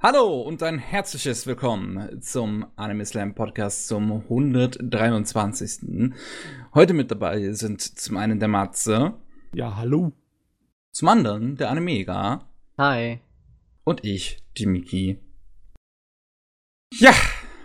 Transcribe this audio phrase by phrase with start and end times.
[0.00, 6.12] Hallo und ein herzliches Willkommen zum Anime Slam Podcast zum 123.
[6.72, 9.14] Heute mit dabei sind zum einen der Matze.
[9.52, 10.12] Ja, hallo.
[10.92, 12.48] Zum anderen der Animega.
[12.78, 13.18] Hi.
[13.82, 15.18] Und ich, die Miki.
[16.94, 17.12] Ja,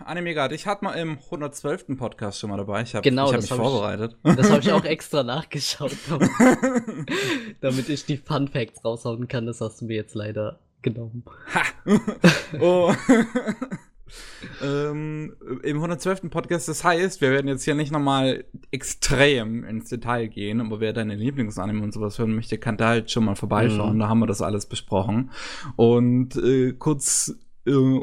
[0.04, 1.96] Animega, dich hat man im 112.
[2.00, 2.82] Podcast schon mal dabei.
[2.82, 4.18] Ich habe genau, hab mich hab vorbereitet.
[4.24, 5.96] Ich, das habe ich auch extra nachgeschaut,
[7.62, 9.46] damit ich die Fun Facts raushauen kann.
[9.46, 11.24] Das hast du mir jetzt leider genommen.
[11.54, 11.64] Ha!
[12.60, 12.94] oh.
[14.62, 16.30] ähm, Im 112.
[16.30, 20.94] Podcast, das heißt, wir werden jetzt hier nicht nochmal extrem ins Detail gehen, aber wer
[20.94, 23.96] deine Lieblingsanime und sowas hören möchte, kann da halt schon mal vorbeischauen.
[23.96, 24.00] Mhm.
[24.00, 25.32] Da haben wir das alles besprochen.
[25.76, 28.00] Und äh, kurz, äh,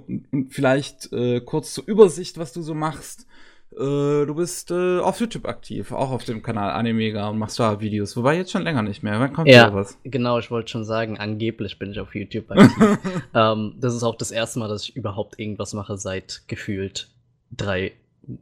[0.48, 3.26] vielleicht äh, kurz zur Übersicht, was du so machst.
[3.72, 7.80] Äh, du bist äh, auf YouTube aktiv, auch auf dem Kanal Animega und machst da
[7.80, 8.16] Videos.
[8.16, 9.20] Wobei jetzt schon länger nicht mehr.
[9.20, 9.96] Wann kommt ja, was?
[10.04, 12.98] Genau, ich wollte schon sagen, angeblich bin ich auf YouTube aktiv.
[13.34, 17.08] ähm, das ist auch das erste Mal, dass ich überhaupt irgendwas mache seit gefühlt
[17.52, 17.92] drei.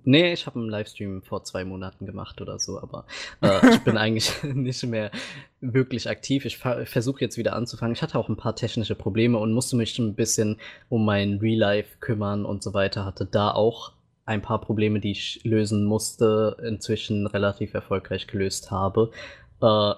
[0.05, 3.05] Nee, ich habe einen Livestream vor zwei Monaten gemacht oder so, aber
[3.43, 5.11] äh, ich bin eigentlich nicht mehr
[5.61, 6.47] wirklich aktiv.
[6.47, 7.95] Ich versuche jetzt wieder anzufangen.
[7.95, 10.57] Ich hatte auch ein paar technische Probleme und musste mich ein bisschen
[10.89, 13.05] um mein Real Life kümmern und so weiter.
[13.05, 13.93] Hatte da auch
[14.29, 19.11] ein paar Probleme, die ich lösen musste, inzwischen relativ erfolgreich gelöst habe.
[19.63, 19.95] Äh,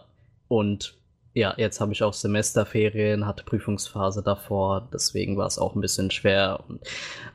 [0.48, 0.94] und
[1.34, 6.10] ja, jetzt habe ich auch Semesterferien, hatte Prüfungsphase davor, deswegen war es auch ein bisschen
[6.10, 6.60] schwer.
[6.68, 6.80] Und,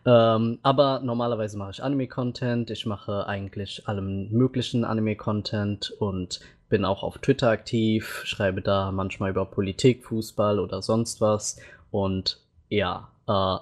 [0.06, 7.04] ähm, aber normalerweise mache ich Anime-Content, ich mache eigentlich allem möglichen Anime-Content und bin auch
[7.04, 11.58] auf Twitter aktiv, schreibe da manchmal über Politik, Fußball oder sonst was.
[11.92, 13.58] Und ja, äh,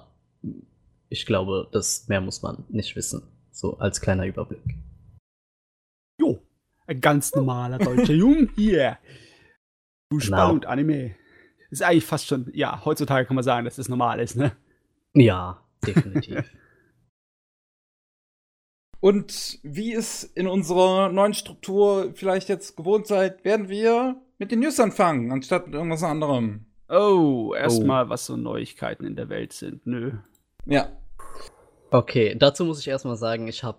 [1.14, 3.22] ich glaube, das mehr muss man nicht wissen.
[3.52, 4.76] So als kleiner Überblick.
[6.20, 6.42] Jo,
[6.88, 8.98] ein ganz normaler deutscher Jung hier.
[10.12, 10.54] Fußball genau.
[10.54, 11.14] und Anime.
[11.70, 14.56] Ist eigentlich fast schon, ja, heutzutage kann man sagen, dass das normal ist, ne?
[15.14, 16.44] Ja, definitiv.
[19.00, 24.60] und wie es in unserer neuen Struktur vielleicht jetzt gewohnt seid, werden wir mit den
[24.60, 26.66] News anfangen, anstatt mit irgendwas anderem.
[26.88, 28.08] Oh, erstmal, oh.
[28.08, 29.86] was so Neuigkeiten in der Welt sind.
[29.86, 30.12] Nö.
[30.66, 30.88] Ja,
[31.90, 33.78] Okay, dazu muss ich erstmal sagen, ich habe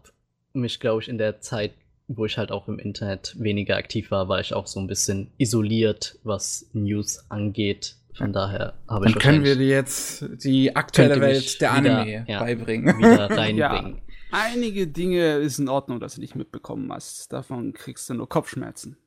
[0.54, 1.74] mich, glaube ich, in der Zeit,
[2.08, 5.32] wo ich halt auch im Internet weniger aktiv war, war ich auch so ein bisschen
[5.38, 7.96] isoliert, was News angeht.
[8.14, 9.14] Von daher habe ich.
[9.14, 12.98] Dann können wir dir jetzt die aktuelle Welt der wieder, Anime ja, beibringen.
[12.98, 13.58] Wieder reinbringen.
[13.58, 14.02] ja,
[14.32, 17.34] einige Dinge ist in Ordnung, dass du nicht mitbekommen hast.
[17.34, 18.98] Davon kriegst du nur Kopfschmerzen.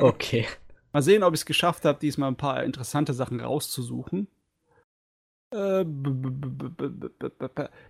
[0.00, 0.46] okay.
[0.92, 4.28] Mal sehen, ob ich es geschafft habe, diesmal ein paar interessante Sachen rauszusuchen.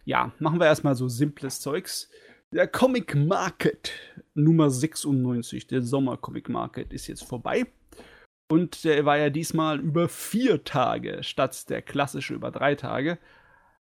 [0.04, 2.10] Ja, machen wir erstmal so simples Zeugs.
[2.52, 3.92] Der Comic Market
[4.34, 7.66] Nummer 96, der Sommer Comic Market, ist jetzt vorbei.
[8.50, 13.18] Und der war ja diesmal über vier Tage statt der klassische über drei Tage.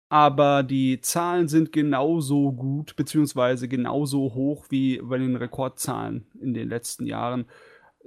[0.09, 6.69] Aber die Zahlen sind genauso gut, beziehungsweise genauso hoch wie bei den Rekordzahlen in den
[6.69, 7.47] letzten Jahren.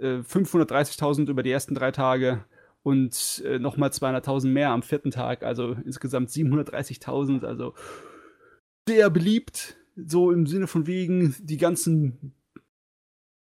[0.00, 2.44] 530.000 äh, über die ersten drei Tage,
[2.82, 7.74] und äh, nochmal 200.000 mehr am vierten Tag, also insgesamt 730.000, also
[8.88, 12.34] sehr beliebt, so im Sinne von wegen die ganzen,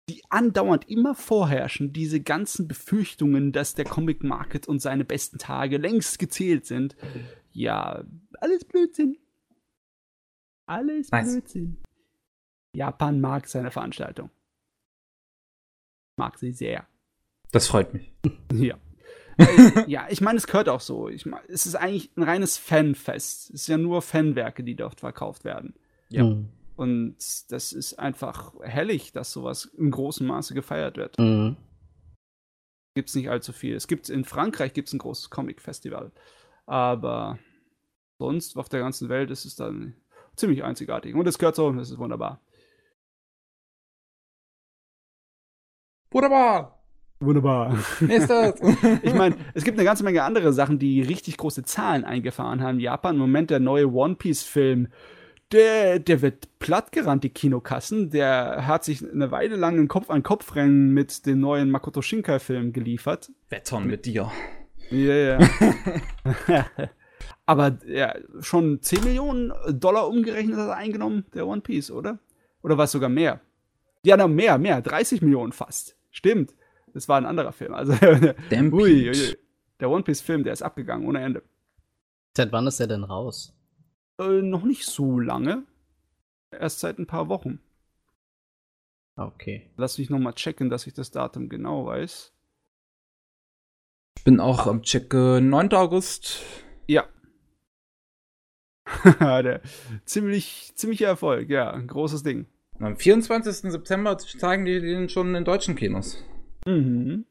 [0.10, 5.78] die andauernd immer vorherrschen, diese ganzen Befürchtungen, dass der Comic Market und seine besten Tage
[5.78, 6.96] längst gezählt sind.
[7.52, 8.04] Ja,
[8.40, 9.18] alles Blödsinn.
[10.66, 11.34] Alles nice.
[11.34, 11.78] Blödsinn.
[12.76, 14.30] Japan mag seine Veranstaltung.
[16.18, 16.88] Mag sie sehr.
[17.52, 18.14] Das freut mich.
[18.54, 18.78] Ja.
[19.88, 21.10] Ja, ich meine, es gehört auch so.
[21.10, 23.50] Ich mein, es ist eigentlich ein reines Fanfest.
[23.50, 25.74] Es ist ja nur Fanwerke, die dort verkauft werden.
[26.10, 26.24] Ja.
[26.24, 26.50] Mhm.
[26.76, 27.18] Und
[27.50, 31.18] das ist einfach herrlich, dass sowas im großen Maße gefeiert wird.
[31.20, 31.58] Mhm.
[32.96, 33.76] Gibt es nicht allzu viel.
[33.76, 36.12] Es gibt in Frankreich gibt's ein großes Comic-Festival.
[36.66, 37.40] Aber
[38.20, 39.96] sonst auf der ganzen Welt ist es dann
[40.36, 41.16] ziemlich einzigartig.
[41.16, 42.40] Und es gehört so und es ist wunderbar.
[46.12, 46.83] Wunderbar!
[47.26, 47.78] Wunderbar.
[48.00, 48.56] Nächstes.
[49.02, 52.80] ich meine, es gibt eine ganze Menge andere Sachen, die richtig große Zahlen eingefahren haben.
[52.80, 54.88] Japan, im Moment der neue One Piece-Film,
[55.52, 58.10] der, der wird plattgerannt, die Kinokassen.
[58.10, 63.32] Der hat sich eine Weile lang ein Kopf-an-Kopf-Rennen mit dem neuen Makoto Shinkai-Film geliefert.
[63.50, 64.32] Wettern mit dir.
[64.90, 65.40] Ja, ja.
[67.46, 72.20] Aber ja, schon 10 Millionen Dollar umgerechnet hat er eingenommen, der One Piece, oder?
[72.62, 73.42] Oder war es sogar mehr?
[74.06, 74.82] Ja, noch mehr, mehr.
[74.82, 75.96] 30 Millionen fast.
[76.12, 76.54] Stimmt.
[76.94, 77.74] Das war ein anderer Film.
[77.74, 79.38] Also, ui, ui,
[79.80, 81.44] der One Piece-Film, der ist abgegangen ohne Ende.
[82.36, 83.54] Seit wann ist der denn raus?
[84.20, 85.64] Äh, noch nicht so lange.
[86.52, 87.60] Erst seit ein paar Wochen.
[89.16, 89.70] Okay.
[89.78, 92.32] Lass mich nochmal checken, dass ich das Datum genau weiß.
[94.18, 95.50] Ich bin auch am Checken.
[95.50, 95.74] 9.
[95.74, 96.42] August.
[96.88, 97.08] Ja.
[99.20, 99.62] der,
[100.06, 102.48] ziemlich, ziemlicher Erfolg, ja, ein großes Ding.
[102.80, 103.72] Am 24.
[103.72, 106.24] September zeigen die den schon in deutschen Kinos.
[106.68, 107.26] Mhm.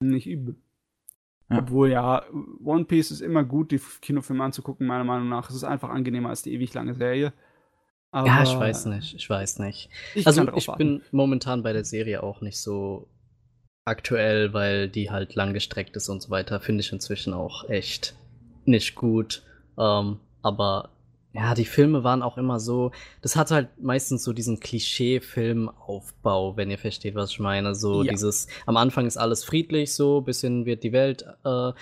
[0.00, 0.56] Nicht übel.
[1.50, 1.58] Ja.
[1.58, 2.24] Obwohl ja,
[2.64, 5.48] One Piece ist immer gut, die Kinofilme anzugucken, meiner Meinung nach.
[5.50, 7.32] Es ist einfach angenehmer als die ewig lange Serie.
[8.10, 9.90] Aber ja, ich weiß nicht, ich weiß nicht.
[10.14, 13.08] Ich also ich bin momentan bei der Serie auch nicht so
[13.84, 16.60] aktuell, weil die halt langgestreckt ist und so weiter.
[16.60, 18.14] Finde ich inzwischen auch echt
[18.64, 19.42] nicht gut.
[19.78, 20.90] Ähm, aber
[21.34, 26.70] ja, die Filme waren auch immer so, das hat halt meistens so diesen Klischee-Filmaufbau, wenn
[26.70, 27.74] ihr versteht, was ich meine.
[27.74, 28.12] So ja.
[28.12, 31.72] dieses, am Anfang ist alles friedlich, so, bisschen wird die Welt äh,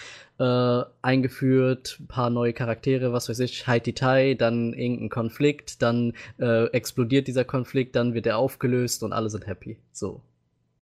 [0.42, 6.64] äh, eingeführt, paar neue Charaktere, was weiß ich, Haiti Tai, dann irgendein Konflikt, dann äh,
[6.68, 9.76] explodiert dieser Konflikt, dann wird er aufgelöst und alle sind happy.
[9.92, 10.22] So.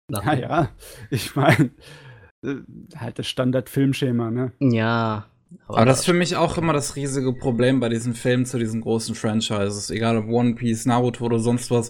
[0.10, 0.70] Naja,
[1.10, 1.72] ich meine,
[2.44, 2.58] äh,
[2.96, 4.52] halt das Standard-Filmschema, ne?
[4.60, 5.26] Ja,
[5.68, 8.60] aber, Aber, das ist für mich auch immer das riesige Problem bei diesen Filmen zu
[8.60, 11.90] diesen großen Franchises, egal ob One Piece, Naruto oder sonst was.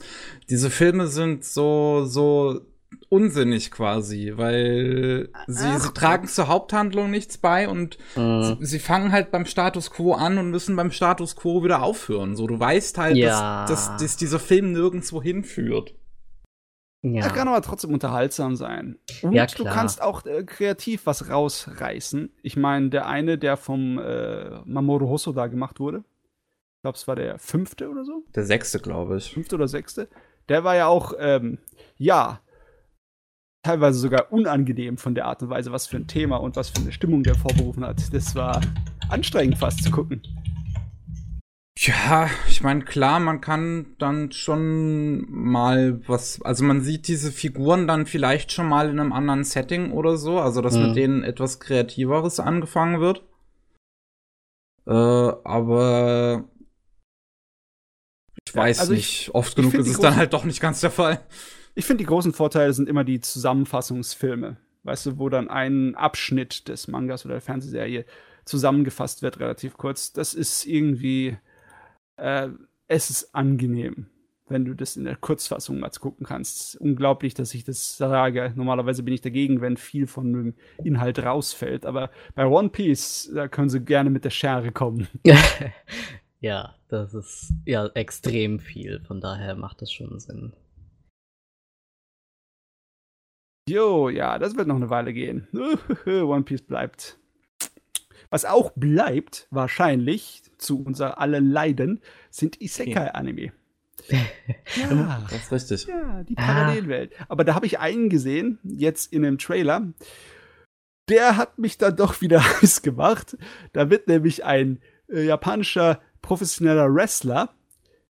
[0.50, 2.62] Diese Filme sind so, so
[3.10, 8.58] unsinnig quasi, weil sie, sie tragen zur Haupthandlung nichts bei und mhm.
[8.60, 12.36] sie, sie, fangen halt beim Status quo an und müssen beim Status quo wieder aufhören.
[12.36, 13.66] So, du weißt halt, ja.
[13.66, 15.96] dass, dass, dass dieser Film nirgendwo hinführt.
[17.02, 17.24] Ja.
[17.24, 18.98] Er kann aber trotzdem unterhaltsam sein.
[19.22, 22.30] Und ja, du kannst auch äh, kreativ was rausreißen.
[22.44, 26.04] Ich meine, der eine, der vom äh, Mamoru Hosoda gemacht wurde,
[26.80, 28.24] ich glaube, es war der fünfte oder so.
[28.36, 29.34] Der sechste, glaube ich.
[29.34, 30.10] Fünfte oder sechste.
[30.50, 31.58] Der war ja auch, ähm,
[31.98, 32.42] ja,
[33.64, 36.80] teilweise sogar unangenehm von der Art und Weise, was für ein Thema und was für
[36.82, 38.14] eine Stimmung der vorberufen hat.
[38.14, 38.62] Das war
[39.10, 40.22] anstrengend fast zu gucken.
[41.82, 47.88] Ja, ich meine, klar, man kann dann schon mal was, also man sieht diese Figuren
[47.88, 50.88] dann vielleicht schon mal in einem anderen Setting oder so, also dass mhm.
[50.88, 53.24] mit denen etwas Kreativeres angefangen wird.
[54.88, 56.50] Äh, aber
[58.46, 60.92] ich weiß also ich, nicht, oft genug ist es dann halt doch nicht ganz der
[60.92, 61.26] Fall.
[61.76, 64.58] Ich finde, die großen Vorteile sind immer die Zusammenfassungsfilme.
[64.84, 68.04] Weißt du, wo dann ein Abschnitt des Mangas oder der Fernsehserie
[68.44, 70.12] zusammengefasst wird, relativ kurz.
[70.12, 71.38] Das ist irgendwie
[72.20, 72.50] äh,
[72.88, 74.08] es ist angenehm,
[74.48, 76.76] wenn du das in der Kurzfassung mal gucken kannst.
[76.78, 78.54] Unglaublich, dass ich das sage.
[78.56, 81.86] Normalerweise bin ich dagegen, wenn viel von dem Inhalt rausfällt.
[81.86, 85.08] Aber bei One Piece, da können sie gerne mit der Schere kommen.
[86.40, 89.02] ja, das ist ja extrem viel.
[89.02, 90.54] Von daher macht das schon Sinn.
[93.70, 95.48] Jo, ja, das wird noch eine Weile gehen.
[96.08, 97.19] One Piece bleibt.
[98.30, 103.52] Was auch bleibt, wahrscheinlich, zu unser aller Leiden, sind Isekai-Anime.
[104.76, 105.88] ja, das ist richtig.
[105.88, 107.14] Ja, die Parallelwelt.
[107.20, 107.26] Ah.
[107.30, 109.94] Aber da habe ich einen gesehen, jetzt in einem Trailer.
[111.10, 113.38] Der hat mich dann doch wieder heiß gemacht.
[113.74, 114.80] Da wird nämlich ein
[115.10, 117.50] äh, japanischer professioneller Wrestler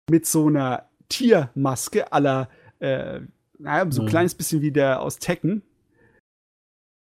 [0.09, 2.49] mit so einer Tiermaske aller,
[2.79, 3.21] äh,
[3.57, 4.09] naja, so ein mhm.
[4.09, 5.63] kleines bisschen wie der aus Tekken,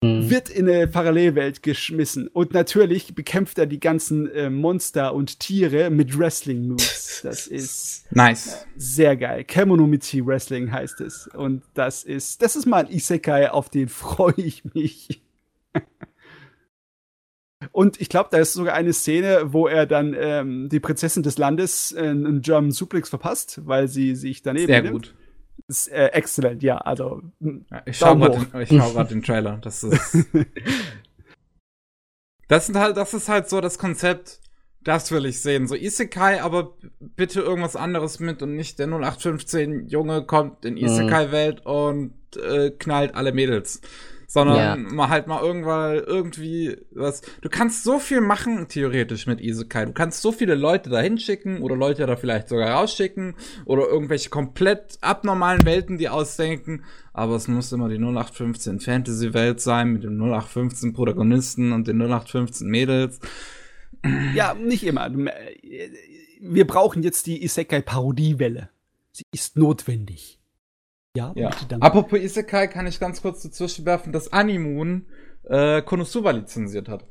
[0.03, 0.29] Mhm.
[0.29, 2.29] wird in eine Parallelwelt geschmissen.
[2.29, 7.05] Und natürlich bekämpft er die ganzen äh, Monster und Tiere mit Wrestling-Moves.
[7.23, 8.67] Das ist nice.
[8.77, 9.43] sehr geil.
[9.45, 11.27] Kemonomichi Wrestling heißt es.
[11.29, 15.23] Und das ist, das ist mal ein Isekai, auf den freue ich mich.
[17.73, 21.39] Und ich glaube, da ist sogar eine Szene, wo er dann ähm, die Prinzessin des
[21.39, 24.95] Landes äh, einen German Suplex verpasst, weil sie sich daneben Sehr nimmt.
[24.95, 25.15] gut.
[25.69, 26.79] Ist äh, exzellent, ja.
[26.79, 29.59] Also, ja, ich schaue gerade den, schau den Trailer.
[29.63, 30.27] Das ist.
[32.49, 34.41] das sind halt, das ist halt so das Konzept,
[34.81, 35.67] das will ich sehen.
[35.67, 40.85] So Isekai, aber bitte irgendwas anderes mit und nicht der 0815 Junge kommt in mhm.
[40.85, 43.81] Isekai-Welt und äh, knallt alle Mädels
[44.27, 44.77] sondern ja.
[44.77, 47.23] mal halt mal irgendwann irgendwie was.
[47.41, 49.87] Du kannst so viel machen, theoretisch, mit Isekai.
[49.87, 54.31] Du kannst so viele Leute da hinschicken oder Leute da vielleicht sogar rausschicken oder irgendwelche
[54.31, 56.85] komplett abnormalen Welten, die ausdenken.
[57.13, 62.69] Aber es muss immer die 0815 Fantasy-Welt sein mit den 0815 Protagonisten und den 0815
[62.69, 63.21] Mädels.
[64.35, 65.11] Ja, nicht immer.
[66.41, 68.69] Wir brauchen jetzt die Isekai-Parodiewelle.
[69.13, 70.36] Sie ist notwendig.
[71.17, 71.51] Ja, ja.
[71.81, 75.07] Apropos Isekai kann ich ganz kurz dazwischen werfen, dass Animoon
[75.45, 77.05] äh, Konosuba lizenziert hat.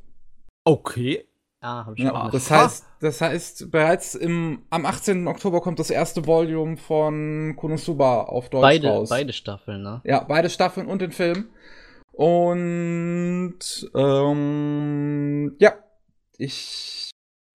[0.64, 1.26] Okay.
[1.62, 5.28] Ah, hab ich ja, das heißt, das heißt, bereits im, am 18.
[5.28, 9.10] Oktober kommt das erste Volume von Konosuba auf Deutsch beide, raus.
[9.10, 10.02] Beide Staffeln, ne?
[10.04, 11.50] Ja, beide Staffeln und den Film.
[12.12, 15.74] Und ähm, ja,
[16.38, 17.10] ich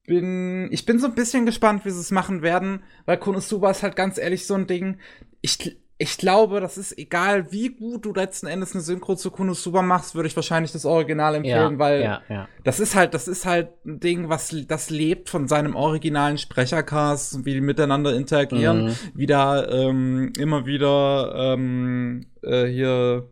[0.06, 3.84] bin, ich bin so ein bisschen gespannt, wie sie es machen werden, weil Konosuba ist
[3.84, 4.98] halt ganz ehrlich so ein Ding.
[5.40, 9.82] Ich ich glaube, das ist egal, wie gut du letzten Endes eine Synchro zu Konosuba
[9.82, 12.48] machst, würde ich wahrscheinlich das Original empfehlen, Ja, weil ja, ja.
[12.64, 17.44] das ist halt, das ist halt ein Ding, was das lebt von seinem originalen Sprechercast,
[17.44, 18.94] wie die miteinander interagieren, Mhm.
[19.14, 23.28] wie da ähm, immer wieder ähm, äh, hier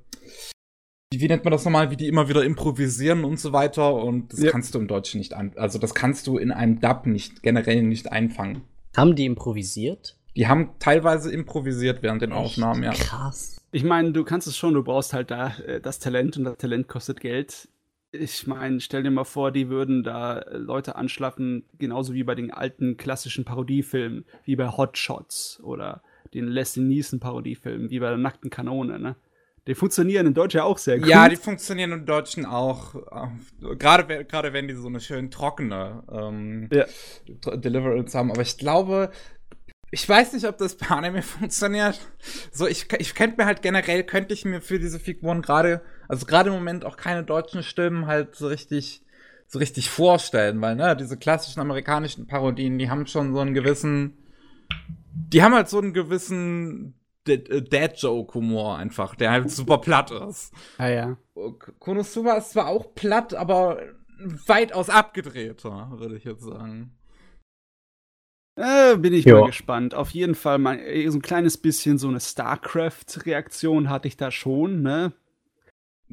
[1.10, 4.30] wie, wie nennt man das nochmal, wie die immer wieder improvisieren und so weiter und
[4.34, 4.50] das Ja.
[4.50, 7.82] kannst du im Deutschen nicht an, also das kannst du in einem Dub nicht generell
[7.82, 8.60] nicht einfangen.
[8.94, 10.17] Haben die improvisiert?
[10.38, 12.92] Die haben teilweise improvisiert während den Aufnahmen, ja.
[12.92, 13.60] Krass.
[13.72, 16.56] Ich meine, du kannst es schon, du brauchst halt da äh, das Talent und das
[16.58, 17.68] Talent kostet Geld.
[18.12, 22.36] Ich meine, stell dir mal vor, die würden da äh, Leute anschlaffen, genauso wie bei
[22.36, 26.02] den alten klassischen Parodiefilmen, wie bei Hot Shots oder
[26.32, 29.16] den Leslie Nielsen Parodiefilmen, wie bei der nackten Kanone, ne?
[29.66, 31.08] Die funktionieren in Deutsch ja auch sehr gut.
[31.08, 32.94] Ja, die funktionieren im Deutschen auch.
[32.94, 36.86] äh, Gerade gerade wenn die so eine schön trockene ähm, Ja.
[37.56, 38.30] Deliverance haben.
[38.30, 39.10] Aber ich glaube,
[39.90, 41.98] ich weiß nicht, ob das bei Anime funktioniert.
[42.52, 46.26] So, ich, ich könnte mir halt generell, könnte ich mir für diese Figuren gerade, also
[46.26, 49.02] gerade im Moment auch keine deutschen Stimmen halt so richtig,
[49.46, 54.18] so richtig vorstellen, weil, ne, diese klassischen amerikanischen Parodien, die haben schon so einen gewissen,
[55.12, 56.94] die haben halt so einen gewissen
[57.26, 60.52] äh, Dad-Joke-Humor einfach, der halt super platt ist.
[60.78, 61.16] ja, ja.
[61.78, 63.80] Konosuba ist zwar auch platt, aber
[64.46, 66.97] weitaus abgedrehter, würde ich jetzt sagen.
[68.58, 69.38] Äh, bin ich Ja.
[69.38, 69.94] mal gespannt.
[69.94, 74.32] Auf jeden Fall mal äh, so ein kleines bisschen so eine StarCraft-Reaktion hatte ich da
[74.32, 75.12] schon, ne?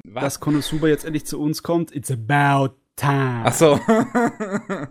[0.03, 1.95] Dass Konosuba jetzt endlich zu uns kommt.
[1.95, 3.43] It's about time.
[3.45, 3.79] Ach so.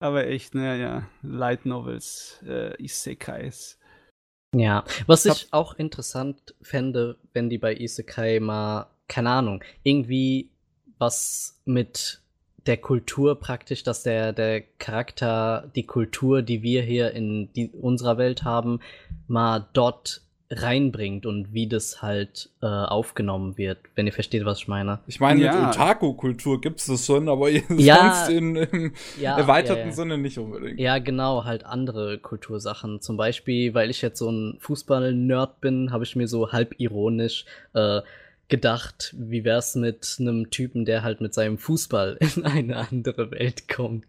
[0.00, 3.78] Aber echt, ne, ja, Light Novels, äh, Isekais.
[4.54, 10.50] Ja, was Ich ich auch interessant fände, wenn die bei Isekai mal, keine Ahnung, irgendwie
[10.98, 12.22] was mit
[12.66, 18.16] der Kultur praktisch, dass der, der Charakter, die Kultur, die wir hier in die, unserer
[18.18, 18.80] Welt haben,
[19.28, 24.68] mal dort reinbringt und wie das halt äh, aufgenommen wird, wenn ihr versteht, was ich
[24.68, 25.00] meine.
[25.06, 25.56] Ich meine, Ja.
[25.66, 28.12] mit Otaku-Kultur gibt's das schon, aber Ja.
[28.26, 29.92] sonst in, im Ja, erweiterten ja, ja.
[29.92, 30.78] Sinne nicht unbedingt.
[30.78, 33.00] Ja, genau, halt andere Kultursachen.
[33.00, 37.46] Zum Beispiel, weil ich jetzt so ein Fußball-Nerd bin, habe ich mir so halb ironisch
[37.72, 38.00] äh,
[38.48, 43.68] gedacht, wie wär's mit einem Typen, der halt mit seinem Fußball in eine andere Welt
[43.68, 44.06] kommt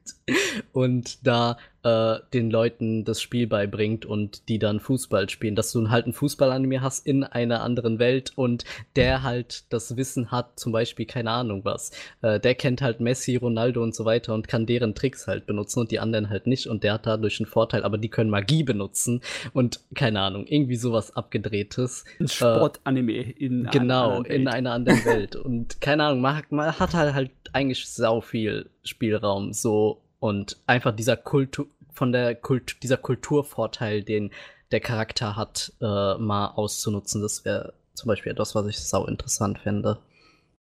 [0.74, 5.56] und da äh, den Leuten das Spiel beibringt und die dann Fußball spielen.
[5.56, 8.66] Dass du halt einen Fußball-Anime hast in einer anderen Welt und
[8.96, 11.92] der halt das Wissen hat, zum Beispiel, keine Ahnung was.
[12.22, 15.80] Äh, der kennt halt Messi, Ronaldo und so weiter und kann deren Tricks halt benutzen
[15.82, 18.64] und die anderen halt nicht und der hat dadurch einen Vorteil, aber die können Magie
[18.64, 19.22] benutzen
[19.54, 22.04] und keine Ahnung, irgendwie sowas abgedrehtes.
[22.20, 25.36] Ein Sportanime in Genau, einer anderen in einer anderen Welt.
[25.36, 30.58] Und keine Ahnung, man, hat- man hat halt, halt eigentlich sau viel Spielraum so und
[30.66, 34.32] einfach dieser Kultur von der Kult dieser Kulturvorteil, den
[34.72, 37.22] der Charakter hat, äh, mal auszunutzen.
[37.22, 40.00] Das wäre zum Beispiel etwas, was ich sau interessant fände.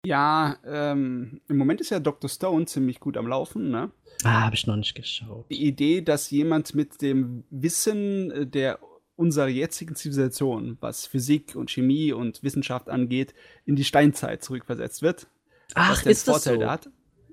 [0.06, 2.30] Ja, ähm, im Moment ist ja Dr.
[2.30, 3.90] Stone ziemlich gut am Laufen, ne?
[4.24, 5.46] Ah, habe ich noch nicht geschaut.
[5.50, 8.80] Die Idee, dass jemand mit dem Wissen äh, der
[9.16, 13.34] unserer jetzigen Zivilisation, was Physik und Chemie und Wissenschaft angeht,
[13.66, 15.28] in die Steinzeit zurückversetzt wird.
[15.74, 16.70] Ach, ist das Vorteil so?
[16.70, 16.90] hat.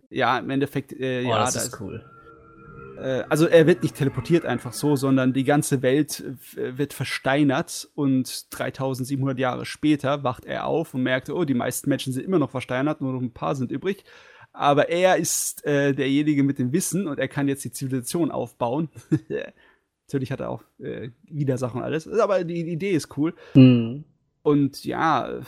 [0.09, 2.05] Ja, im Endeffekt, äh, Oh, ja, das da ist cool.
[2.99, 6.23] Äh, also er wird nicht teleportiert einfach so, sondern die ganze Welt
[6.57, 11.89] äh, wird versteinert und 3700 Jahre später wacht er auf und merkt, oh, die meisten
[11.89, 14.05] Menschen sind immer noch versteinert, nur noch ein paar sind übrig.
[14.53, 18.91] Aber er ist äh, derjenige mit dem Wissen und er kann jetzt die Zivilisation aufbauen.
[20.07, 23.35] Natürlich hat er auch äh, Widersachen und alles, aber die, die Idee ist cool.
[23.53, 24.05] Hm.
[24.43, 25.41] Und ja,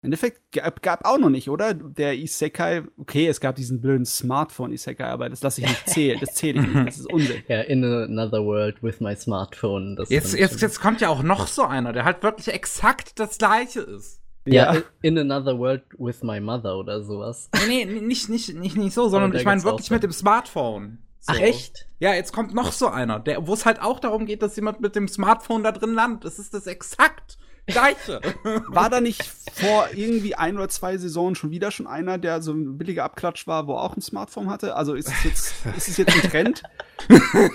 [0.00, 1.74] im Endeffekt gab, gab auch noch nicht, oder?
[1.74, 6.20] Der Isekai, okay, es gab diesen blöden Smartphone-Isekai, aber das lasse ich nicht zählen.
[6.20, 7.42] Das zähle ich nicht, das ist Unsinn.
[7.48, 9.96] Ja, in another world with my smartphone.
[9.96, 13.38] Das Jetzt, jetzt, jetzt kommt ja auch noch so einer, der halt wirklich exakt das
[13.38, 14.22] gleiche ist.
[14.44, 17.50] Ja, in another world with my mother oder sowas.
[17.66, 20.98] Nee, nee, nicht, nicht, nicht, nicht so, sondern ich meine wirklich mit dem Smartphone.
[21.18, 21.32] So.
[21.34, 21.88] Ach, echt?
[21.98, 24.80] Ja, jetzt kommt noch so einer, der, wo es halt auch darum geht, dass jemand
[24.80, 26.24] mit dem Smartphone da drin landet.
[26.24, 27.36] Das ist das exakt
[27.68, 28.20] gleiche.
[28.68, 29.22] War da nicht
[29.54, 33.46] vor irgendwie ein oder zwei Saisonen schon wieder schon einer, der so ein billiger Abklatsch
[33.46, 34.74] war, wo auch ein Smartphone hatte?
[34.76, 36.62] Also ist es jetzt, ist es jetzt ein Trend?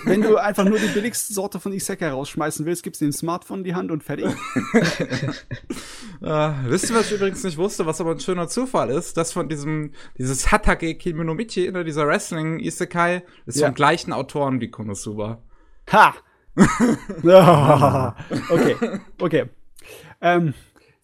[0.04, 3.58] Wenn du einfach nur die billigste Sorte von Isekai rausschmeißen willst, gibst du dem Smartphone
[3.58, 4.26] in die Hand und fertig.
[6.22, 9.16] äh, wisst ihr, was ich übrigens nicht wusste, was aber ein schöner Zufall ist?
[9.16, 13.66] Das von diesem, dieses Hatage Kimonomichi, ne, dieser Wrestling-Isekai, ist Ja.
[13.66, 15.42] vom gleichen Autoren wie Konosuba.
[15.92, 16.14] Ha!
[17.26, 18.14] Ah,
[18.48, 18.76] okay,
[19.20, 19.44] okay.
[20.24, 20.54] Ähm,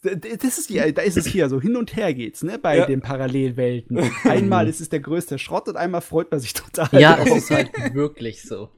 [0.02, 2.86] das ist die, da ist es hier, so hin und her geht's, ne, bei Ja.
[2.86, 3.98] den Parallelwelten.
[4.24, 6.88] Einmal ist es der größte Schrott und einmal freut man sich total.
[6.98, 7.26] Ja, drauf.
[7.28, 8.70] es ist halt wirklich so.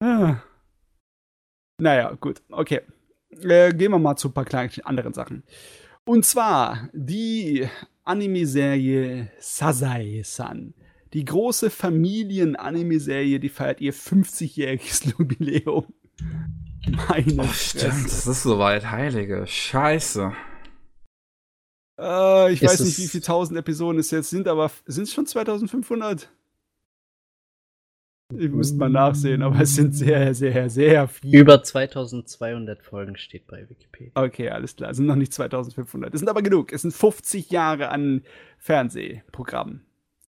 [0.00, 0.36] Ah.
[1.78, 2.80] Naja, gut, okay.
[3.42, 5.42] Äh, gehen wir mal zu ein paar kleinen anderen Sachen.
[6.04, 7.68] Und zwar die
[8.04, 10.74] Anime-Serie Sasai-san.
[11.12, 15.92] Die große Familien-Anime-Serie, die feiert ihr 50-jähriges Jubiläum.
[16.86, 20.32] Meine oh, stimmt, das ist soweit, heilige Scheiße.
[21.98, 25.12] Äh, ich ist weiß nicht, wie viele tausend Episoden es jetzt sind, aber sind es
[25.12, 26.30] schon 2500?
[28.38, 31.38] Ich müsste mal nachsehen, aber es sind sehr, sehr, sehr viele.
[31.38, 34.12] Über 2200 Folgen steht bei Wikipedia.
[34.14, 34.90] Okay, alles klar.
[34.90, 36.14] Es sind noch nicht 2500.
[36.14, 36.72] Es sind aber genug.
[36.72, 38.22] Es sind 50 Jahre an
[38.58, 39.84] Fernsehprogrammen.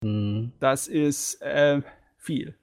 [0.01, 0.51] Mhm.
[0.59, 1.81] Das ist äh,
[2.17, 2.55] viel.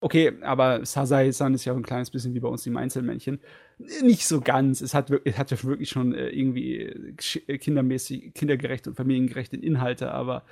[0.00, 3.40] Okay, aber Sasai-san ist ja auch ein kleines bisschen wie bei uns die Einzelmännchen.
[3.78, 4.82] Nicht so ganz.
[4.82, 10.12] Es hat, es hat ja wirklich schon äh, irgendwie äh, kindermäßig, kindergerechte und familiengerechte Inhalte,
[10.12, 10.44] aber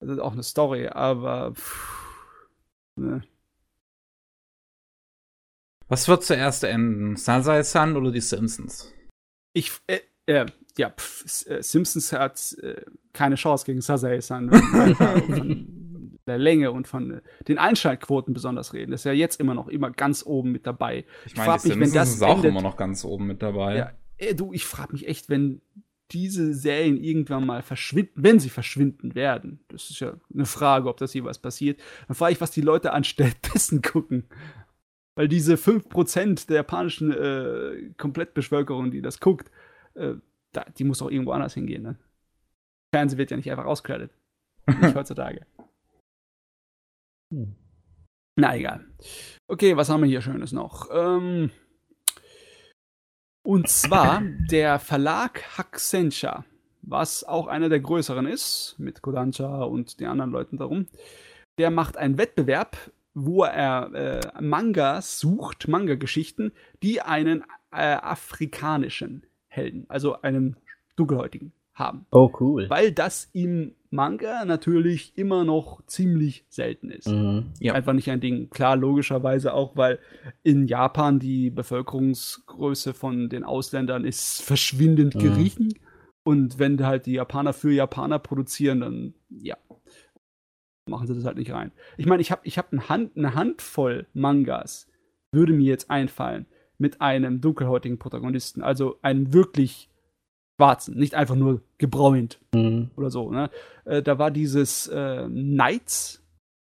[0.00, 2.48] also auch eine Story, aber pff,
[2.96, 3.22] ne.
[5.88, 7.16] Was wird zuerst enden?
[7.16, 8.92] Sasai-san oder die Simpsons?
[9.52, 10.46] Ich, äh, äh
[10.78, 14.50] ja, pff, äh, Simpsons hat äh, keine Chance gegen Sasai-san.
[16.26, 18.90] der Länge und von äh, den Einschaltquoten besonders reden.
[18.90, 21.04] Das ist ja jetzt immer noch immer ganz oben mit dabei.
[21.24, 23.76] Ich meine, die Simpsons ist auch endet, immer noch ganz oben mit dabei.
[23.76, 25.60] Ja, ey, du, ich frage mich echt, wenn
[26.12, 30.98] diese Serien irgendwann mal verschwinden, wenn sie verschwinden werden, das ist ja eine Frage, ob
[30.98, 34.24] das jeweils passiert, dann frage ich, was die Leute anstattdessen gucken.
[35.16, 39.50] Weil diese 5% der japanischen äh, Komplettbevölkerung, die das guckt,
[39.94, 40.14] äh,
[40.52, 41.82] da, die muss auch irgendwo anders hingehen.
[41.82, 41.96] Ne?
[42.92, 44.12] Fernsehen wird ja nicht einfach ausgeschaltet.
[44.66, 45.46] nicht heutzutage.
[47.36, 47.54] Hm.
[48.38, 48.84] Na egal.
[49.48, 50.88] Okay, was haben wir hier Schönes noch?
[50.92, 51.50] Ähm,
[53.42, 56.44] und zwar der Verlag Hakusensha,
[56.82, 60.86] was auch einer der größeren ist, mit Kodansha und den anderen Leuten darum.
[61.58, 62.76] Der macht einen Wettbewerb
[63.16, 66.52] wo er äh, Mangas sucht, Manga-Geschichten,
[66.82, 70.56] die einen äh, afrikanischen Helden, also einen
[70.96, 72.06] dunkelhäutigen, haben.
[72.10, 72.68] Oh, cool.
[72.68, 77.08] Weil das im Manga natürlich immer noch ziemlich selten ist.
[77.08, 77.74] Mhm, ja.
[77.74, 78.50] Einfach nicht ein Ding.
[78.50, 79.98] Klar, logischerweise auch, weil
[80.42, 85.18] in Japan die Bevölkerungsgröße von den Ausländern ist verschwindend mhm.
[85.18, 85.74] gering.
[86.24, 89.56] Und wenn halt die Japaner für Japaner produzieren, dann ja,
[90.88, 91.72] machen sie das halt nicht rein.
[91.98, 94.88] Ich meine, ich habe ich hab eine, Hand, eine Handvoll Mangas,
[95.30, 96.46] würde mir jetzt einfallen,
[96.78, 98.62] mit einem dunkelhäutigen Protagonisten.
[98.62, 99.90] Also einen wirklich
[100.56, 102.90] schwarzen, nicht einfach nur gebräunt mhm.
[102.96, 103.30] oder so.
[103.30, 103.50] Ne?
[103.84, 106.22] Äh, da war dieses äh, Knights,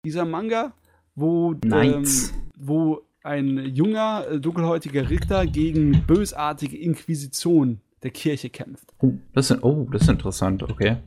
[0.03, 0.73] dieser Manga,
[1.15, 2.05] wo, ähm,
[2.57, 8.93] wo ein junger, äh, dunkelhäutiger Richter gegen bösartige Inquisition der Kirche kämpft.
[8.99, 10.97] Oh, das ist, oh, das ist interessant, okay.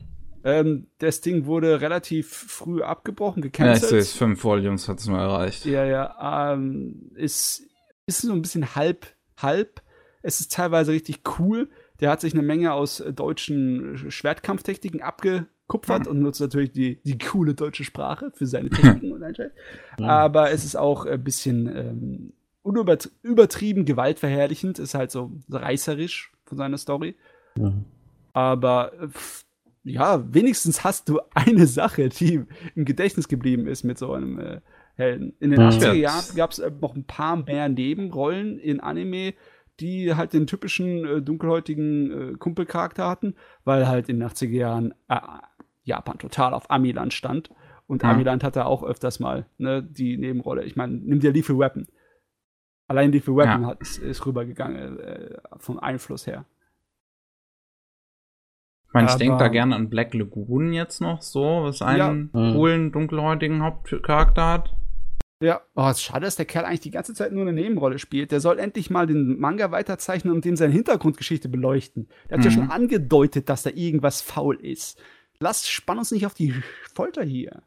[0.43, 3.91] Ähm, das Ding wurde relativ früh abgebrochen, gecancelt.
[3.91, 5.65] Ja, ich sehe fünf Volumes hat es nur erreicht.
[5.65, 6.53] Ja, ja.
[6.53, 7.63] Ähm, ist,
[8.07, 9.05] ist so ein bisschen halb,
[9.37, 9.81] halb.
[10.23, 11.69] Es ist teilweise richtig cool.
[12.01, 16.11] Der hat sich eine Menge aus äh, deutschen Schwertkampftechniken abgekupfert mhm.
[16.11, 19.21] und nutzt natürlich die, die coole deutsche Sprache für seine Techniken und.
[19.21, 20.03] Mhm.
[20.03, 22.33] Aber es ist auch ein bisschen ähm,
[23.23, 27.15] übertrieben gewaltverherrlichend, ist halt so reißerisch von seiner Story.
[27.55, 27.85] Mhm.
[28.33, 29.07] Aber äh,
[29.83, 32.43] ja, wenigstens hast du eine Sache, die
[32.75, 34.61] im Gedächtnis geblieben ist mit so einem äh,
[34.95, 35.33] Helden.
[35.39, 35.69] In den ja.
[35.69, 39.33] 80er Jahren gab es äh, noch ein paar mehr Nebenrollen in Anime,
[39.81, 44.93] die halt den typischen äh, dunkelhäutigen äh, Kumpelcharakter hatten, weil halt in den 80er Jahren
[45.09, 45.19] äh,
[45.83, 47.49] Japan total auf Amiland stand.
[47.87, 48.11] Und ja.
[48.11, 50.63] Amiland hatte auch öfters mal ne, die Nebenrolle.
[50.63, 51.87] Ich meine, nimm dir Lethal Weapon.
[52.87, 53.67] Allein Lethal Weapon ja.
[53.67, 56.45] hat, ist rübergegangen äh, vom Einfluss her.
[58.87, 62.39] Ich meine, ich denke da gerne an Black Lagoon jetzt noch so, was einen ja.
[62.39, 62.53] Mhm.
[62.53, 64.75] coolen, dunkelhäutigen Hauptcharakter hat.
[65.41, 67.97] Ja, oh, es ist schade, dass der Kerl eigentlich die ganze Zeit nur eine Nebenrolle
[67.97, 68.31] spielt.
[68.31, 72.07] Der soll endlich mal den Manga weiterzeichnen und dem seine Hintergrundgeschichte beleuchten.
[72.29, 72.51] Der hat mhm.
[72.51, 75.01] ja schon angedeutet, dass da irgendwas faul ist.
[75.39, 76.53] Lass, spann uns nicht auf die
[76.93, 77.63] Folter hier.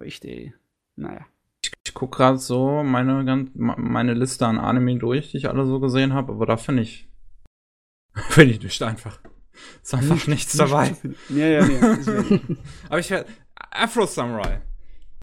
[0.00, 0.52] Richtig.
[0.96, 1.24] Naja.
[1.62, 5.78] Ich, ich gucke gerade so meine, meine Liste an Anime durch, die ich alle so
[5.78, 7.08] gesehen habe, aber da finde ich.
[8.28, 9.20] finde ich nicht einfach.
[9.80, 10.96] Ist einfach nicht, nichts dabei.
[11.28, 11.78] Ja, ja, nee.
[12.88, 13.28] Aber ich werde.
[13.70, 14.62] Afro Samurai.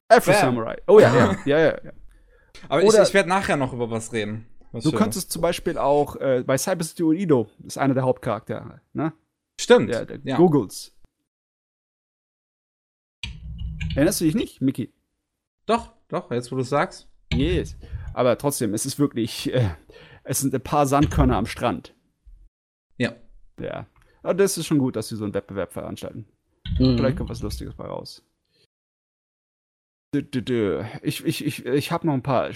[0.10, 0.78] Afro Samurai.
[0.88, 1.84] Oh ja, ja, ja, ja.
[1.84, 1.92] ja.
[2.68, 4.48] Aber Oder, ich, ich werde nachher noch über was reden.
[4.72, 8.82] Was du könntest zum Beispiel auch äh, bei Cyber City Uido, ist einer der Hauptcharaktere,
[8.94, 9.14] ne?
[9.60, 9.90] Stimmt.
[9.90, 10.38] Der, der ja.
[10.38, 10.96] Googles.
[13.96, 14.94] Erinnerst du dich nicht, Mickey?
[15.66, 17.08] Doch, doch, jetzt wo du es sagst.
[17.34, 17.76] Yes.
[18.14, 19.70] Aber trotzdem, es ist wirklich, äh,
[20.24, 21.96] es sind ein paar Sandkörner am Strand.
[22.98, 23.16] Ja.
[23.60, 23.88] Ja.
[24.22, 26.28] Aber das ist schon gut, dass sie so einen Wettbewerb veranstalten.
[26.78, 26.98] Mhm.
[26.98, 28.24] Vielleicht kommt was Lustiges bei raus.
[30.12, 32.50] Ich, ich, ich, ich habe noch ein paar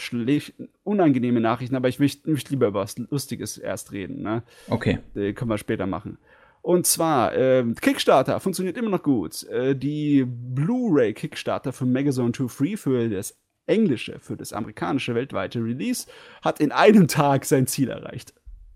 [0.84, 4.24] unangenehme Nachrichten, aber ich möchte, möchte lieber über was Lustiges erst reden.
[4.24, 4.44] Ne?
[4.70, 5.00] Okay.
[5.13, 6.18] Die können wir später machen.
[6.63, 9.44] Und zwar, äh, Kickstarter funktioniert immer noch gut.
[9.50, 13.38] Äh, die Blu-ray Kickstarter für Megazone 2 Free für das
[13.68, 16.08] englische, für das amerikanische weltweite Release
[16.42, 18.34] hat in einem Tag sein Ziel erreicht.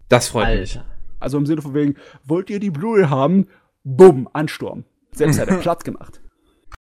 [0.10, 0.62] Das freut Alter.
[0.62, 0.80] mich.
[1.20, 3.48] Also im Sinne von wegen, wollt ihr die Blu-ray haben?
[3.84, 4.84] Bumm, Ansturm.
[5.14, 6.22] Selbst hat er platt gemacht.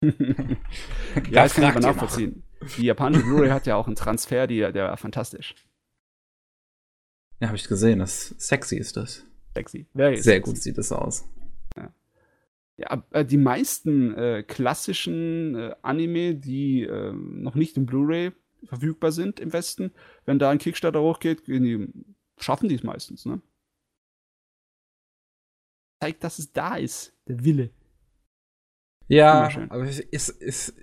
[0.02, 2.42] ja, das kann ich aber nachvollziehen.
[2.76, 5.54] Die japanische Blu-ray hat ja auch einen Transfer, die, der war fantastisch.
[7.40, 7.98] Ja, habe ich gesehen.
[7.98, 9.24] Das sexy ist das.
[9.54, 9.86] Sexy.
[9.94, 10.50] Very Sehr sexy.
[10.50, 11.28] gut sieht das aus.
[11.76, 11.94] Ja,
[12.76, 18.32] ja äh, die meisten äh, klassischen äh, Anime, die äh, noch nicht im Blu-ray
[18.64, 19.92] verfügbar sind im Westen,
[20.24, 21.88] wenn da ein Kickstarter hochgeht, die,
[22.38, 23.40] schaffen die es meistens, ne?
[26.00, 27.70] Zeigt, dass es da ist, der Wille.
[29.08, 30.74] Ja, aber es ist,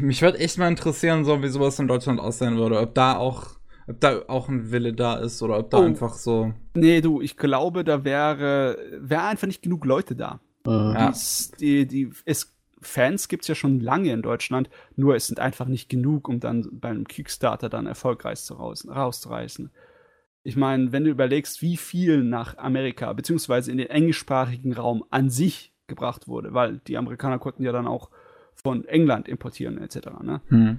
[0.00, 3.58] mich würde echt mal interessieren, so wie sowas in Deutschland aussehen würde, ob da auch
[3.88, 5.82] ob da auch ein Wille da ist oder ob da oh.
[5.82, 6.52] einfach so.
[6.74, 10.40] Nee, du, ich glaube, da wäre, wäre einfach nicht genug Leute da.
[10.66, 10.94] Mhm.
[10.94, 11.12] Ja.
[11.58, 15.66] Die, die, es, Fans gibt es ja schon lange in Deutschland, nur es sind einfach
[15.66, 19.70] nicht genug, um dann beim Kickstarter dann erfolgreich zu raus, rauszureißen.
[20.44, 25.30] Ich meine, wenn du überlegst, wie viel nach Amerika, beziehungsweise in den englischsprachigen Raum an
[25.30, 28.10] sich gebracht wurde, weil die Amerikaner konnten ja dann auch
[28.54, 30.08] von England importieren etc.
[30.22, 30.40] Ne?
[30.48, 30.78] Hm.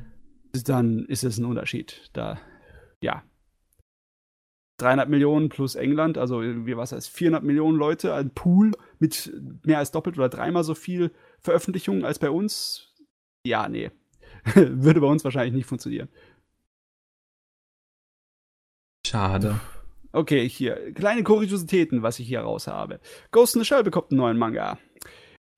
[0.66, 2.10] Dann ist es ein Unterschied.
[2.14, 2.40] Da,
[3.02, 3.24] ja.
[4.78, 9.34] 300 Millionen plus England, also wie was heißt 400 Millionen Leute, ein Pool mit
[9.66, 12.94] mehr als doppelt oder dreimal so viel Veröffentlichungen als bei uns.
[13.46, 13.92] Ja, nee.
[14.56, 16.08] Würde bei uns wahrscheinlich nicht funktionieren.
[19.06, 19.60] Schade.
[20.12, 20.94] Okay, hier.
[20.94, 23.00] Kleine Kuriositäten, was ich hier raus habe.
[23.32, 24.80] Ghost in the Shell bekommt einen neuen Manga.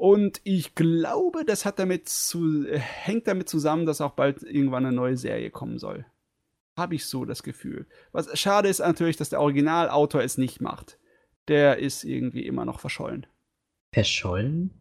[0.01, 4.95] Und ich glaube, das hat damit zu, hängt damit zusammen, dass auch bald irgendwann eine
[4.95, 6.07] neue Serie kommen soll.
[6.75, 7.85] Habe ich so das Gefühl.
[8.11, 10.97] Was schade ist natürlich, dass der Originalautor es nicht macht.
[11.47, 13.27] Der ist irgendwie immer noch verschollen.
[13.93, 14.71] Verschollen?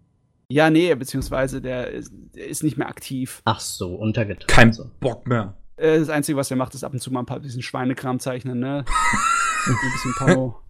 [0.49, 3.43] Ja, nee, beziehungsweise der ist, der ist nicht mehr aktiv.
[3.45, 4.49] Ach so, untergetaucht.
[4.49, 5.55] Kein Bock mehr.
[5.77, 8.21] Äh, das Einzige, was er macht, ist ab und zu mal ein paar bisschen Schweinekram
[8.21, 8.87] zeichnen, ne?
[9.67, 10.61] ein bisschen Porno.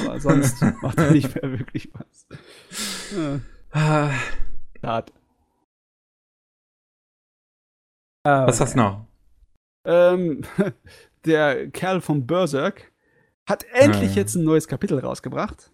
[0.00, 2.26] Aber sonst macht er nicht mehr wirklich was.
[3.16, 3.40] Ja.
[3.72, 4.12] Ah.
[4.80, 5.12] Tat.
[8.24, 9.06] Was hast du noch?
[9.84, 10.42] Ähm,
[11.24, 12.92] der Kerl von Berserk
[13.48, 14.16] hat endlich hm.
[14.16, 15.70] jetzt ein neues Kapitel rausgebracht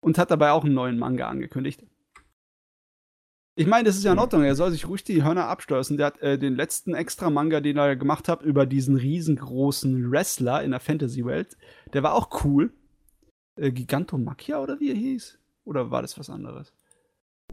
[0.00, 1.84] und hat dabei auch einen neuen Manga angekündigt.
[3.54, 4.44] Ich meine, das ist ja in Ordnung.
[4.44, 5.98] Er soll sich ruhig die Hörner abstürzen.
[5.98, 10.62] Der hat äh, den letzten extra Manga, den er gemacht hat, über diesen riesengroßen Wrestler
[10.62, 11.58] in der Fantasy-Welt.
[11.92, 12.72] Der war auch cool.
[13.56, 15.38] Äh, Gigantomachia oder wie er hieß?
[15.64, 16.72] Oder war das was anderes?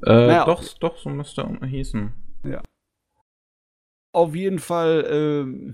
[0.04, 2.13] Äh, naja, doch, doch, so müsste er hießen.
[2.43, 2.62] Ja.
[4.13, 5.73] Auf jeden Fall, äh,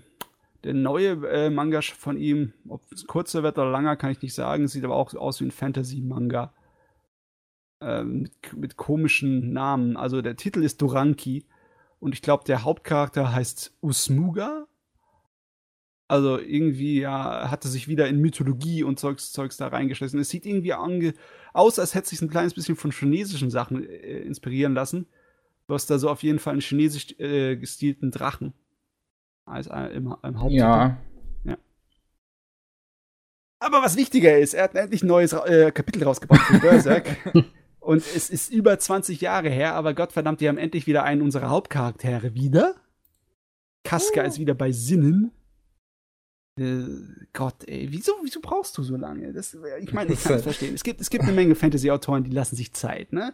[0.64, 4.34] der neue äh, Manga von ihm, ob es kurzer wird oder langer, kann ich nicht
[4.34, 4.68] sagen.
[4.68, 6.54] Sieht aber auch aus wie ein Fantasy-Manga.
[7.82, 9.96] Ähm, mit, mit, komischen Namen.
[9.96, 11.46] Also der Titel ist Doranki.
[12.00, 14.68] Und ich glaube, der Hauptcharakter heißt Usmuga.
[16.08, 20.20] Also irgendwie, ja, hatte sich wieder in Mythologie und Zeugs, Zeugs da reingeschlossen.
[20.20, 20.74] Es sieht irgendwie
[21.54, 25.08] aus, als hätte sich ein kleines bisschen von chinesischen Sachen äh, inspirieren lassen.
[25.68, 28.54] Du hast da so auf jeden Fall einen chinesisch äh, gestilten Drachen.
[29.46, 30.60] Als äh, im, im Haupttitel.
[30.60, 30.98] Ja.
[31.44, 31.58] ja.
[33.60, 37.18] Aber was wichtiger ist, er hat endlich ein neues äh, Kapitel rausgebracht für Berserk.
[37.80, 41.50] und es ist über 20 Jahre her, aber Gottverdammt, die haben endlich wieder einen unserer
[41.50, 42.76] Hauptcharaktere wieder.
[43.84, 44.26] Kaska oh.
[44.26, 45.32] ist wieder bei Sinnen.
[46.58, 46.86] Äh,
[47.34, 49.34] Gott, ey, wieso, wieso brauchst du so lange?
[49.34, 50.74] Das, ich meine, ich kann es verstehen.
[50.74, 53.34] Es gibt, es gibt eine Menge Fantasy-Autoren, die lassen sich Zeit, ne?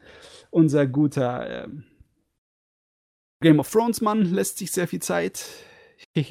[0.50, 1.84] Unser guter ähm,
[3.42, 5.46] Game of Thrones Mann lässt sich sehr viel Zeit.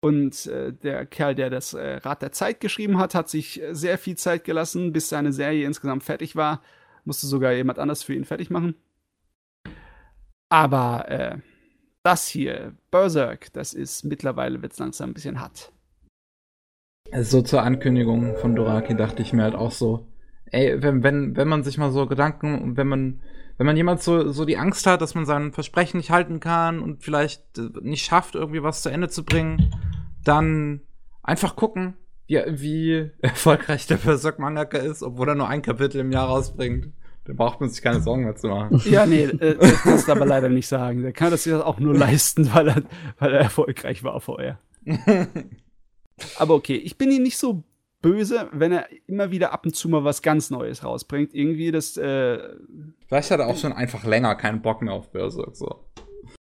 [0.00, 3.98] Und äh, der Kerl, der das äh, Rad der Zeit geschrieben hat, hat sich sehr
[3.98, 6.62] viel Zeit gelassen, bis seine Serie insgesamt fertig war.
[7.04, 8.74] Musste sogar jemand anders für ihn fertig machen.
[10.48, 11.38] Aber äh,
[12.02, 15.72] das hier, Berserk, das ist mittlerweile wird es langsam ein bisschen hart.
[17.12, 20.06] Also so zur Ankündigung von Doraki dachte ich mir halt auch so,
[20.46, 23.20] ey, wenn, wenn, wenn man sich mal so Gedanken, wenn man,
[23.58, 26.80] wenn man jemand so, so die Angst hat, dass man sein Versprechen nicht halten kann
[26.80, 29.74] und vielleicht äh, nicht schafft, irgendwie was zu Ende zu bringen,
[30.24, 30.82] dann
[31.22, 31.94] einfach gucken,
[32.26, 36.92] wie, wie erfolgreich der Berserk-Mangaka ist, obwohl er nur ein Kapitel im Jahr rausbringt.
[37.24, 38.80] Da braucht man sich keine Sorgen mehr zu machen.
[38.84, 41.02] Ja, nee, äh, das kannst du aber leider nicht sagen.
[41.02, 42.82] Der kann das sich auch nur leisten, weil er,
[43.18, 44.60] weil er erfolgreich war vorher.
[46.38, 47.62] Aber okay, ich bin ihm nicht so
[48.02, 51.34] böse, wenn er immer wieder ab und zu mal was ganz Neues rausbringt.
[51.34, 51.96] Irgendwie das.
[51.96, 52.38] Äh,
[53.06, 55.56] Vielleicht hat er auch schon einfach länger keinen Bock mehr auf Berserk.
[55.56, 55.84] So.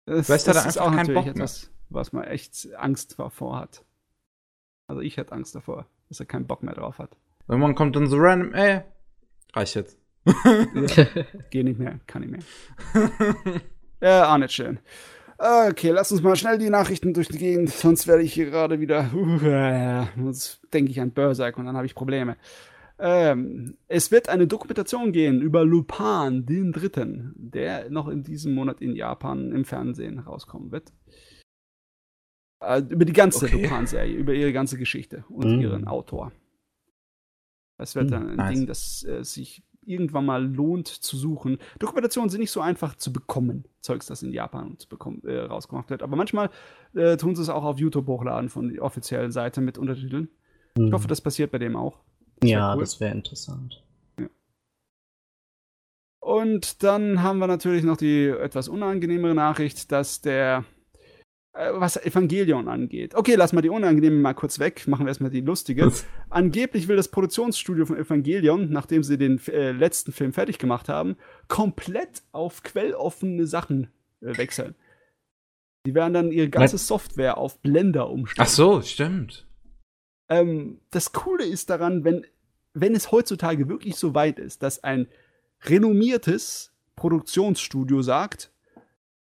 [0.06, 1.34] Das, Vielleicht hat er einfach auch keinen Bock mehr.
[1.34, 3.84] etwas, was man echt Angst davor hat.
[4.88, 7.18] Also ich hätte Angst davor, dass er keinen Bock mehr drauf hat.
[7.50, 8.82] Irgendwann kommt dann so random, ey,
[9.54, 9.98] reicht jetzt.
[10.26, 10.34] Ja,
[11.50, 13.12] geh nicht mehr, kann nicht mehr.
[14.00, 14.78] Ja, auch nicht schön.
[15.39, 19.10] Okay, lass uns mal schnell die Nachrichten durchgehen, sonst werde ich hier gerade wieder.
[20.17, 22.38] Sonst denke ich an Berserk und dann habe ich Probleme.
[23.00, 28.82] Ähm, es wird eine Dokumentation gehen über Lupin, den Dritten, der noch in diesem Monat
[28.82, 30.91] in Japan im Fernsehen rauskommen wird.
[32.60, 33.62] Äh, über die ganze Okay.
[33.62, 35.62] Lupin-Serie, über ihre ganze Geschichte und Mm.
[35.62, 36.32] ihren Autor.
[37.78, 38.56] Das wird dann ein nice.
[38.58, 41.58] Ding, das äh, sich irgendwann mal lohnt zu suchen.
[41.80, 45.89] Dokumentationen sind nicht so einfach zu bekommen, Zeugs, das in Japan zu bekommen, äh, rausgemacht
[45.89, 46.04] wird.
[46.04, 46.50] Aber manchmal
[46.93, 50.30] äh, tun sie es auch auf YouTube hochladen von der offiziellen Seite mit Untertiteln.
[50.78, 52.00] Ich hoffe, das passiert bei dem auch.
[52.41, 52.82] wär ja, cool.
[52.82, 53.84] das wäre interessant.
[56.28, 60.65] Und dann haben wir natürlich noch die etwas unangenehmere Nachricht, dass der,
[61.58, 63.15] was Evangelion angeht.
[63.15, 65.91] Okay, lass mal die unangenehme mal kurz weg, machen wir erstmal die lustige.
[66.30, 71.17] Angeblich will das Produktionsstudio von Evangelion, nachdem sie den äh, letzten Film fertig gemacht haben,
[71.48, 73.88] komplett auf quelloffene Sachen
[74.22, 74.76] äh, wechseln.
[75.86, 78.46] Die werden dann ihre ganze Software auf Blender umstellen.
[78.48, 79.48] Ach so, stimmt.
[80.30, 82.26] Ähm, das Coole ist daran, wenn,
[82.74, 85.08] wenn es heutzutage wirklich so weit ist, dass ein
[85.63, 88.52] renommiertes Produktionsstudio sagt,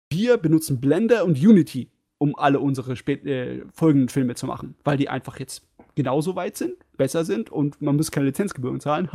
[0.09, 5.09] wir benutzen Blender und Unity, um alle unsere äh, folgenden Filme zu machen, weil die
[5.09, 9.09] einfach jetzt genauso weit sind, besser sind und man muss keine Lizenzgebühren zahlen,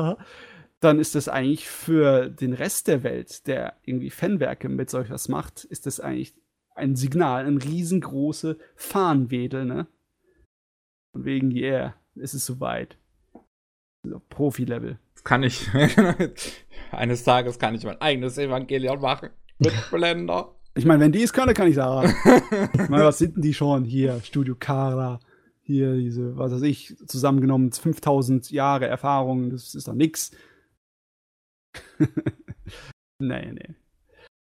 [0.81, 5.29] dann ist das eigentlich für den Rest der Welt, der irgendwie Fanwerke mit solch was
[5.29, 6.35] macht, ist das eigentlich
[6.75, 9.87] ein Signal, ein riesengroße Fahnenwedel, ne?
[11.13, 12.99] Von wegen, yeah, es ist soweit.
[14.03, 14.99] So, Profi-Level.
[15.23, 15.69] Kann ich.
[16.91, 19.31] Eines Tages kann ich mein eigenes Evangelion machen.
[19.59, 20.55] Mit Blender.
[20.77, 22.13] Ich meine, wenn die es können, kann ich sagen.
[22.73, 23.85] ich meine, was sind denn die schon?
[23.85, 25.21] Hier, Studio Kara,
[25.63, 30.33] hier diese, was weiß ich, zusammengenommen 5000 Jahre Erfahrung, das ist doch nix.
[33.19, 33.75] nee, nee.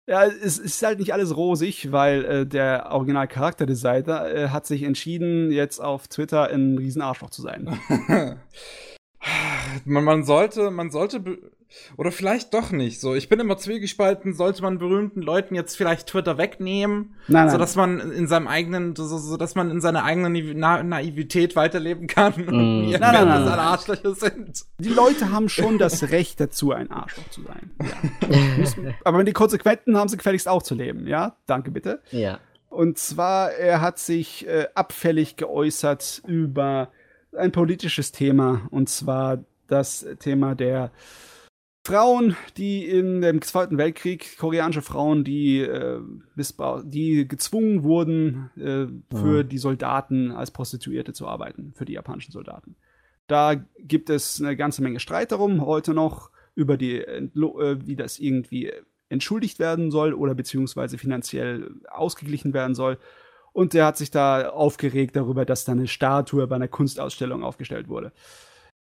[0.10, 5.51] Ja, es ist halt nicht alles rosig, weil äh, der Original-Charakterdesigner äh, hat sich entschieden,
[5.51, 7.77] jetzt auf Twitter ein Riesenarschloch zu sein.
[9.86, 11.21] man, man sollte, man sollte,
[11.97, 13.13] oder vielleicht doch nicht so.
[13.15, 17.75] Ich bin immer zwiegespalten, sollte man berühmten Leuten jetzt vielleicht Twitter wegnehmen, Nein, so dass
[17.75, 22.08] man in seinem eigenen, so, so dass man in seiner eigenen Naiv- Na Naivität weiterleben
[22.08, 22.82] kann und Mm.
[22.86, 23.51] nie Nein, nein, nein, dass nein.
[23.60, 24.65] alle Arschlöcher sind.
[24.80, 27.71] Die Leute haben schon das Recht dazu, ein Arschloch zu sein.
[28.30, 28.93] Ja.
[29.03, 31.36] Aber wenn die Konsequenten haben sie gefälligst auch zu leben, ja?
[31.47, 32.01] Danke bitte.
[32.12, 32.39] ja.
[32.69, 36.89] Und zwar, er hat sich äh, abfällig geäußert über
[37.38, 40.91] ein politisches Thema, und zwar das Thema der
[41.88, 46.02] Frauen, die in dem Zweiten Weltkrieg, koreanische Frauen, die, äh,
[46.84, 52.76] die gezwungen wurden, äh, für die Soldaten als Prostituierte zu arbeiten, für die japanischen Soldaten.
[53.28, 58.19] Da gibt es eine ganze Menge Streit darum, heute noch, über die, äh, wie das
[58.19, 58.73] irgendwie
[59.08, 62.97] entschuldigt werden soll oder beziehungsweise finanziell ausgeglichen werden soll.
[63.58, 67.88] Und der hat sich da aufgeregt darüber, dass da eine Statue bei einer Kunstausstellung aufgestellt
[67.89, 68.12] wurde.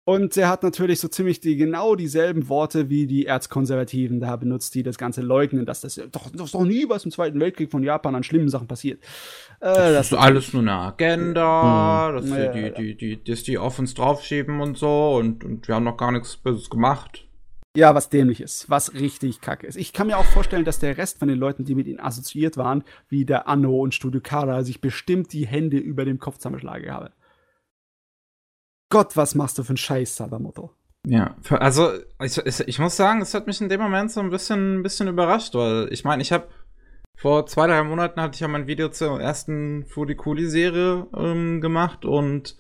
[0.04, 4.76] Und er hat natürlich so ziemlich die genau dieselben Worte wie die Erzkonservativen da benutzt,
[4.76, 7.82] die das Ganze leugnen, dass das doch, das doch nie was im Zweiten Weltkrieg von
[7.82, 9.02] Japan an schlimmen Sachen passiert.
[9.62, 12.16] Äh, Das ist alles nur eine Agenda, Hm.
[12.16, 15.68] dass Ja, die, die, die, die, dass die auf uns draufschieben und so und, und
[15.68, 17.28] wir haben noch gar nichts Böses gemacht.
[17.76, 19.78] Ja, was dämlich ist, was richtig kacke ist.
[19.78, 22.58] Ich kann mir auch vorstellen, dass der Rest von den Leuten, die mit ihnen assoziiert
[22.58, 26.92] waren, wie der Anno und Studio Kara, sich bestimmt die Hände über dem Kopf zusammenschlagen
[26.92, 27.14] haben.
[28.90, 30.76] Gott, was machst du für einen Scheiß, Sadamoto?
[31.08, 34.30] Ja, also ich, ich, ich muss sagen, es hat mich in dem Moment so ein
[34.30, 36.48] bisschen, ein bisschen überrascht, weil ich meine, ich habe
[37.22, 42.56] vor zwei, drei Monaten hatte ich ja mein Video zur ersten Furikuli-Serie ähm, gemacht und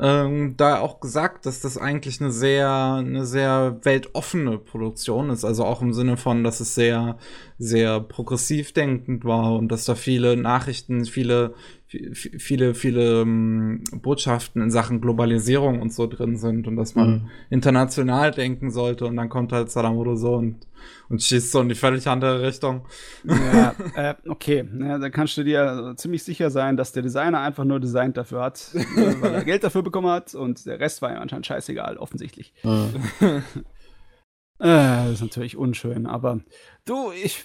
[0.00, 5.44] ähm, da auch gesagt, dass das eigentlich eine sehr, eine sehr weltoffene Produktion ist.
[5.44, 7.18] Also auch im Sinne von, dass es sehr,
[7.58, 11.77] sehr progressiv denkend war und dass da viele Nachrichten, viele, vi-
[12.12, 17.30] viele, viele ähm, Botschaften in Sachen Globalisierung und so drin sind und dass man Mhm.
[17.48, 20.66] international denken sollte und dann kommt halt Sadamoto so und,
[21.08, 22.84] und schießt so in die völlig andere Richtung.
[23.24, 24.68] Ja, äh, okay.
[24.80, 28.42] Ja, dann kannst du dir ziemlich sicher sein, dass der Designer einfach nur designt dafür
[28.42, 31.96] hat, äh, weil er Geld dafür bekommen hat und der Rest war ja anscheinend scheißegal,
[31.96, 32.52] offensichtlich.
[32.62, 33.42] Mhm.
[34.60, 34.64] Äh,
[35.06, 36.40] das ist natürlich unschön, aber
[36.84, 37.44] du, ich,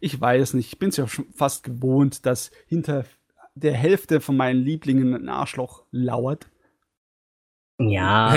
[0.00, 0.72] ich weiß nicht.
[0.72, 3.04] Ich bin es ja schon fast gewohnt, dass hinter
[3.60, 6.48] der Hälfte von meinen Lieblingen ein Arschloch lauert.
[7.78, 8.34] Ja,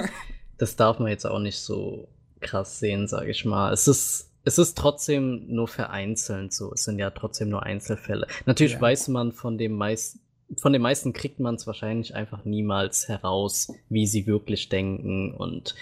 [0.58, 2.08] das, darf man jetzt auch nicht so
[2.40, 3.72] krass sehen, sage ich mal.
[3.72, 6.72] Es ist es ist trotzdem nur vereinzelt so.
[6.72, 8.26] Es sind ja trotzdem nur Einzelfälle.
[8.44, 8.80] Natürlich Ja.
[8.82, 10.20] weiß man von dem meisten,
[10.60, 15.74] von den meisten kriegt man es wahrscheinlich einfach niemals heraus, wie sie wirklich denken und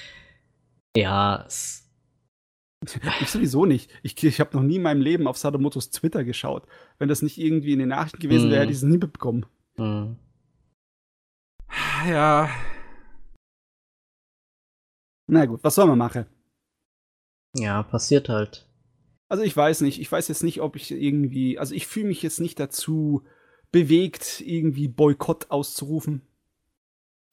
[0.96, 1.81] ja, es,
[3.20, 3.90] Ich sowieso nicht.
[4.02, 6.66] Ich, ich habe noch nie in meinem Leben auf Sadamotos Twitter geschaut.
[6.98, 8.62] Wenn das nicht irgendwie in den Nachrichten gewesen wäre, Mhm.
[8.62, 9.46] hätte ich es nie mitbekommen.
[9.76, 10.16] hm.
[12.08, 12.50] Ja,
[15.28, 16.26] Na gut, was soll man machen?
[17.56, 18.66] ja, passiert halt.
[19.28, 20.00] Also ich weiß nicht.
[20.00, 21.58] Ich weiß jetzt nicht, ob ich irgendwie.
[21.58, 23.22] Also ich fühle mich jetzt nicht dazu
[23.70, 26.22] bewegt, irgendwie Boykott auszurufen.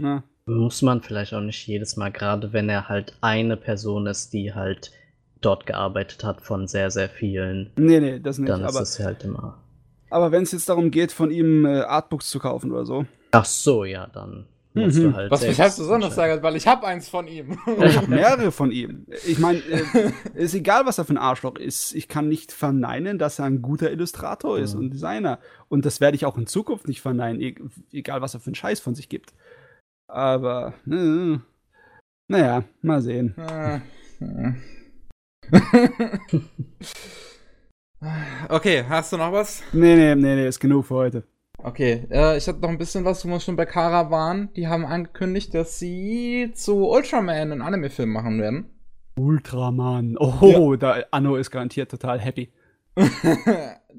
[0.02, 4.32] Na, Muss man vielleicht auch nicht jedes Mal, gerade wenn er halt eine Person ist,
[4.34, 4.92] die halt
[5.42, 8.50] dort gearbeitet hat von sehr, sehr vielen, nee, nee, das nicht.
[8.50, 9.58] dann ist Aber, es halt immer.
[10.10, 13.06] aber wenn es jetzt darum geht, von ihm äh, Artbooks zu kaufen oder so.
[13.32, 15.04] Ach so, ja, dann musst Mhm.
[15.04, 15.32] du halt.
[15.32, 16.30] was mich halt besonders entscheiden.
[16.30, 17.58] ärgert, weil ich habe eins von ihm.
[17.84, 19.06] Ich habe mehrere von ihm.
[19.28, 21.94] Ich meine, äh, ist egal, was er für ein Arschloch ist.
[21.96, 24.80] Ich kann nicht verneinen, dass er ein guter Illustrator ist Mhm.
[24.82, 25.40] und Designer.
[25.70, 27.56] Und das werde ich auch in Zukunft nicht verneinen, e
[27.92, 29.34] egal was er für einen Scheiß von sich gibt.
[30.08, 31.38] Aber, äh,
[32.28, 33.36] naja, mal sehen.
[33.38, 33.76] Äh,
[34.22, 34.54] äh.
[38.50, 39.64] okay, hast du noch was?
[39.74, 41.24] Nee, nee, nee, nee, ist genug für heute.
[41.62, 44.50] Okay, äh, ich hatte noch ein bisschen was, wo wir schon bei Kara waren.
[44.56, 48.70] Die haben angekündigt, dass sie zu Ultraman einen Anime-Film machen werden.
[49.18, 50.16] Ultraman.
[50.18, 52.54] Oh, da Anno ist garantiert total happy.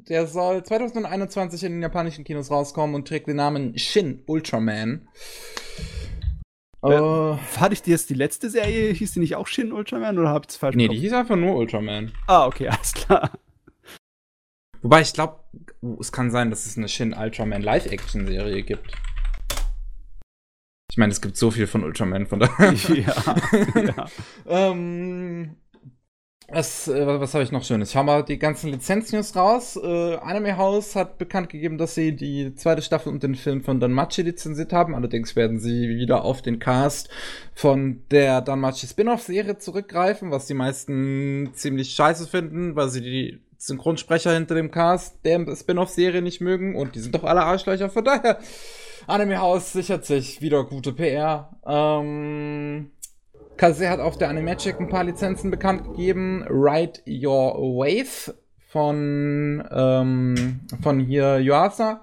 [0.08, 5.08] Der soll 2021 in den japanischen Kinos rauskommen und trägt den Namen Shin Ultraman.
[6.82, 10.18] Äh, Äh, Hatte ich dir jetzt die letzte Serie, hieß die nicht auch Shin Ultraman
[10.18, 12.12] oder hab ich es falsch nee, die hieß einfach nur Ultraman.
[12.26, 13.30] Ah, okay, alles klar.
[14.82, 15.40] Wobei ich glaube,
[16.00, 18.92] es kann sein, dass es eine Shin Ultraman Live-Action-Serie gibt.
[20.90, 22.72] Ich meine, es gibt so viel von Ultraman, von daher.
[22.88, 23.36] ja,
[23.80, 24.06] ja.
[24.46, 25.56] ähm,
[26.52, 27.92] was äh, was habe ich noch Schönes?
[27.92, 29.76] Schauen wir mal die ganzen Lizenz-News raus.
[29.76, 33.80] Äh, Anime House hat bekannt gegeben, dass sie die zweite Staffel und den Film von
[33.80, 34.94] Danmachi lizenziert haben.
[34.94, 37.08] Allerdings werden sie wieder auf den Cast
[37.54, 44.32] von der Danmachi Spin-off-Serie zurückgreifen, was die meisten ziemlich scheiße finden, weil sie die Synchronsprecher
[44.32, 47.90] hinter dem Cast der Spin-off-Serie nicht mögen und die sind doch alle Arschlöcher.
[47.90, 48.38] Von daher,
[49.06, 51.50] Anime House sichert sich wieder gute PR.
[51.66, 52.90] Ähm,
[53.60, 56.46] Kase hat auf der Animagic ein paar Lizenzen bekannt gegeben.
[56.48, 58.34] Ride Your Wave
[58.68, 62.02] von, ähm, von hier Yuasa.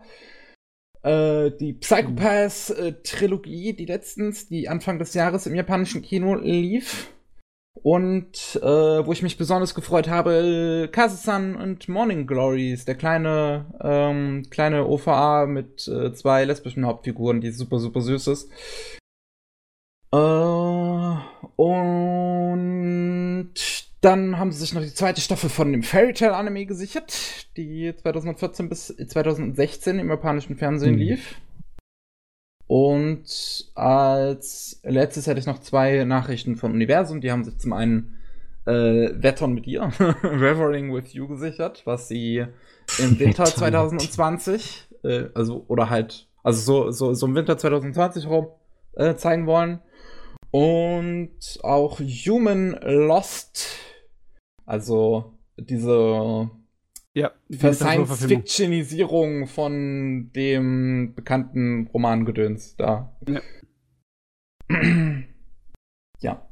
[1.01, 7.11] Äh, die Psychopaths-Trilogie, die letztens, die Anfang des Jahres im japanischen Kino lief.
[7.73, 14.43] Und äh, wo ich mich besonders gefreut habe, Kase-san und Morning Glories, der kleine, ähm,
[14.51, 18.51] kleine OVA mit äh, zwei lesbischen Hauptfiguren, die super, super süß ist.
[20.13, 20.86] Äh,
[21.55, 23.51] und
[24.01, 27.93] dann haben sie sich noch die zweite Staffel von dem Fairy Tail Anime gesichert, die
[27.95, 30.99] 2014 bis 2016 im japanischen Fernsehen Mhm.
[30.99, 31.35] lief.
[32.67, 37.21] Und als letztes hätte ich noch zwei Nachrichten von Universum.
[37.21, 38.17] Die haben sich zum einen
[38.65, 39.83] äh, Wettern mit ihr,
[40.23, 42.45] Reveling with You gesichert, was sie
[42.99, 47.57] im Winter Wettern mit 2020, äh, also oder halt, also so, so, so im Winter
[47.57, 48.47] 2020 rum
[48.95, 49.79] äh, zeigen wollen.
[50.51, 53.77] Und auch Human Lost,
[54.65, 56.49] also diese
[57.13, 57.73] Ja, die.
[57.73, 63.17] Science-Fictionisierung von dem bekannten Romangedöns da.
[63.27, 63.41] Ja.
[66.21, 66.43] ja.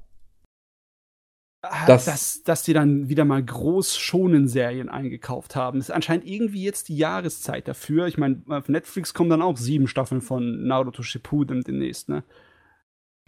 [1.68, 5.80] Ah, Das- dass, dass die dann wieder mal groß schonen Serien eingekauft haben.
[5.80, 8.06] ist anscheinend irgendwie jetzt die Jahreszeit dafür.
[8.08, 12.24] Ich meine, auf Netflix kommen dann auch sieben Staffeln von Naruto Shippuden demnächst, ne?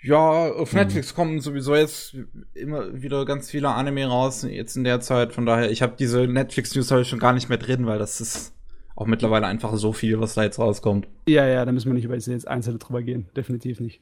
[0.04, 0.80] Ja, auf Mhm.
[0.80, 2.16] Netflix kommen sowieso jetzt
[2.54, 5.34] immer wieder ganz viele Anime raus, jetzt in der Zeit.
[5.34, 8.54] Von daher, ich habe diese Netflix-News ich schon gar nicht mehr drin, weil das ist
[8.96, 11.08] auch mittlerweile einfach so viel, was da jetzt rauskommt.
[11.28, 13.30] Ja, ja, da müssen wir nicht über jetzt Einzelne drüber gehen.
[13.36, 14.02] Definitiv nicht.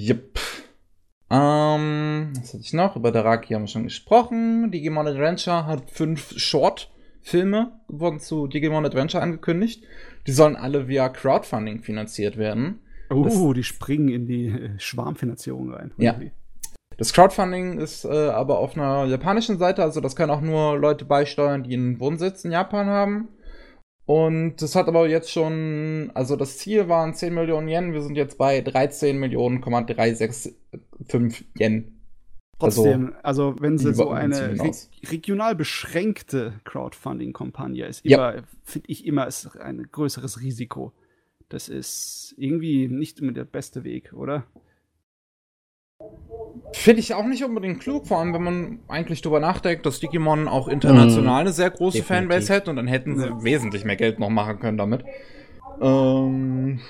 [0.00, 0.38] Yep.
[1.30, 2.96] Ähm, was hatte ich noch?
[2.96, 4.70] Über Daraki haben wir schon gesprochen.
[4.70, 9.84] Digimon Adventure hat fünf Short-Filme wurden zu Digimon Adventure angekündigt.
[10.26, 12.80] Die sollen alle via Crowdfunding finanziert werden.
[13.12, 15.92] Oh, die springen in die äh, Schwarmfinanzierung rein.
[15.96, 16.18] Ja.
[16.96, 21.04] Das Crowdfunding ist äh, aber auf einer japanischen Seite, also das können auch nur Leute
[21.04, 23.28] beisteuern, die einen Wohnsitz in Japan haben.
[24.04, 28.16] Und das hat aber jetzt schon, also das Ziel waren 10 Millionen Yen, wir sind
[28.16, 30.54] jetzt bei 13 Millionen,365
[31.58, 31.98] Yen.
[32.58, 34.70] Trotzdem, also, wenn sie so eine re
[35.10, 38.34] regional beschränkte Crowdfunding-Kampagne ist, Ja.
[38.62, 40.92] finde ich immer, ist ein größeres Risiko.
[41.52, 44.44] Das ist irgendwie nicht immer der beste Weg, oder?
[46.72, 50.48] Finde ich auch nicht unbedingt klug, vor allem wenn man eigentlich drüber nachdenkt, dass Digimon
[50.48, 52.28] auch international eine sehr große Definitiv.
[52.30, 55.04] Fanbase hätte und dann hätten sie wesentlich mehr Geld noch machen können damit.
[55.82, 56.80] Ähm,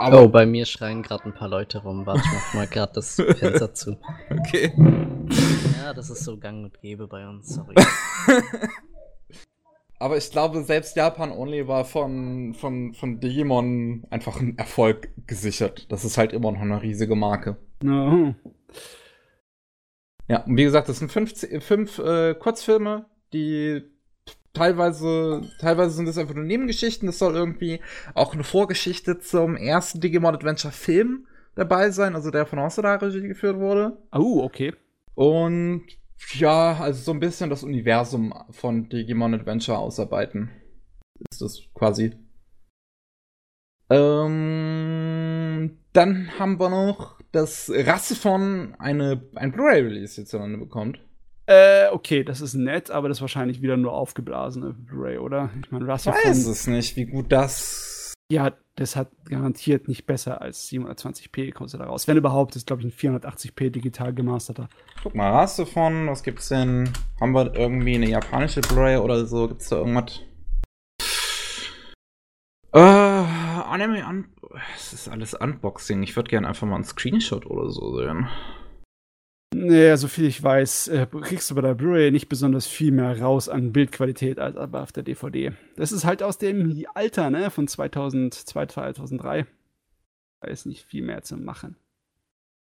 [0.00, 2.06] aber oh, bei mir schreien gerade ein paar Leute rum.
[2.06, 3.98] Warte, ich mach mal gerade das Fenster zu.
[4.30, 4.72] okay.
[5.82, 7.74] Ja, das ist so gang und gäbe bei uns, sorry.
[9.98, 15.90] Aber ich glaube, selbst Japan Only war von, von, von Digimon einfach ein Erfolg gesichert.
[15.90, 17.56] Das ist halt immer noch eine riesige Marke.
[17.82, 18.34] Ja.
[20.28, 21.32] Ja, und wie gesagt, das sind fünf,
[21.64, 23.82] fünf äh, Kurzfilme, die
[24.52, 27.06] teilweise, teilweise sind das einfach nur Nebengeschichten.
[27.06, 27.80] Das soll irgendwie
[28.14, 33.26] auch eine Vorgeschichte zum ersten Digimon Adventure Film dabei sein, also der von Hosoda Regie
[33.26, 33.96] geführt wurde.
[34.12, 34.74] Oh, okay.
[35.14, 35.84] Und
[36.34, 40.50] ja, also so ein bisschen das Universum von Digimon Adventure ausarbeiten.
[41.30, 42.12] Ist das quasi.
[44.38, 51.00] Ähm, dann haben wir noch, dass Rasse von eine, ein Blu-ray-Release jetzt zustande bekommt.
[51.46, 55.50] Äh, okay, das ist nett, aber das ist wahrscheinlich wieder nur aufgeblasene Blu-ray, oder?
[55.64, 58.12] Ich meine, Ich Russell weiß es nicht, wie gut das.
[58.30, 62.06] ja, das hat garantiert nicht besser als 720p kommt da raus.
[62.06, 64.68] Wenn überhaupt, ist glaube ich ein 480p digital gemasterter.
[65.02, 66.88] Guck mal, Rasse von, was gibt's denn?
[67.20, 69.48] Haben wir irgendwie eine japanische Blu-ray oder so?
[69.48, 70.20] Gibt's da irgendwas?
[72.72, 74.28] Äh, Anime an.
[74.76, 76.04] Es ist alles Unboxing.
[76.04, 78.28] Ich würde gerne einfach mal einen Screenshot oder so sehen.
[79.54, 83.48] Naja, soviel ich weiß, äh, kriegst du bei der Blu-ray nicht besonders viel mehr raus
[83.48, 85.52] an Bildqualität als aber auf der DVD.
[85.76, 89.46] Das ist halt aus dem Alter, ne, von 2002, 2003.
[90.40, 91.76] Da ist nicht viel mehr zu machen.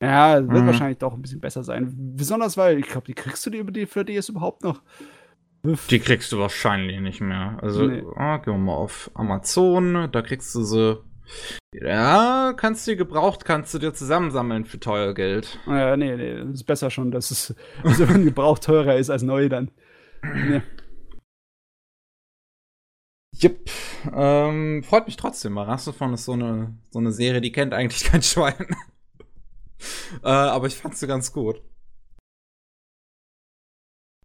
[0.02, 0.68] Ja, wird Mhm.
[0.68, 1.94] wahrscheinlich doch ein bisschen besser sein.
[2.18, 4.82] Besonders, weil ich glaube, die kriegst du die über die DVDs überhaupt noch.
[5.90, 7.58] Die kriegst du wahrscheinlich nicht mehr.
[7.62, 8.04] Also, Nee.
[8.18, 10.10] ah, gehen wir mal auf Amazon.
[10.12, 10.98] Da kriegst du sie.
[11.74, 15.60] Ja, kannst du die gebraucht, kannst du dir zusammensammeln für teuer Geld.
[15.68, 19.24] Äh, nee, nee, das ist besser schon, dass es also wenn gebraucht teurer ist als
[19.24, 19.72] neu dann.
[20.22, 20.62] Nee.
[23.36, 23.70] Jupp.
[24.14, 28.22] Ähm, freut mich trotzdem, Rastafon ist so eine, so eine Serie, die kennt eigentlich kein
[28.24, 28.76] Schwein.
[30.24, 31.62] äh, aber ich fand sie ganz gut.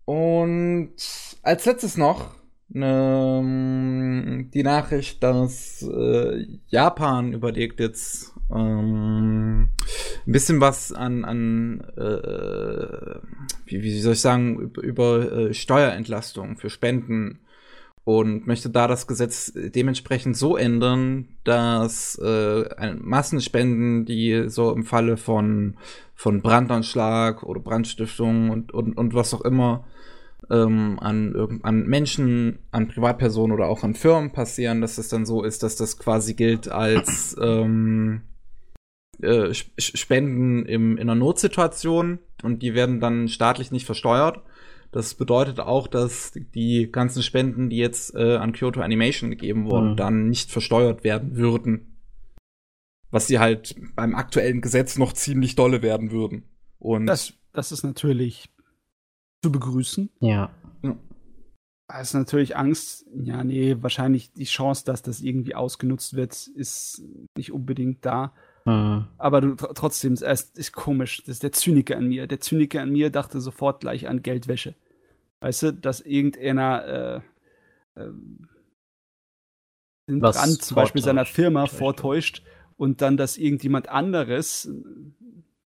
[0.05, 0.95] Und
[1.43, 2.35] als letztes noch
[2.75, 9.71] ähm, die Nachricht, dass äh, Japan überlegt jetzt ähm,
[10.27, 13.21] ein bisschen was an, an äh,
[13.67, 17.41] wie, wie soll ich sagen, über, über äh, Steuerentlastung für Spenden
[18.05, 25.19] und möchte da das Gesetz dementsprechend so ändern, dass äh, Massenspenden, die so im Falle
[25.19, 25.77] von,
[26.15, 29.85] von Brandanschlag oder Brandstiftung und, und, und was auch immer
[30.51, 35.43] ähm, an, an Menschen, an Privatpersonen oder auch an Firmen passieren, dass es dann so
[35.43, 38.23] ist, dass das quasi gilt als ähm,
[39.21, 44.41] äh, Sp- Spenden im, in einer Notsituation und die werden dann staatlich nicht versteuert.
[44.91, 49.91] Das bedeutet auch, dass die ganzen Spenden, die jetzt äh, an Kyoto Animation gegeben wurden,
[49.93, 49.97] Mhm.
[49.97, 51.99] dann nicht versteuert werden würden.
[53.11, 56.45] Was sie halt beim aktuellen Gesetz noch ziemlich dolle werden würden.
[56.79, 58.49] Und Das, das ist natürlich
[59.43, 60.11] zu begrüßen.
[60.21, 60.51] Ja.
[61.91, 63.07] Da ist natürlich Angst.
[63.15, 67.03] Ja, nee, wahrscheinlich die Chance, dass das irgendwie ausgenutzt wird, ist
[67.35, 68.35] nicht unbedingt da.
[68.65, 69.07] Hm.
[69.17, 71.23] Aber du, tr trotzdem, es ist, komisch.
[71.25, 72.27] Das ist der Zyniker an mir.
[72.27, 74.75] Der Zyniker an mir dachte sofort gleich an Geldwäsche.
[75.41, 77.21] Weißt du, dass irgendeiner äh,
[77.97, 78.49] ähm,
[80.11, 81.25] den Was Brand zum Beispiel seiner.
[81.25, 81.77] Firma Täuscht.
[81.77, 82.43] vortäuscht
[82.77, 84.71] und dann, dass irgendjemand anderes,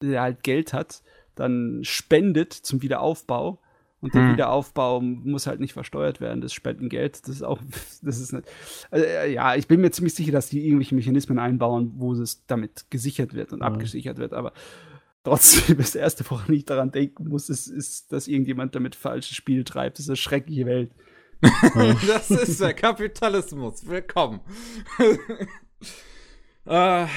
[0.01, 1.01] der halt Geld hat,
[1.39, 3.59] dann spendet zum Wiederaufbau.
[4.01, 4.33] Und der Hm.
[4.33, 7.21] Wiederaufbau muss halt nicht versteuert werden, das Spendengeld.
[7.27, 7.59] Das ist auch,
[8.01, 8.47] das ist nicht,
[8.93, 12.85] äh, ja, ich bin mir ziemlich sicher, dass die irgendwelche Mechanismen einbauen, wo es damit
[12.91, 13.65] gesichert wird und Mhm.
[13.65, 14.33] abgesichert wird.
[14.33, 14.53] Aber
[15.25, 19.35] trotzdem ist der erste, woran ich daran denken muss, ist, ist, dass irgendjemand damit falsches
[19.35, 19.97] Spiel treibt.
[19.97, 20.91] Das ist eine schreckliche Welt.
[22.07, 23.85] das ist der Kapitalismus.
[23.87, 24.39] Willkommen.
[26.69, 27.07] Äh,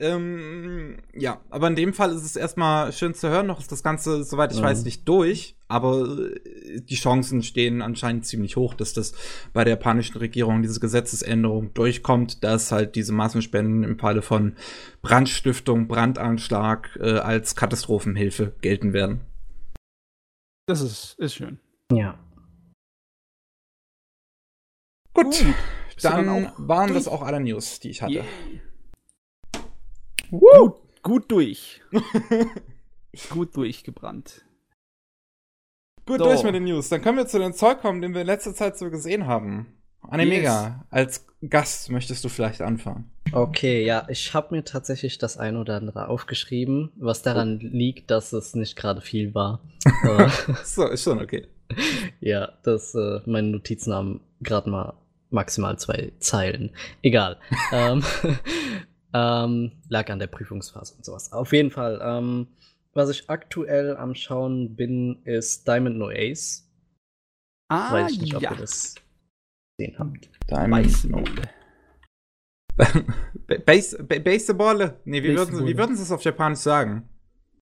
[0.00, 3.46] ähm, ja, aber in dem Fall ist es erstmal schön zu hören.
[3.46, 4.64] Noch ist das Ganze, soweit ich Mhm.
[4.64, 5.56] weiß, nicht durch.
[5.68, 9.14] Aber äh, die Chancen stehen anscheinend ziemlich hoch, dass das
[9.52, 14.56] bei der japanischen Regierung diese Gesetzesänderung durchkommt, dass halt diese Massenspenden im Falle von
[15.02, 19.20] Brandstiftung, Brandanschlag äh, als Katastrophenhilfe gelten werden.
[20.66, 21.60] Das ist, ist schön.
[21.92, 22.18] Ja.
[25.14, 25.54] Gut, du
[26.02, 27.14] dann, dann waren das durch?
[27.14, 28.14] auch alle News, die ich hatte.
[28.14, 28.60] Yay.
[30.30, 31.80] Gut, gut durch.
[33.30, 34.44] gut durchgebrannt.
[36.06, 36.24] Gut So.
[36.24, 36.88] durch mit den News.
[36.88, 39.66] Dann können wir zu den Zeug kommen, den wir in letzter Zeit so gesehen haben.
[40.02, 43.10] Animega, als Gast möchtest du vielleicht anfangen.
[43.32, 48.32] Okay, ja, ich habe mir tatsächlich das ein oder andere aufgeschrieben, was daran liegt, dass
[48.32, 49.60] es nicht gerade viel war.
[50.64, 51.46] So, ist schon okay.
[52.20, 54.94] ja, dass äh, meine Notizen haben gerade mal
[55.30, 56.70] maximal zwei Zeilen.
[57.02, 57.38] Egal.
[57.72, 58.04] ähm,
[59.14, 61.32] ähm, lag an der Prüfungsphase und sowas.
[61.32, 62.48] Auf jeden Fall, ähm,
[62.92, 66.68] was ich aktuell am Schauen bin, ist Diamond No Ace.
[67.68, 68.52] Ah, Weiß ich nicht, ob ja.
[68.52, 68.94] ihr das
[69.78, 70.30] gesehen habt.
[70.50, 71.24] Weißball.
[73.46, 75.00] Ba- Base, ba- Baseball?
[75.04, 77.08] Nee, wie würden, wie würden sie es auf Japanisch sagen?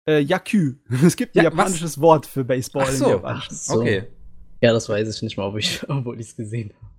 [0.07, 0.77] Äh, Yakü.
[1.05, 3.09] Es gibt ein Ja, japanisches Wort für Baseball Ach so.
[3.09, 3.55] Japanischen.
[3.55, 3.79] So.
[3.81, 4.07] Okay.
[4.61, 6.92] Ja, das weiß ich nicht mal, ob ich, obwohl ich es gesehen habe.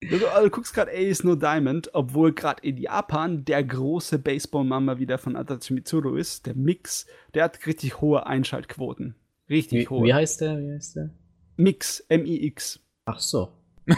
[0.00, 5.18] Du, du, guckst gerade Ace No Diamond, obwohl gerade in Japan der große Baseball-Mama wieder
[5.18, 9.16] von Adachi Mitsuru ist, der Mix, der hat richtig hohe Einschaltquoten.
[9.50, 10.04] Richtig Wie, hohe.
[10.06, 10.58] wie heißt der?
[10.60, 11.10] Wie heißt der?
[11.56, 12.80] Mix, M-I-X.
[13.06, 13.48] Ach so.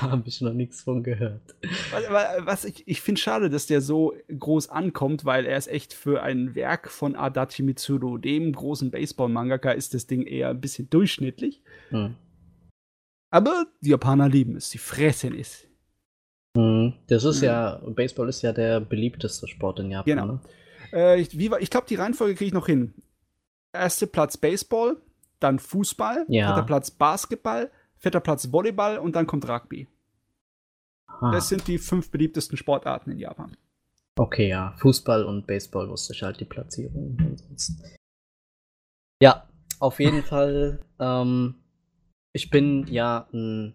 [0.00, 1.42] Habe ich noch nichts von gehört.
[1.92, 5.68] Was, wa- was ich, ich finde schade, dass der so groß ankommt, weil er ist
[5.68, 10.60] echt für ein Werk von Adachi Mitsuru, dem großen Baseball-Mangaka, ist das Ding eher ein
[10.60, 11.62] bisschen durchschnittlich.
[11.90, 12.14] Hm.
[13.34, 15.66] Aber die Japaner lieben es, die fressen es.
[16.56, 16.94] Hm.
[17.08, 17.46] Das ist Mhm.
[17.46, 20.04] ja, Baseball ist ja der beliebteste Sport in Japan.
[20.06, 20.26] Genau.
[20.26, 20.40] Ne?
[20.92, 22.94] Äh, ich ich glaube, die Reihenfolge kriege ich noch hin.
[23.72, 24.98] Erster Platz Baseball,
[25.40, 26.52] dann Fußball, Ja.
[26.52, 29.88] dritter Platz Basketball, vierter Platz Volleyball und dann kommt Rugby.
[31.08, 33.56] Ah, Das sind die fünf beliebtesten Sportarten in Japan.
[34.16, 34.74] okay, ja.
[34.78, 37.16] Fußball und Baseball wusste ich halt die Platzierung.
[39.20, 39.48] Ja,
[39.80, 40.80] auf jeden Fall.
[41.00, 41.56] Ähm,
[42.34, 43.72] ich bin ja ein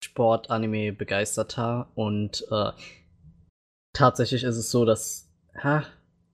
[0.00, 2.72] Sport-Anime-Begeisterter und äh,
[3.92, 5.84] tatsächlich ist es so, dass ha,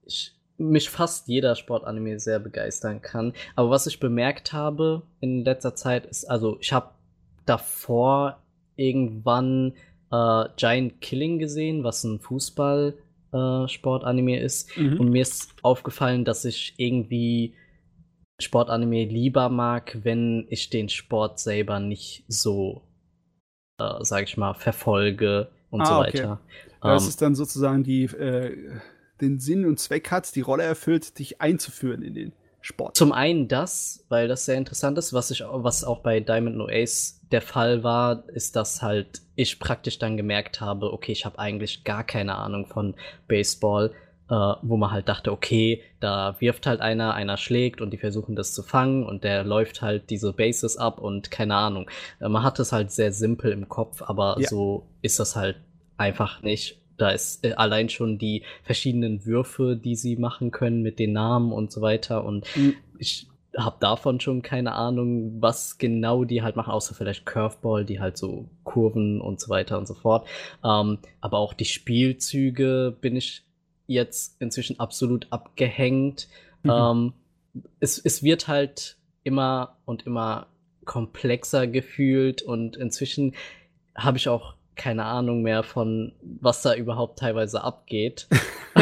[0.03, 3.31] ich, mich fast jeder Sport-Anime sehr begeistern kann.
[3.55, 6.89] Aber was ich bemerkt habe in letzter Zeit ist, also ich habe
[7.45, 8.41] davor
[8.75, 9.75] irgendwann
[10.11, 14.77] äh, Giant Killing gesehen, was ein Fußball-Sport-Anime ist.
[14.77, 14.99] Mhm.
[14.99, 17.53] Und mir ist aufgefallen, dass ich irgendwie
[18.39, 22.81] Sportanime lieber mag, wenn ich den Sport selber nicht so,
[23.79, 26.23] äh, sag ich mal, verfolge und Ah, so okay.
[26.23, 26.39] weiter.
[26.81, 28.55] Das Ähm, ist dann sozusagen die, äh,
[29.21, 32.31] den Sinn und Zweck hat, die Rolle erfüllt, dich einzuführen in den
[32.61, 32.95] Sport.
[32.95, 36.67] Zum einen das, weil das sehr interessant ist, was ich, was auch bei Diamond No
[36.69, 41.39] Ace der Fall war, ist, dass halt ich praktisch dann gemerkt habe, okay, ich habe
[41.39, 42.95] eigentlich gar keine Ahnung von
[43.27, 43.91] Baseball,
[44.29, 48.35] äh, wo man halt dachte, okay, da wirft halt einer, einer schlägt und die versuchen
[48.35, 51.89] das zu fangen und der läuft halt diese Bases ab und keine Ahnung.
[52.19, 54.47] Äh, man hat es halt sehr simpel im Kopf, aber Ja.
[54.47, 55.57] so ist das halt
[55.97, 56.77] einfach nicht.
[56.97, 61.51] Da ist äh, allein schon die verschiedenen Würfe, die sie machen können mit den Namen
[61.51, 62.23] und so weiter.
[62.23, 62.75] Und Mhm.
[62.97, 63.27] ich
[63.57, 68.15] habe davon schon keine Ahnung, was genau die halt machen, außer vielleicht Curveball, die halt
[68.17, 70.27] so Kurven und so weiter und so fort.
[70.63, 73.43] Ähm, aber auch die Spielzüge bin ich
[73.89, 76.27] jetzt inzwischen absolut abgehängt.
[76.63, 76.71] Mhm.
[76.71, 77.13] Ähm,
[77.79, 80.47] es, es wird halt immer und immer
[80.85, 83.35] komplexer gefühlt und inzwischen
[83.95, 88.27] habe ich auch keine Ahnung mehr von, was da überhaupt teilweise abgeht.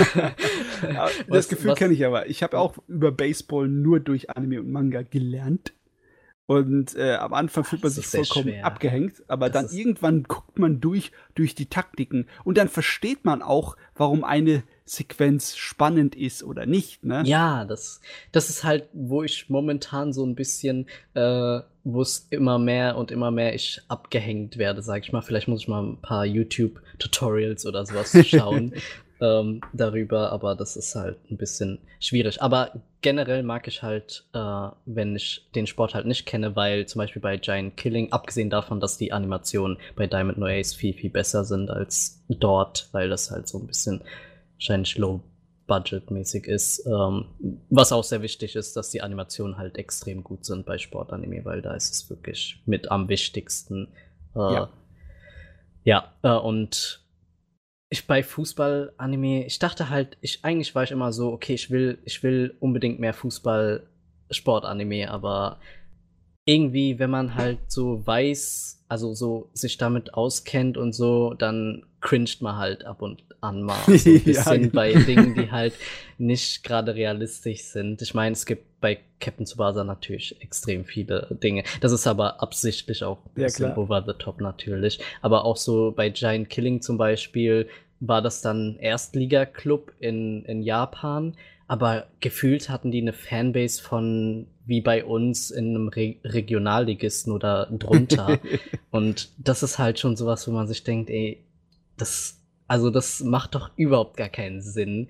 [0.83, 2.27] Ja, das Was- Gefühl kenne ich aber.
[2.29, 5.73] Ich habe auch über Baseball nur durch Anime und Manga gelernt.
[6.45, 8.65] Und äh, am Anfang fühlt man sich vollkommen schwer.
[8.65, 13.41] abgehängt, aber Das dann irgendwann guckt man durch, durch die Taktiken und dann versteht man
[13.41, 17.03] auch, warum eine Sequenz spannend ist oder nicht.
[17.03, 17.23] Ne?
[17.25, 22.57] Ja, das, das ist halt, wo ich momentan so ein bisschen, äh, wo es immer
[22.57, 25.21] mehr und immer mehr ich abgehängt werde, sag ich mal.
[25.21, 28.73] Vielleicht muss ich mal ein paar YouTube-Tutorials oder sowas schauen
[29.19, 32.41] ähm, darüber, aber das ist halt ein bisschen schwierig.
[32.41, 32.71] Aber
[33.01, 37.21] generell mag ich halt, äh, wenn ich den Sport halt nicht kenne, weil zum Beispiel
[37.21, 41.43] bei Giant Killing, abgesehen davon, dass die Animationen bei Diamond No Ace viel, viel besser
[41.43, 44.01] sind als dort, weil das halt so ein bisschen
[44.57, 45.21] wahrscheinlich low
[45.67, 46.85] budgetmäßig ist.
[46.87, 47.25] Ähm,
[47.69, 51.61] was auch sehr wichtig ist, dass die Animationen halt extrem gut sind bei Sportanime, weil
[51.61, 53.89] da ist es wirklich mit am wichtigsten.
[54.35, 54.69] Äh, Ja.
[55.83, 57.01] ja, äh, und
[57.89, 61.99] ich bei Fußball-Anime, ich dachte halt, ich eigentlich war ich immer so, okay, ich will,
[62.05, 65.59] ich will unbedingt mehr Fußball-Sport-Anime, aber
[66.47, 72.41] irgendwie, wenn man halt so weiß, also so sich damit auskennt und so, dann cringet
[72.41, 74.73] man halt ab und an mal so ein Ja, bisschen genau.
[74.73, 75.73] bei Dingen, die halt
[76.17, 78.01] nicht gerade realistisch sind.
[78.01, 81.63] Ich meine, es gibt bei Captain Tsubasa natürlich extrem viele Dinge.
[81.81, 83.77] Das ist aber absichtlich auch ein Ja, bisschen klar.
[83.77, 84.99] over the top natürlich.
[85.21, 87.67] Aber auch so bei Giant Killing zum Beispiel
[87.99, 91.35] war das dann Erstliga-Club in, in Japan.
[91.67, 97.67] Aber gefühlt hatten die eine Fanbase von wie bei uns in einem Re Regionalligisten oder
[97.71, 98.39] drunter.
[98.91, 101.43] Und das ist halt schon sowas, wo man sich denkt, ey,
[101.97, 105.07] das Also das macht doch überhaupt gar keinen Sinn.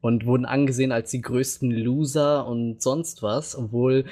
[0.00, 4.04] Und wurden angesehen als die größten Loser und sonst was, obwohl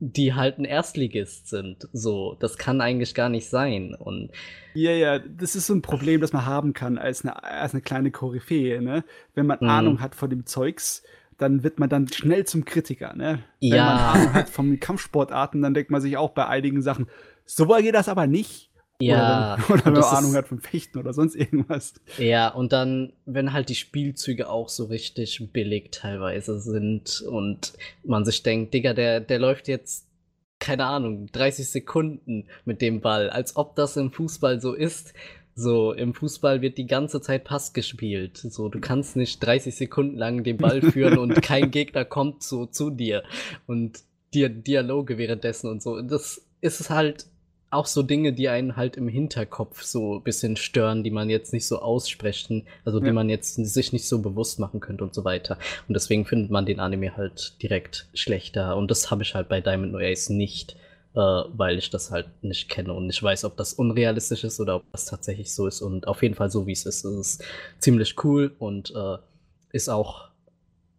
[0.00, 1.88] die halt ein Erstligist sind.
[1.92, 3.94] So, das kann eigentlich gar nicht sein.
[3.94, 4.30] Und
[4.74, 7.82] ja, ja, das ist so ein Problem, das man haben kann als eine, als eine
[7.82, 9.04] kleine Koryphäe, ne?
[9.34, 9.68] Wenn man Mhm.
[9.68, 11.02] Ahnung hat von dem Zeugs,
[11.38, 13.40] dann wird man dann schnell zum Kritiker, ne?
[13.60, 13.84] Wenn Ja.
[13.84, 17.06] man Ahnung hat von Kampfsportarten, dann denkt man sich auch bei einigen Sachen,
[17.44, 18.70] so weit geht das aber nicht.
[19.00, 21.94] ja, Oder wenn, oder wenn man Ahnung ist- hat von Fechten oder sonst irgendwas.
[22.18, 27.72] Ja, und dann, wenn halt die Spielzüge auch so richtig billig teilweise sind und
[28.04, 30.06] man sich denkt, Digga, der, der läuft jetzt,
[30.60, 35.12] keine Ahnung, 30 Sekunden mit dem Ball, als ob das im Fußball so ist.
[35.54, 38.38] So, im Fußball wird die ganze Zeit Pass gespielt.
[38.38, 42.66] So, du kannst nicht 30 Sekunden lang den Ball führen und kein Gegner kommt so
[42.66, 43.22] zu dir
[43.66, 44.00] und
[44.32, 46.00] dir Dialoge währenddessen und so.
[46.00, 47.26] Das ist halt
[47.70, 51.54] auch so Dinge, die einen halt im Hinterkopf so ein bisschen stören, die man jetzt
[51.54, 53.12] nicht so aussprechen, also die Ja.
[53.14, 55.58] man jetzt sich nicht so bewusst machen könnte und so weiter.
[55.88, 58.76] Und deswegen findet man den Anime halt direkt schlechter.
[58.76, 60.76] Und das habe ich halt bei Diamond No Ace nicht,
[61.14, 64.76] äh, weil ich das halt nicht kenne und nicht weiß, ob das unrealistisch ist oder
[64.76, 65.82] ob das tatsächlich so ist.
[65.82, 67.38] Und auf jeden Fall so, wie es ist, ist es
[67.78, 69.18] ziemlich cool und äh,
[69.72, 70.28] ist auch,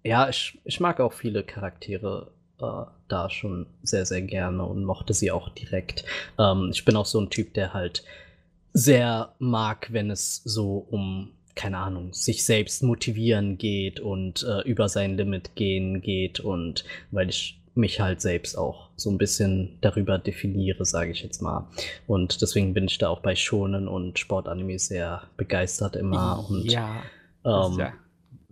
[0.03, 5.13] ja, ich, ich mag auch viele Charaktere äh, da schon sehr, sehr gerne und mochte
[5.13, 6.05] sie auch direkt.
[6.37, 8.03] Ähm, ich bin auch so ein Typ, der halt
[8.73, 14.89] sehr mag, wenn es so um, keine Ahnung, sich selbst motivieren geht und äh, über
[14.89, 20.19] sein Limit gehen geht und weil ich mich halt selbst auch so ein bisschen darüber
[20.19, 21.67] definiere, sage ich jetzt mal.
[22.07, 26.45] Und deswegen bin ich da auch bei Shonen und Sportanime sehr begeistert immer.
[26.49, 27.03] Und ja,
[27.43, 27.93] ähm, ja,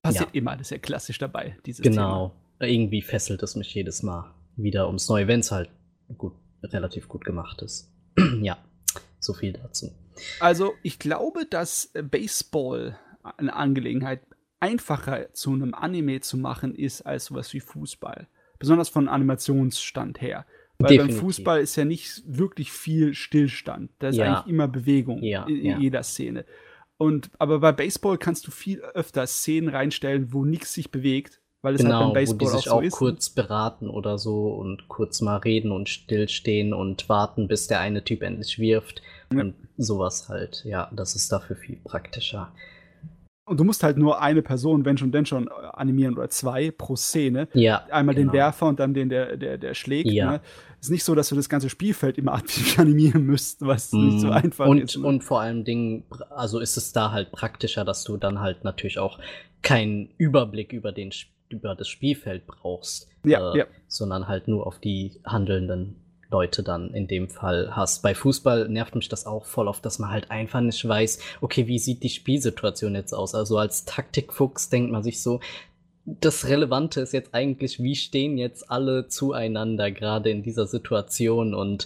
[0.01, 0.39] passiert ja.
[0.39, 2.35] immer, das ist ja klassisch dabei, dieses Genau.
[2.59, 5.69] Irgendwie fesselt es mich jedes Mal wieder ums Neue, wenn es halt
[6.17, 7.91] gut, relativ gut gemacht ist.
[8.41, 8.57] ja,
[9.19, 9.87] so viel dazu.
[9.87, 10.45] Thema.
[10.45, 12.97] Also, ich glaube, dass äh, Baseball
[13.37, 14.21] eine Angelegenheit
[14.59, 18.27] einfacher zu einem Anime zu machen ist als sowas wie Fußball.
[18.61, 20.45] Besonders von Animationsstand her.
[20.79, 21.19] Weil beim Definitiv.
[21.19, 23.91] Fußball ist ja nicht wirklich viel Stillstand.
[23.99, 24.25] Da ist Ja.
[24.41, 26.45] eigentlich immer Bewegung Ja, in, in jeder Szene.
[26.97, 31.75] Und, aber bei Baseball kannst du viel öfter Szenen reinstellen, wo nichts sich bewegt, weil
[31.75, 32.93] es halt Genau, beim wo Baseball die sich auch auch, so ist.
[32.93, 38.03] kurz beraten oder so und kurz mal reden und stillstehen und warten, bis der eine
[38.03, 39.01] Typ endlich wirft
[39.33, 39.41] Ja.
[39.41, 40.63] und sowas halt.
[40.65, 42.51] Ja, das ist dafür viel praktischer.
[43.51, 46.95] Und du musst halt nur eine Person, wenn schon, denn schon, animieren oder zwei pro
[46.95, 47.49] Szene.
[47.53, 48.33] Ja, Einmal den genau.
[48.33, 50.09] Werfer und dann den, der, der, der schlägt.
[50.09, 50.31] Ja.
[50.31, 50.41] Ne?
[50.79, 54.27] Ist nicht so, dass du das ganze Spielfeld immer aktiv animieren müsst, was nicht so
[54.27, 54.97] Mm, einfach und, ist.
[54.97, 55.05] ne?
[55.05, 58.97] Und vor allem Dingen, also ist es da halt praktischer, dass du dann halt natürlich
[58.99, 59.19] auch
[59.61, 61.11] keinen Überblick über, den,
[61.49, 63.65] über das Spielfeld brauchst, Ja, äh, ja.
[63.89, 65.97] sondern halt nur auf die handelnden
[66.31, 68.01] Leute dann in dem Fall hast.
[68.01, 71.67] Bei Fußball nervt mich das auch voll oft, dass man halt einfach nicht weiß, okay,
[71.67, 73.35] wie sieht die Spielsituation jetzt aus?
[73.35, 75.39] Also als Taktikfuchs denkt man sich so,
[76.05, 81.85] das Relevante ist jetzt eigentlich, wie stehen jetzt alle zueinander gerade in dieser Situation und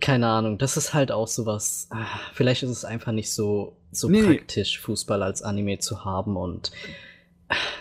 [0.00, 1.86] keine Ahnung, das ist halt auch sowas.
[1.90, 2.04] ah,
[2.34, 6.72] Vielleicht ist es einfach nicht so, so Nee, praktisch, Fußball als Anime zu haben und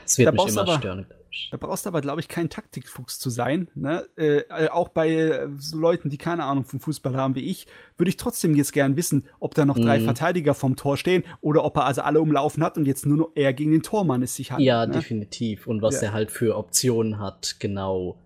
[0.05, 1.05] es wird Da mich immer aber- stören.
[1.51, 3.69] Da brauchst du aber, glaube ich, kein Taktikfuchs zu sein.
[3.75, 4.07] Ne?
[4.17, 7.67] Äh, äh, auch bei äh, so Leuten, die keine Ahnung vom Fußball haben wie ich,
[7.97, 10.03] würde ich trotzdem jetzt gern wissen, ob da noch drei Mhm.
[10.05, 13.31] Verteidiger vom Tor stehen oder ob er also alle umlaufen hat und jetzt nur noch
[13.35, 14.59] er gegen den Tormann es sich hat.
[14.59, 14.93] Ja, ne?
[14.93, 15.67] definitiv.
[15.67, 16.07] Und was Ja.
[16.09, 18.19] er halt für Optionen hat, genau.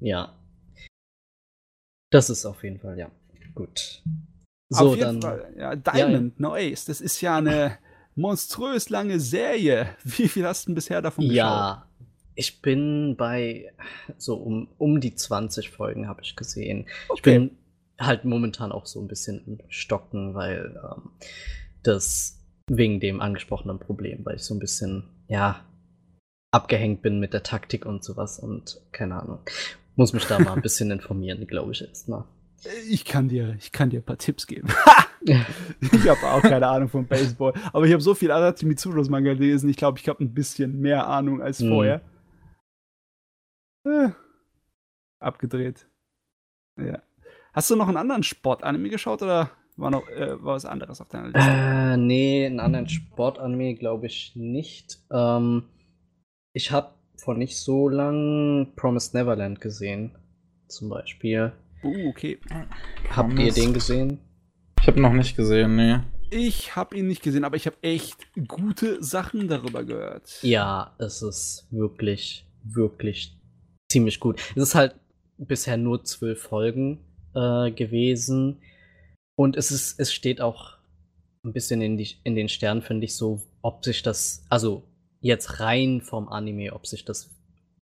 [0.00, 0.34] Ja.
[2.10, 3.10] Das ist auf jeden Fall, ja.
[3.54, 4.02] Gut.
[4.68, 5.22] So, Auf jeden dann.
[5.22, 5.52] Fall.
[5.56, 7.78] Ja, Diamond, No Ace, das ist ja eine
[8.14, 9.88] monströs lange Serie.
[10.04, 11.36] Wie viel hast du denn bisher davon geschaut?
[11.36, 11.86] Ja,
[12.40, 13.70] ich bin bei
[14.16, 16.86] so um, um die 20 Folgen habe ich gesehen.
[17.04, 17.38] Ich Okay.
[17.38, 17.50] bin
[18.00, 21.10] halt momentan auch so ein bisschen im Stocken, weil ähm,
[21.82, 25.64] das wegen dem angesprochenen Problem, weil ich so ein bisschen, ja,
[26.50, 29.40] abgehängt bin mit der Taktik und sowas und keine Ahnung.
[29.96, 32.24] Muss mich da mal ein bisschen informieren, glaube ich erstmal.
[32.88, 34.68] Ich kann dir, ich kann dir ein paar Tipps geben.
[35.22, 39.34] ich habe auch keine Ahnung von Baseball, aber ich habe so viel Adachi Mitsuros Manga
[39.34, 39.68] gelesen.
[39.68, 41.68] Ich glaube, ich habe ein bisschen mehr Ahnung als Mhm.
[41.68, 42.00] vorher.
[43.90, 44.10] Äh,
[45.18, 45.86] abgedreht.
[46.78, 47.02] Ja.
[47.52, 51.08] Hast du noch einen anderen Sportanime geschaut oder war noch äh, war was anderes auf
[51.08, 51.50] deiner Liste?
[51.50, 54.98] Äh, nee, einen anderen Sportanime glaube ich nicht.
[55.10, 55.64] Ähm,
[56.52, 60.16] ich habe vor nicht so lang Promised Neverland gesehen,
[60.68, 61.52] zum Beispiel.
[61.82, 62.38] Uh, okay.
[63.10, 64.18] Habt ihr den gesehen?
[64.80, 65.98] Ich habe noch nicht gesehen, nee.
[66.30, 70.42] Ich habe ihn nicht gesehen, aber ich habe echt gute Sachen darüber gehört.
[70.42, 73.39] Ja, es ist wirklich, wirklich
[73.90, 74.40] ziemlich gut.
[74.54, 74.94] Es ist halt
[75.36, 77.00] bisher nur zwölf Folgen
[77.34, 78.62] äh, gewesen.
[79.36, 80.76] Und es ist, es steht auch
[81.44, 84.84] ein bisschen in, die, in den Sternen, finde ich, so, ob sich das, also
[85.20, 87.30] jetzt rein vom Anime, ob sich das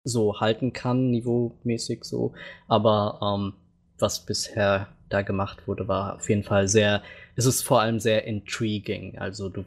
[0.03, 2.33] so halten kann, niveaumäßig so.
[2.67, 3.53] Aber ähm,
[3.97, 7.01] was bisher da gemacht wurde, war auf jeden Fall sehr,
[7.35, 9.17] es ist vor allem sehr intriguing.
[9.17, 9.63] Also du,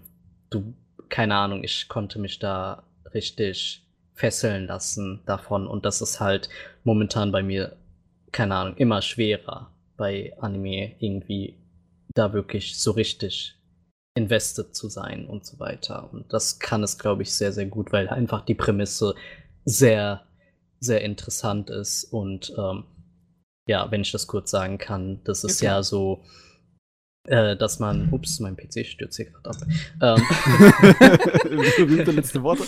[0.51, 0.75] du,
[1.09, 2.83] keine Ahnung, ich konnte mich da
[3.15, 3.83] richtig
[4.21, 6.51] fesseln lassen davon und das ist halt
[6.85, 7.77] momentan bei mir,
[8.33, 11.57] keine Ahnung, immer schwerer bei Anime irgendwie
[12.15, 13.57] da wirklich so richtig
[14.15, 16.13] invested zu sein und so weiter.
[16.13, 19.15] Und das kann es, glaube ich, sehr, sehr gut, weil einfach die Prämisse
[19.65, 20.27] sehr,
[20.81, 22.05] sehr interessant ist.
[22.05, 22.85] Und ähm,
[23.67, 26.25] ja, wenn ich das kurz sagen kann, das ist ja, ja so,
[27.25, 29.57] äh, dass man, ups, mein PC stürzt hier gerade ab.
[30.01, 30.25] Ähm,
[31.77, 32.65] Berühmte letzte Worte?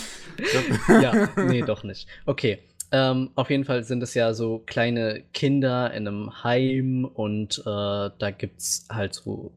[0.87, 2.07] ja, nee, doch nicht.
[2.25, 2.59] Okay.
[2.91, 7.63] Ähm, auf jeden Fall sind es ja so kleine Kinder in einem Heim und äh,
[7.65, 9.51] da gibt es halt so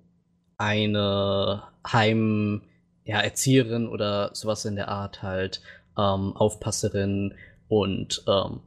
[0.57, 2.63] eine Heim,
[3.05, 5.61] ja, Erzieherin oder sowas in der Art halt,
[5.99, 7.35] ähm, Aufpasserin
[7.69, 8.61] und ähm,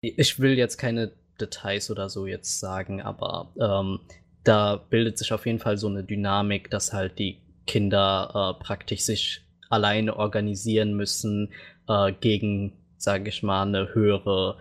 [0.00, 4.00] ich will jetzt keine Details oder so jetzt sagen, aber ähm,
[4.48, 9.02] da bildet sich auf jeden Fall so eine Dynamik, dass halt die Kinder äh, praktisch
[9.02, 11.52] sich alleine organisieren müssen
[11.86, 14.56] äh, gegen, sage ich mal, eine höhere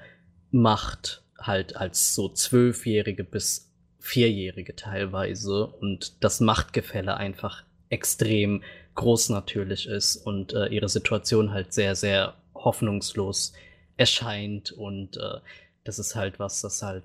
[0.51, 5.67] Macht halt als so Zwölfjährige bis Vierjährige teilweise.
[5.67, 8.63] Und das Machtgefälle einfach extrem
[8.95, 13.53] groß natürlich ist und äh, ihre Situation halt sehr, sehr hoffnungslos
[13.95, 14.73] erscheint.
[14.73, 15.39] Und äh,
[15.85, 17.03] das ist halt was, das halt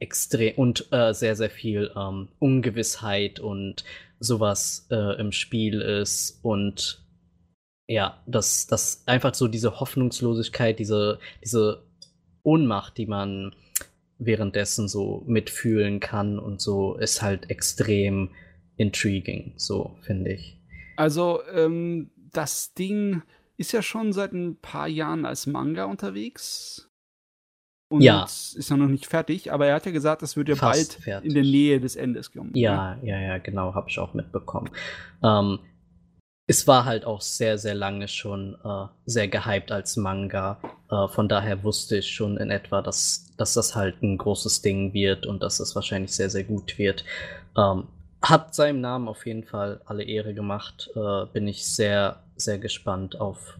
[0.00, 3.84] extrem und äh, sehr, sehr viel ähm, Ungewissheit und
[4.20, 7.04] sowas äh, im Spiel ist und
[7.86, 11.82] ja, dass das einfach so diese Hoffnungslosigkeit, diese, diese
[12.42, 13.54] Ohnmacht, die man
[14.18, 18.30] währenddessen so mitfühlen kann und so, ist halt extrem
[18.76, 20.60] intriguing, so finde ich.
[20.96, 23.22] Also, ähm, das Ding
[23.56, 26.87] ist ja schon seit ein paar Jahren als Manga unterwegs.
[27.90, 28.24] Und ja.
[28.24, 31.04] ist ja noch nicht fertig, aber er hat ja gesagt, das wird ja Fast bald
[31.04, 31.28] fertig.
[31.28, 32.50] in der Nähe des Endes kommen.
[32.54, 33.08] Ja, ne?
[33.08, 34.70] ja, ja, genau, habe ich auch mitbekommen.
[35.22, 35.58] Ähm,
[36.46, 40.58] es war halt auch sehr, sehr lange schon äh, sehr gehypt als Manga.
[40.90, 44.92] Äh, von daher wusste ich schon in etwa, dass, dass das halt ein großes Ding
[44.92, 47.04] wird und dass es wahrscheinlich sehr, sehr gut wird.
[47.56, 47.88] Ähm,
[48.20, 50.90] hat seinem Namen auf jeden Fall alle Ehre gemacht.
[50.94, 53.58] Äh, bin ich sehr, sehr gespannt auf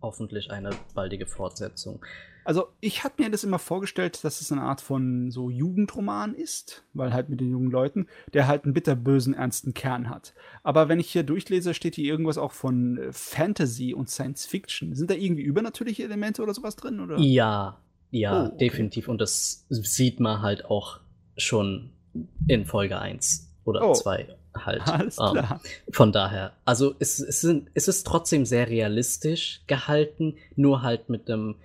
[0.00, 2.04] hoffentlich eine baldige Fortsetzung.
[2.48, 6.82] Also ich hatte mir das immer vorgestellt, dass es eine Art von so Jugendroman ist,
[6.94, 10.32] weil halt mit den jungen Leuten, der halt einen bitterbösen, ernsten Kern hat.
[10.62, 14.94] Aber wenn ich hier durchlese, steht hier irgendwas auch von äh, Fantasy und Science Fiction.
[14.94, 17.00] Sind da irgendwie übernatürliche Elemente oder sowas drin?
[17.00, 17.18] Oder?
[17.18, 18.56] Ja, ja, oh, okay.
[18.56, 19.08] definitiv.
[19.08, 21.00] Und das sieht man halt auch
[21.36, 21.90] schon
[22.46, 23.92] in Folge 1 oder oh.
[23.92, 24.88] 2 halt.
[24.88, 25.60] Alles ähm, klar.
[25.92, 31.30] Von daher, also es, es, sind, es ist trotzdem sehr realistisch gehalten, nur halt mit
[31.30, 31.56] einem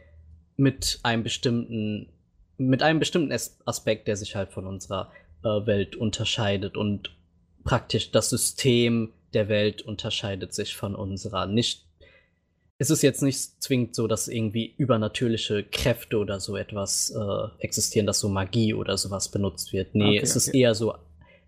[0.57, 2.09] mit einem bestimmten,
[2.57, 3.31] mit einem bestimmten
[3.65, 5.11] Aspekt, der sich halt von unserer
[5.43, 7.15] äh, Welt unterscheidet und
[7.63, 11.47] praktisch das System der Welt unterscheidet sich von unserer.
[11.47, 11.85] Nicht,
[12.77, 18.05] es ist jetzt nicht zwingend so, dass irgendwie übernatürliche Kräfte oder so etwas äh, existieren,
[18.05, 19.95] dass so Magie oder sowas benutzt wird.
[19.95, 20.37] Nee, okay, es okay.
[20.37, 20.95] ist eher so,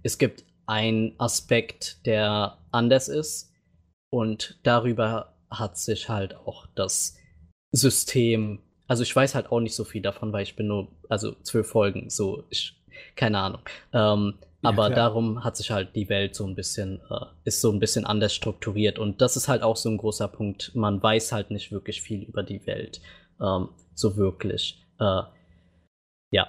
[0.04, 3.52] es gibt einen Aspekt, der anders ist
[4.10, 7.16] und darüber hat sich halt auch das
[7.72, 11.34] System also ich weiß halt auch nicht so viel davon, weil ich bin nur, also
[11.44, 12.76] zwölf Folgen, so, ich,
[13.16, 13.62] keine Ahnung.
[13.94, 14.96] Ähm, ja, aber klar.
[14.96, 18.34] darum hat sich halt die Welt so ein bisschen, äh, ist so ein bisschen anders
[18.34, 19.00] strukturiert.
[19.00, 20.72] Und das ist halt auch so ein großer Punkt.
[20.76, 23.02] Man weiß halt nicht wirklich viel über die Welt.
[23.40, 24.84] Ähm, so wirklich.
[25.00, 25.22] Äh,
[26.32, 26.48] ja.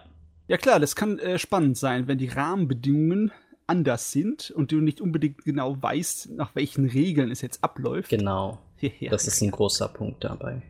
[0.49, 3.32] Ja klar, das kann äh, spannend sein, wenn die Rahmenbedingungen
[3.66, 8.11] anders sind und du nicht unbedingt genau weißt, nach welchen Regeln es jetzt abläuft.
[8.11, 8.59] Genau.
[9.01, 10.61] Ja, das ist ein großer Punkt dabei.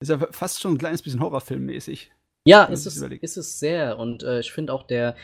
[0.00, 2.10] Ist ja fast schon ein kleines bisschen horrorfilmmäßig.
[2.46, 3.98] Ja, ist es, ist es sehr.
[3.98, 5.14] Und äh, ich finde auch der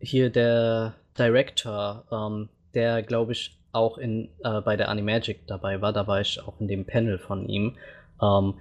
[0.00, 5.92] hier der Director, ähm, der glaube ich auch in, äh, bei der Animagic dabei war,
[5.92, 7.76] da war ich auch in dem Panel von ihm,
[8.20, 8.54] ähm,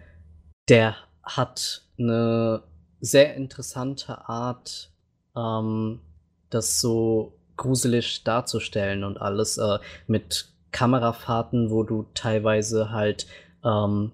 [0.67, 2.63] der hat eine
[2.99, 4.91] sehr interessante Art,
[5.35, 6.01] ähm,
[6.49, 13.27] das so gruselig darzustellen und alles äh, mit Kamerafahrten, wo du teilweise halt
[13.63, 14.11] ähm,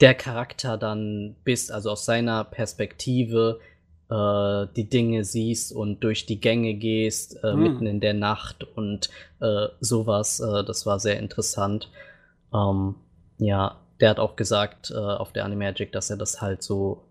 [0.00, 3.60] der Charakter dann bist, also aus seiner Perspektive
[4.10, 7.62] äh, die Dinge siehst und durch die Gänge gehst, äh, hm.
[7.62, 10.40] mitten in der Nacht und äh, sowas.
[10.40, 11.90] Äh, das war sehr interessant.
[12.54, 12.96] Ähm,
[13.38, 17.02] ja, der hat auch gesagt äh, auf der Animagic, dass er das halt so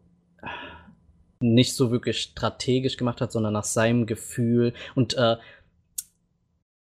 [1.40, 4.74] nicht so wirklich strategisch gemacht hat, sondern nach seinem Gefühl.
[4.96, 5.36] Und äh,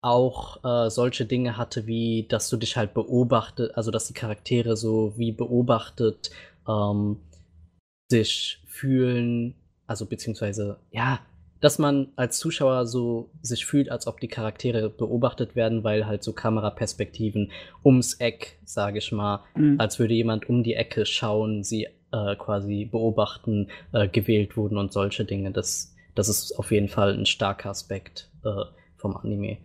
[0.01, 4.77] auch äh, solche Dinge hatte, wie dass du dich halt beobachtet, also dass die Charaktere
[4.77, 6.31] so wie beobachtet
[6.67, 7.17] ähm,
[8.09, 9.55] sich fühlen,
[9.87, 11.19] also beziehungsweise, ja,
[11.59, 16.23] dass man als Zuschauer so sich fühlt, als ob die Charaktere beobachtet werden, weil halt
[16.23, 17.51] so Kameraperspektiven
[17.83, 19.75] ums Eck, sage ich mal, mhm.
[19.77, 24.93] als würde jemand um die Ecke schauen, sie äh, quasi beobachten, äh, gewählt wurden und
[24.93, 25.51] solche Dinge.
[25.51, 28.63] Das, das ist auf jeden Fall ein starker Aspekt äh,
[28.95, 29.57] vom Anime.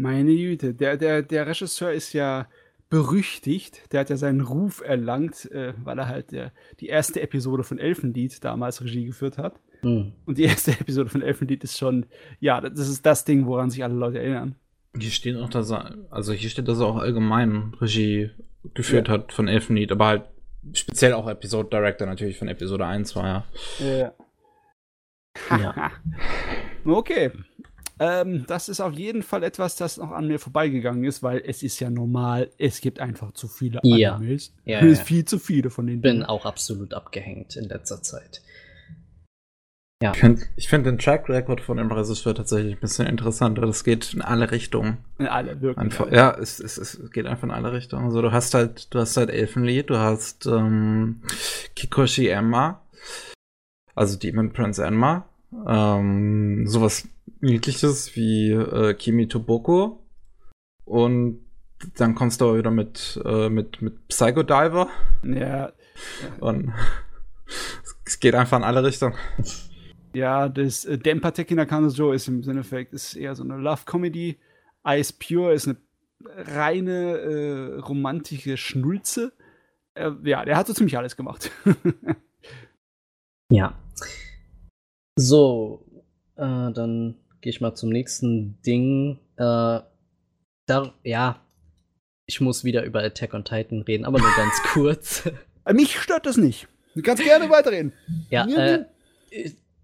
[0.00, 2.48] Meine Güte, der, der, der Regisseur ist ja
[2.90, 3.92] berüchtigt.
[3.92, 7.78] Der hat ja seinen Ruf erlangt, äh, weil er halt der, die erste Episode von
[7.78, 9.60] Elfenlied damals Regie geführt hat.
[9.82, 10.12] Mhm.
[10.26, 12.06] Und die erste Episode von Elfenlied ist schon,
[12.40, 14.56] ja, das ist das Ding, woran sich alle Leute erinnern.
[14.98, 18.30] Hier steht auch, dass er, also hier steht, dass er auch allgemein Regie
[18.74, 19.14] geführt ja.
[19.14, 20.24] hat von Elfenlied, aber halt
[20.72, 23.44] speziell auch Episode Director natürlich von Episode 1 war, ja.
[23.78, 24.12] Ja.
[25.56, 25.90] ja.
[26.84, 27.30] okay.
[28.02, 31.62] Ähm, das ist auf jeden Fall etwas, das noch an mir vorbeigegangen ist, weil es
[31.62, 34.14] ist ja normal, es gibt einfach zu viele ja.
[34.14, 34.54] Animes.
[34.64, 35.04] Ja, es ja.
[35.04, 36.00] viel zu viele von denen.
[36.00, 38.40] Bin auch absolut abgehängt in letzter Zeit.
[40.02, 40.12] Ja.
[40.12, 43.66] Ich finde find den Track Record von dem Regisseur tatsächlich ein bisschen interessanter.
[43.66, 44.96] Das geht in alle Richtungen.
[45.18, 45.76] In alle, wirklich.
[45.76, 48.06] Einfach, ja, es, es, es geht einfach in alle Richtungen.
[48.06, 51.20] Also du hast halt, du hast halt Elfenlied, du hast ähm,
[51.76, 52.80] Kikoshi Emma,
[53.94, 55.28] also Demon Prince Emma,
[55.68, 57.06] ähm, sowas
[57.40, 60.06] niedliches wie äh, Kimi Toboko
[60.84, 61.44] und
[61.96, 64.88] dann kommst du aber wieder mit, äh, mit, mit Psychodiver.
[65.22, 65.72] Ja.
[66.40, 66.72] Und
[68.04, 69.14] es geht einfach in alle Richtungen.
[70.12, 74.38] Ja, das äh, Dempa Tekina Kanojo ist im Endeffekt ist eher so eine Love-Comedy.
[74.86, 75.76] Ice Pure ist eine
[76.24, 79.32] reine äh, romantische Schnulze.
[79.94, 81.50] Äh, ja, der hat so ziemlich alles gemacht.
[83.50, 83.78] ja.
[85.16, 85.86] So,
[86.36, 89.18] äh, dann gehe ich mal zum nächsten Ding.
[89.36, 89.80] Äh,
[90.66, 91.40] da, ja,
[92.26, 95.26] ich muss wieder über Attack on Titan reden, aber nur ganz kurz.
[95.64, 96.68] Äh, mich stört das nicht.
[96.94, 97.92] Du kannst gerne weiterreden.
[98.30, 98.84] Ja, äh,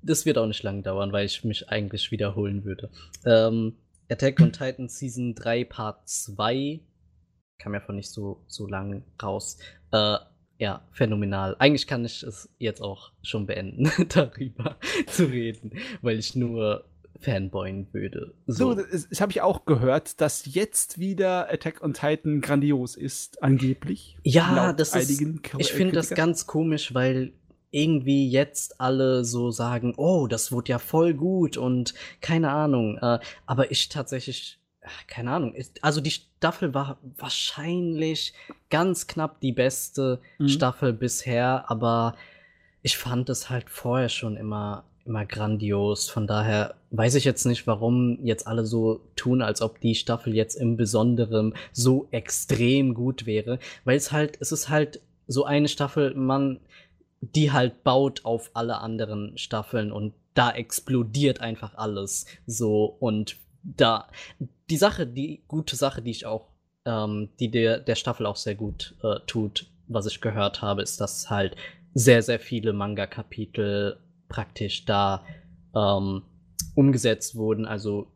[0.03, 2.91] das wird auch nicht lang dauern, weil ich mich eigentlich wiederholen würde.
[3.25, 3.77] Ähm,
[4.09, 6.81] Attack on Titan Season 3 Part 2
[7.59, 9.59] kam ja von nicht so, so lang raus.
[9.93, 10.17] Äh,
[10.59, 11.57] ja, phänomenal.
[11.59, 14.77] Eigentlich kann ich es jetzt auch schon beenden, darüber
[15.07, 16.85] zu reden, weil ich nur
[17.27, 18.35] fanboyen würde.
[18.47, 22.97] So, so das, das habe ich auch gehört, dass jetzt wieder Attack on Titan grandios
[22.97, 24.17] ist, angeblich.
[24.23, 25.21] Ja, das ist.
[25.59, 27.33] Ich finde das ganz komisch, weil
[27.73, 32.97] irgendwie jetzt alle so sagen, oh, das wurde ja voll gut und keine Ahnung.
[32.99, 34.59] Äh, aber ich tatsächlich,
[35.09, 35.55] keine Ahnung.
[35.83, 38.35] Also die Staffel war wahrscheinlich
[38.71, 40.49] ganz knapp die beste mhm.
[40.49, 42.15] Staffel bisher, aber
[42.83, 46.09] ich fand es halt vorher schon immer immer grandios.
[46.09, 50.35] Von daher weiß ich jetzt nicht, warum jetzt alle so tun, als ob die Staffel
[50.35, 55.69] jetzt im Besonderen so extrem gut wäre, weil es halt, es ist halt so eine
[55.69, 56.61] Staffel, man,
[57.21, 64.09] die halt baut auf alle anderen Staffeln und da explodiert einfach alles so und da
[64.71, 66.49] die Sache, die gute Sache, die ich auch,
[66.85, 71.01] ähm, die der, der Staffel auch sehr gut äh, tut, was ich gehört habe, ist,
[71.01, 71.57] dass halt
[71.95, 73.99] sehr, sehr viele Manga-Kapitel
[74.29, 75.25] praktisch da
[75.75, 76.23] ähm,
[76.75, 78.09] umgesetzt wurden, also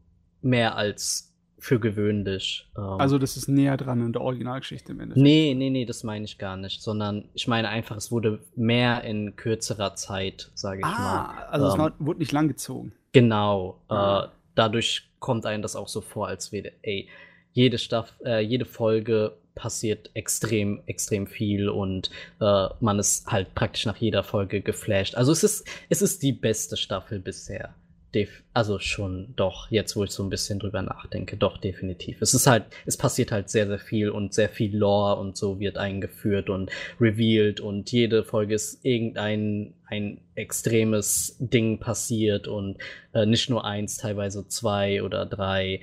[0.43, 1.31] mehr als
[1.61, 2.69] für gewöhnlich.
[2.77, 5.23] Ähm, also das ist näher dran in der Originalgeschichte im Endeffekt.
[5.23, 9.05] Nee, nee, nee, das meine ich gar nicht, sondern ich meine einfach, es wurde mehr
[9.05, 11.45] in kürzerer Zeit, sage ich ah, mal.
[11.51, 12.93] Also ähm, es wurde nicht langgezogen.
[13.13, 13.81] Genau.
[13.89, 14.25] Ah.
[14.25, 17.09] Äh, dadurch kommt einem das auch so vor, als wäre, ey,
[17.53, 23.85] jede Staffel, äh, jede Folge passiert extrem, extrem viel und äh, man ist halt praktisch
[23.85, 25.15] nach jeder Folge geflasht.
[25.17, 27.75] Also es ist, es ist die beste Staffel bisher.
[28.15, 32.21] Def also schon doch, jetzt wo ich so ein bisschen drüber nachdenke, doch definitiv.
[32.23, 35.61] Es ist halt, es passiert halt sehr, sehr viel und sehr viel Lore und so
[35.61, 42.79] wird eingeführt und revealed und jede Folge ist irgendein ein extremes Ding passiert und
[43.13, 45.81] äh, nicht nur eins, teilweise zwei oder drei.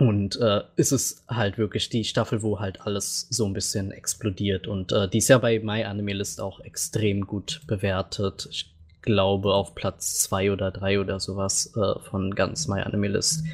[0.00, 4.66] Und äh, ist es halt wirklich die Staffel, wo halt alles so ein bisschen explodiert.
[4.66, 8.48] Und äh, die ist ja bei My Anime List auch extrem gut bewertet.
[8.50, 13.44] Ich glaube auf Platz zwei oder drei oder sowas äh, von ganz My Anime List.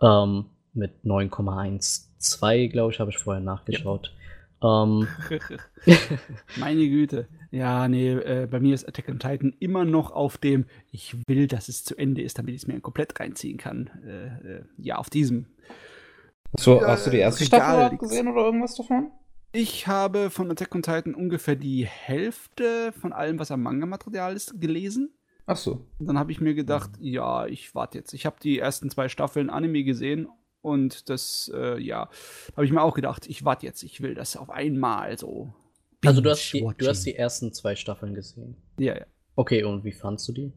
[0.00, 4.12] Ähm, mit 9,12, glaube ich, habe ich vorher nachgeschaut.
[4.62, 4.84] Ja.
[4.84, 5.08] Ähm,
[6.56, 7.26] Meine Güte.
[7.50, 11.48] Ja, nee, äh, bei mir ist Attack on Titan immer noch auf dem, ich will,
[11.48, 13.90] dass es zu Ende ist, damit ich es mir komplett reinziehen kann.
[14.06, 15.46] Äh, äh ja, auf diesem.
[16.58, 19.10] So, hast du die erste Staffel gesehen oder irgendwas davon?
[19.52, 24.60] Ich habe von Attack on Titan ungefähr die Hälfte von allem, was am Manga-Material ist,
[24.60, 25.10] gelesen.
[25.46, 25.84] Ach so.
[25.98, 28.12] Und dann habe ich mir gedacht, ja, ich warte jetzt.
[28.14, 30.28] Ich habe die ersten zwei Staffeln Anime gesehen
[30.62, 32.08] Und das, äh, ja,
[32.54, 35.52] habe ich mir auch gedacht, ich warte jetzt, ich will das auf einmal so.
[36.04, 38.56] Also du hast, die, du hast die ersten zwei Staffeln gesehen.
[38.78, 39.04] Ja, ja.
[39.36, 40.52] Okay, und wie fandst du die?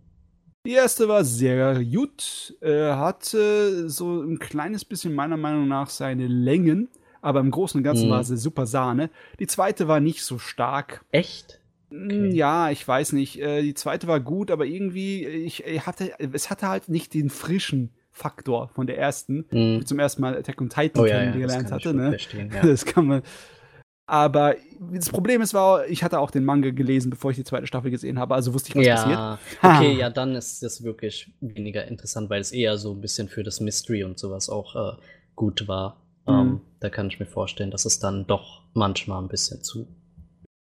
[0.65, 6.27] Die erste war sehr gut, äh, hatte so ein kleines bisschen meiner Meinung nach seine
[6.27, 6.87] Längen,
[7.21, 8.11] aber im Großen und Ganzen Mhm.
[8.11, 9.09] war sie super Sahne.
[9.39, 11.03] Die zweite war nicht so stark.
[11.11, 11.59] Echt?
[11.89, 13.39] Mm, Ja, ich weiß nicht.
[13.41, 17.29] Äh, die zweite war gut, aber irgendwie, ich, ich hatte, es hatte halt nicht den
[17.29, 19.85] frischen Faktor von der ersten, Mhm.
[19.85, 21.93] zum ersten Mal Attack on Titan Oh ja, ja, kennengelernt kann ich hatte.
[21.95, 22.09] Ne?
[22.11, 22.51] verstehen.
[22.53, 22.61] Ja.
[22.65, 23.21] Das kann man.
[24.05, 24.55] Aber
[24.91, 27.89] das Problem ist, war, ich hatte auch den Manga gelesen, bevor ich die zweite Staffel
[27.89, 29.17] gesehen habe, also wusste ich, was passiert.
[29.17, 29.77] Ja, Ha.
[29.77, 33.43] okay, ja, dann ist das wirklich weniger interessant, weil es eher so ein bisschen für
[33.43, 35.01] das Mystery und sowas auch äh,
[35.35, 36.01] gut war.
[36.27, 36.33] Mhm.
[36.33, 39.87] Ähm, da kann ich mir vorstellen, dass es dann doch manchmal ein bisschen zu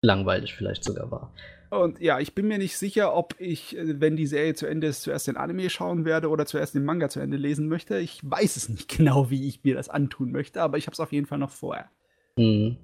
[0.02, 1.32] langweilig vielleicht sogar war.
[1.70, 4.88] Und ja, ich bin mir nicht sicher, ob ich, äh, wenn die Serie zu Ende
[4.88, 7.98] ist, zuerst den Anime schauen werde oder zuerst den Manga zu Ende lesen möchte.
[7.98, 11.00] Ich weiß es nicht genau, wie ich mir das antun möchte, aber ich habe es
[11.00, 11.88] auf jeden Fall noch vorher.
[12.36, 12.76] Mhm.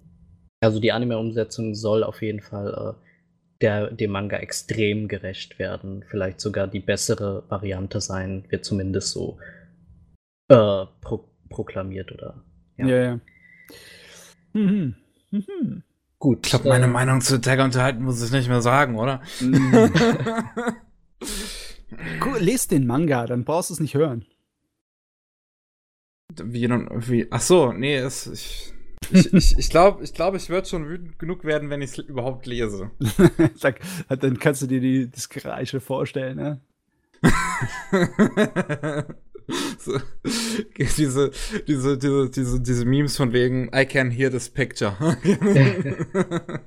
[0.67, 6.05] Also die Anime-Umsetzung soll auf jeden Fall äh, der, dem Manga extrem gerecht werden.
[6.09, 9.39] Vielleicht sogar die bessere Variante sein, wird zumindest so
[10.49, 12.43] äh, pro proklamiert oder.
[12.79, 12.87] Ja.
[12.89, 13.21] Ja, ja.
[14.55, 14.97] Mhm.
[15.31, 15.85] Mhm.
[16.19, 16.45] Gut.
[16.47, 19.23] Ich glaube, meine äh, Meinung zu on Titan muss ich nicht mehr sagen, oder?
[19.39, 19.93] Mhm.
[22.19, 24.25] Guck, lest den Manga, dann brauchst du es nicht hören.
[26.37, 28.73] wie, wie, ach so, nee, es, ich,
[29.11, 31.99] ich, ich, ich glaube, ich, glaub, ich würde schon wütend genug werden, wenn ich es
[31.99, 32.90] überhaupt lese.
[33.55, 36.61] Sag, dann kannst du dir die, das Gereiche vorstellen, ne?
[39.78, 39.99] so,
[40.76, 41.30] diese,
[41.66, 44.97] diese, diese, diese, diese Memes von wegen, I can hear this picture.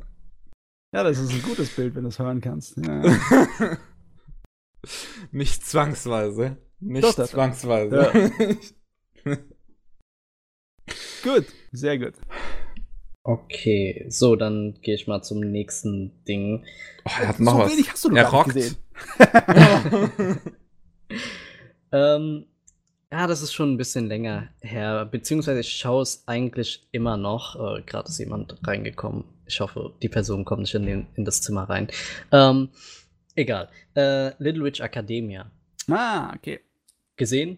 [0.91, 2.77] Ja, das ist ein gutes Bild, wenn du es hören kannst.
[2.77, 3.03] Ja.
[5.32, 6.57] Nicht zwangsweise.
[6.80, 8.13] Nicht Doch, doch, doch.
[11.24, 12.13] Gut, sehr gut.
[13.24, 16.65] Okay, so, dann gehe ich mal zum nächsten Ding.
[17.05, 17.72] Oh, er hat noch so was.
[17.72, 18.53] wenig hast du noch er rockt.
[18.53, 18.76] gesehen.
[21.91, 22.45] Ähm,
[23.11, 27.55] ja, das ist schon ein bisschen länger her, beziehungsweise ich schaue es eigentlich immer noch.
[27.55, 29.24] Äh, Gerade ist jemand reingekommen.
[29.47, 31.88] Ich hoffe, die Person kommt nicht in, den, in das Zimmer rein.
[32.32, 32.70] Ähm,
[33.36, 33.70] egal.
[33.95, 35.49] Äh, Little Witch Academia.
[35.89, 36.59] Ah, okay.
[37.15, 37.57] Gesehen?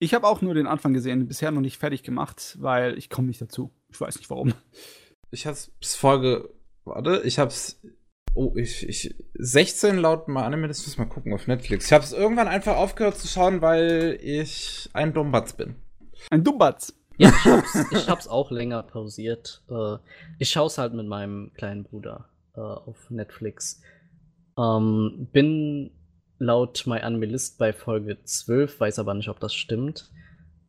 [0.00, 3.28] Ich habe auch nur den Anfang gesehen, bisher noch nicht fertig gemacht, weil ich komme
[3.28, 3.72] nicht dazu.
[3.90, 4.54] Ich weiß nicht warum.
[5.30, 6.48] Ich hab's bis Folge,
[6.84, 7.80] warte, ich hab's,
[8.34, 11.86] oh, ich, ich, 16 laut mal Anime, das muss mal gucken auf Netflix.
[11.86, 15.74] Ich hab's irgendwann einfach aufgehört zu schauen, weil ich ein Dummbatz bin.
[16.30, 16.94] Ein Dumbatz.
[17.18, 19.64] Ja, ich hab's, ich hab's auch länger pausiert.
[19.68, 19.96] Äh,
[20.38, 23.82] ich schaue es halt mit meinem kleinen Bruder äh, auf Netflix.
[24.56, 25.90] Ähm, bin
[26.38, 30.10] laut My Anime List bei Folge 12, weiß aber nicht, ob das stimmt.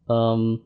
[0.09, 0.61] Ähm,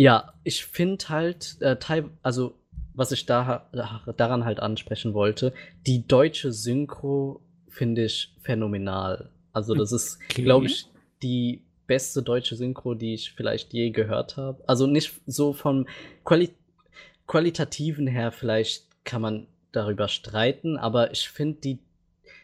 [0.00, 1.76] ja, ich finde halt, äh,
[2.22, 2.54] also
[2.94, 3.68] was ich da,
[4.16, 5.52] daran halt ansprechen wollte,
[5.86, 9.30] die deutsche Synchro finde ich phänomenal.
[9.52, 10.42] Also das ist, Okay.
[10.42, 10.86] glaube ich,
[11.22, 14.62] die beste deutsche Synchro, die ich vielleicht je gehört habe.
[14.66, 15.86] Also nicht so vom
[16.24, 16.50] Quali
[17.26, 21.78] qualitativen her, vielleicht kann man darüber streiten, aber ich finde die,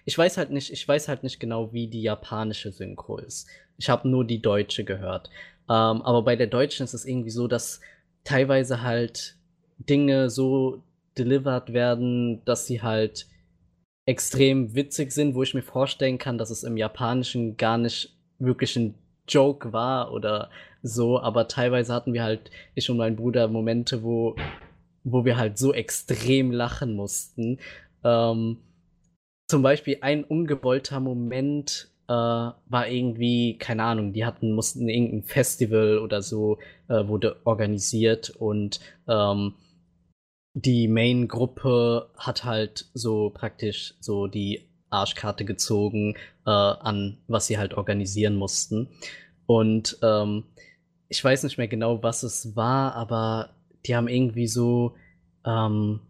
[0.04, 3.48] ich weiß halt nicht, ich weiß halt nicht genau, wie die japanische Synchro ist.
[3.78, 5.30] Ich habe nur die deutsche gehört.
[5.68, 7.80] Ähm, aber bei der deutschen ist es irgendwie so, dass
[8.24, 9.36] teilweise halt
[9.78, 10.82] Dinge so
[11.16, 13.26] delivered werden, dass sie halt
[14.06, 18.76] extrem witzig sind, wo ich mir vorstellen kann, dass es im Japanischen gar nicht wirklich
[18.76, 18.94] ein
[19.28, 20.50] Joke war oder
[20.82, 24.34] so, aber teilweise hatten wir halt, ich und mein Bruder, Momente, wo,
[25.04, 27.58] wo wir halt so extrem lachen mussten.
[28.02, 28.58] Ähm,
[29.50, 35.98] zum Beispiel ein ungewollter Moment äh, war irgendwie, keine Ahnung, die hatten, mussten irgendein Festival
[35.98, 39.54] oder so, äh, wurde organisiert und ähm,
[40.54, 46.14] die Main-Gruppe hat halt so praktisch so die Arschkarte gezogen
[46.46, 48.88] äh, an, was sie halt organisieren mussten.
[49.46, 50.44] Und ähm,
[51.08, 53.50] ich weiß nicht mehr genau, was es war, aber
[53.86, 54.94] die haben irgendwie so,
[55.44, 56.00] ähm,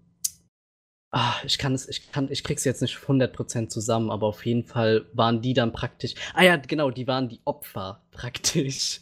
[1.11, 4.65] ah, ich kann es, ich kann, ich krieg's jetzt nicht 100% zusammen, aber auf jeden
[4.65, 9.01] Fall waren die dann praktisch, ah ja, genau, die waren die Opfer praktisch.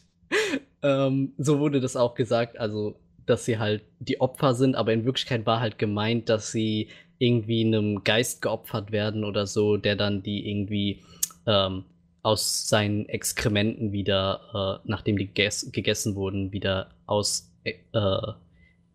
[0.83, 5.05] ähm, so wurde das auch gesagt, also dass sie halt die Opfer sind, aber in
[5.05, 6.89] Wirklichkeit war halt gemeint, dass sie
[7.19, 11.03] irgendwie einem Geist geopfert werden oder so, der dann die irgendwie
[11.47, 11.85] ähm,
[12.23, 18.33] aus seinen Exkrementen wieder, äh, nachdem die geges gegessen wurden, wieder auskackt äh,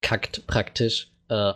[0.01, 1.11] kackt praktisch.
[1.30, 1.53] Äh,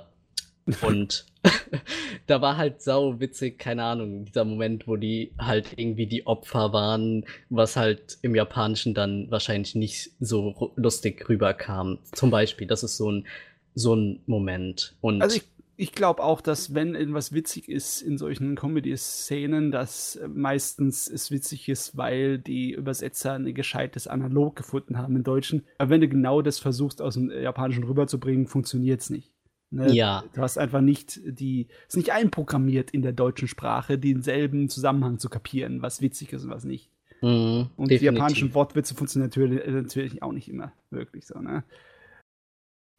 [0.81, 1.25] Und
[2.27, 6.73] da war halt sau witzig, keine Ahnung, dieser Moment, wo die halt irgendwie die Opfer
[6.73, 11.99] waren, was halt im Japanischen dann wahrscheinlich nicht so lustig rüberkam.
[12.11, 13.27] Zum Beispiel, das ist so ein,
[13.75, 14.95] so ein Moment.
[15.01, 15.43] Und also ich,
[15.79, 21.69] ich glaube auch, dass wenn irgendwas witzig ist in solchen Comedy-Szenen, dass meistens es witzig
[21.69, 25.65] ist, weil die Übersetzer ein gescheites Analog gefunden haben im Deutschen.
[25.77, 29.31] Aber wenn du genau das versuchst, aus dem Japanischen rüberzubringen, funktioniert es nicht.
[29.69, 29.93] Ne?
[29.93, 30.23] Ja.
[30.33, 35.19] Du hast einfach nicht die, es ist nicht einprogrammiert in der deutschen Sprache, denselben Zusammenhang
[35.19, 36.89] zu kapieren, was witzig ist und was nicht.
[37.21, 37.99] Mhm, und definitiv.
[37.99, 41.63] die japanischen Wortwitze funktionieren natürlich, natürlich auch nicht immer wirklich so, ne?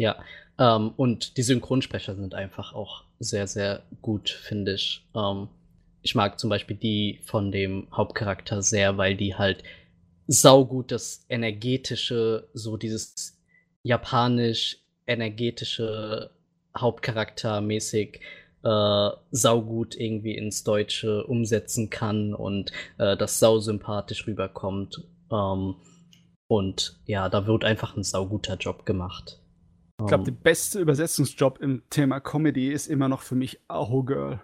[0.00, 0.22] Ja,
[0.58, 5.04] ähm, und die Synchronsprecher sind einfach auch sehr, sehr gut, finde ich.
[5.14, 5.48] Ähm,
[6.02, 9.64] ich mag zum Beispiel die von dem Hauptcharakter sehr, weil die halt
[10.28, 13.40] saugut das energetische, so dieses
[13.82, 16.30] japanisch energetische
[16.80, 18.20] Hauptcharaktermäßig
[18.62, 25.04] äh, saugut irgendwie ins Deutsche umsetzen kann und äh, das sau sympathisch rüberkommt.
[25.30, 25.76] Ähm,
[26.48, 29.40] und ja, da wird einfach ein sauguter Job gemacht.
[30.00, 34.40] Ich glaube, der beste Übersetzungsjob im Thema Comedy ist immer noch für mich Aho Girl.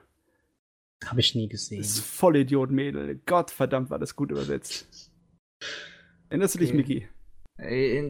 [1.07, 1.78] Habe ich nie gesehen.
[1.78, 3.20] Das ist Vollidiot-Mädel.
[3.26, 5.12] Gott verdammt, war das gut übersetzt.
[6.28, 6.76] Erinnerst du dich, okay.
[6.76, 7.09] Mickey?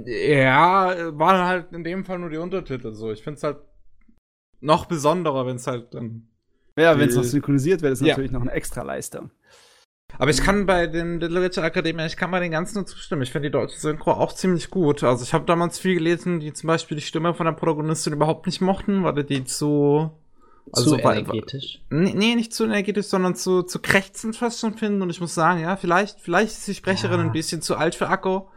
[0.07, 3.12] Ja, waren halt in dem Fall nur die Untertitel so.
[3.12, 3.59] Ich finde es halt
[4.65, 6.29] noch besonderer, wenn es halt dann.
[6.77, 8.09] Ja, wenn es noch synchronisiert wird, ist ja.
[8.09, 9.31] natürlich noch eine extra Leistung.
[10.19, 13.23] Aber ich kann bei den Literature Akademie, ich kann bei den ganzen nur zustimmen.
[13.23, 15.03] Ich finde die deutsche Synchro auch ziemlich gut.
[15.03, 18.47] Also ich habe damals viel gelesen, die zum Beispiel die Stimme von der Protagonistin überhaupt
[18.47, 20.11] nicht mochten, weil die zu
[20.73, 21.81] also zu energetisch.
[21.91, 25.03] Nee, nee, nicht zu energetisch, sondern zu, zu krächzend fast schon finden.
[25.03, 27.27] Und ich muss sagen, ja, vielleicht, vielleicht ist die Sprecherin ja.
[27.27, 28.51] ein bisschen zu alt für Akko.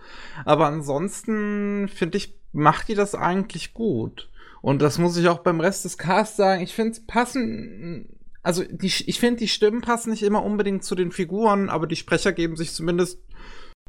[0.45, 4.29] Aber ansonsten finde ich, macht die das eigentlich gut.
[4.67, 6.61] Und das muss ich auch beim Rest des Casts sagen.
[6.61, 10.95] Ich finde es passen also die, ich finde, die Stimmen passen nicht immer unbedingt zu
[10.95, 13.21] den Figuren, aber die Sprecher geben sich zumindest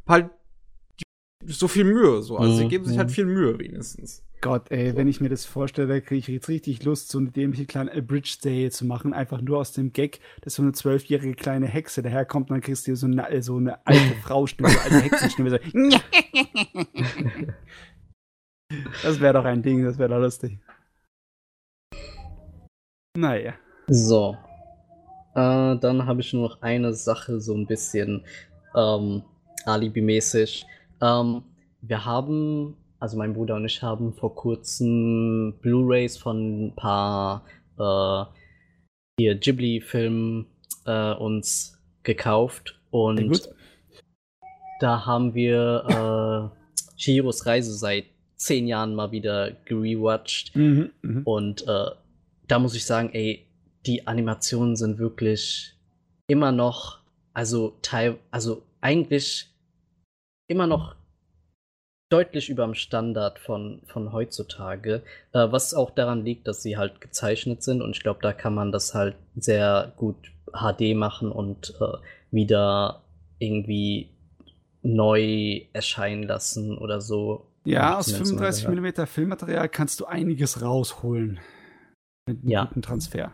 [0.07, 0.31] halt
[1.45, 2.21] so viel Mühe.
[2.21, 2.37] So.
[2.37, 2.57] Also mhm.
[2.57, 3.13] sie geben sich halt mhm.
[3.13, 4.23] viel Mühe wenigstens.
[4.41, 4.97] Gott, ey, so.
[4.97, 8.69] wenn ich mir das vorstelle, kriege ich jetzt richtig Lust, so eine dämliche kleine Abridged-Serie
[8.71, 12.55] zu machen, einfach nur aus dem Gag, dass so eine zwölfjährige kleine Hexe daherkommt und
[12.55, 15.49] dann kriegst du so eine, so eine alte Frau-Stimme, so alte Hexenstimme.
[15.51, 15.57] So.
[19.03, 20.59] das wäre doch ein Ding, das wäre doch lustig.
[23.17, 23.53] Naja.
[23.87, 24.37] So,
[25.35, 28.23] äh, dann habe ich nur noch eine Sache, so ein bisschen
[28.75, 29.23] ähm,
[29.65, 30.65] Alibi-mäßig.
[31.01, 31.43] Ähm,
[31.81, 37.45] wir haben, also mein Bruder und ich haben vor kurzem Blu-rays von ein paar
[37.77, 38.25] äh,
[39.19, 40.47] hier Ghibli-Filmen
[40.85, 43.49] äh, uns gekauft und
[44.79, 48.05] da haben wir äh, Chihiros Reise seit
[48.39, 51.21] zehn Jahren mal wieder gerewatcht mhm, mh.
[51.25, 51.91] und äh,
[52.47, 53.45] da muss ich sagen, ey,
[53.85, 55.75] die Animationen sind wirklich
[56.27, 56.99] immer noch,
[57.33, 59.47] also teil, also eigentlich
[60.47, 60.95] immer noch
[62.09, 67.01] deutlich über dem Standard von, von heutzutage, äh, was auch daran liegt, dass sie halt
[67.01, 71.75] gezeichnet sind und ich glaube, da kann man das halt sehr gut HD machen und
[71.79, 71.97] äh,
[72.31, 73.03] wieder
[73.37, 74.09] irgendwie
[74.81, 77.45] neu erscheinen lassen oder so.
[77.65, 81.39] Ja, aus 35 mm Filmmaterial kannst du einiges rausholen.
[82.27, 82.65] Mit einem ja.
[82.65, 83.33] guten Transfer.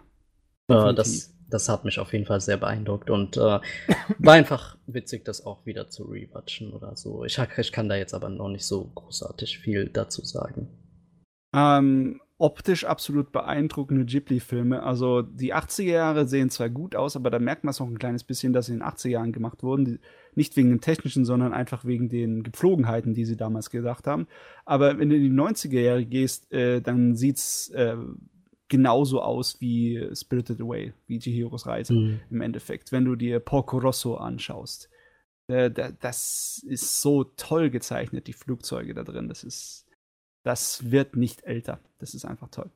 [0.68, 3.40] Äh, das, das hat mich auf jeden Fall sehr beeindruckt und äh,
[4.20, 7.24] war einfach witzig, das auch wieder zu rewatchen oder so.
[7.24, 10.70] Ich, ich kann da jetzt aber noch nicht so großartig viel dazu sagen.
[11.56, 14.84] Ähm, optisch absolut beeindruckende Ghibli-Filme.
[14.84, 18.00] Also die 80er Jahre sehen zwar gut aus, aber da merkt man es auch ein
[18.00, 19.86] kleines bisschen, dass sie in den 80er Jahren gemacht wurden.
[19.86, 20.00] Die,
[20.36, 24.28] nicht wegen dem Technischen, sondern einfach wegen den Gepflogenheiten, die sie damals gesagt haben.
[24.66, 27.98] Aber wenn du in die 90er Jahre gehst, äh, dann sieht's äh,
[28.68, 32.20] genauso aus wie Spirited Away, wie Chihiros Reise mhm.
[32.30, 32.92] im Endeffekt.
[32.92, 34.90] Wenn du dir Porco Rosso anschaust,
[35.48, 39.28] äh, das ist so toll gezeichnet, die Flugzeuge da drin.
[39.28, 39.86] Das ist,
[40.44, 41.80] das wird nicht älter.
[42.00, 42.72] Das ist einfach toll.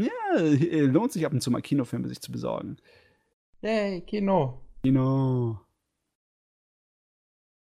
[0.00, 2.76] Ja, äh, lohnt sich ab und zu mal Kinofilme sich zu besorgen.
[3.62, 4.60] Yay, Kino.
[4.82, 5.60] Kino.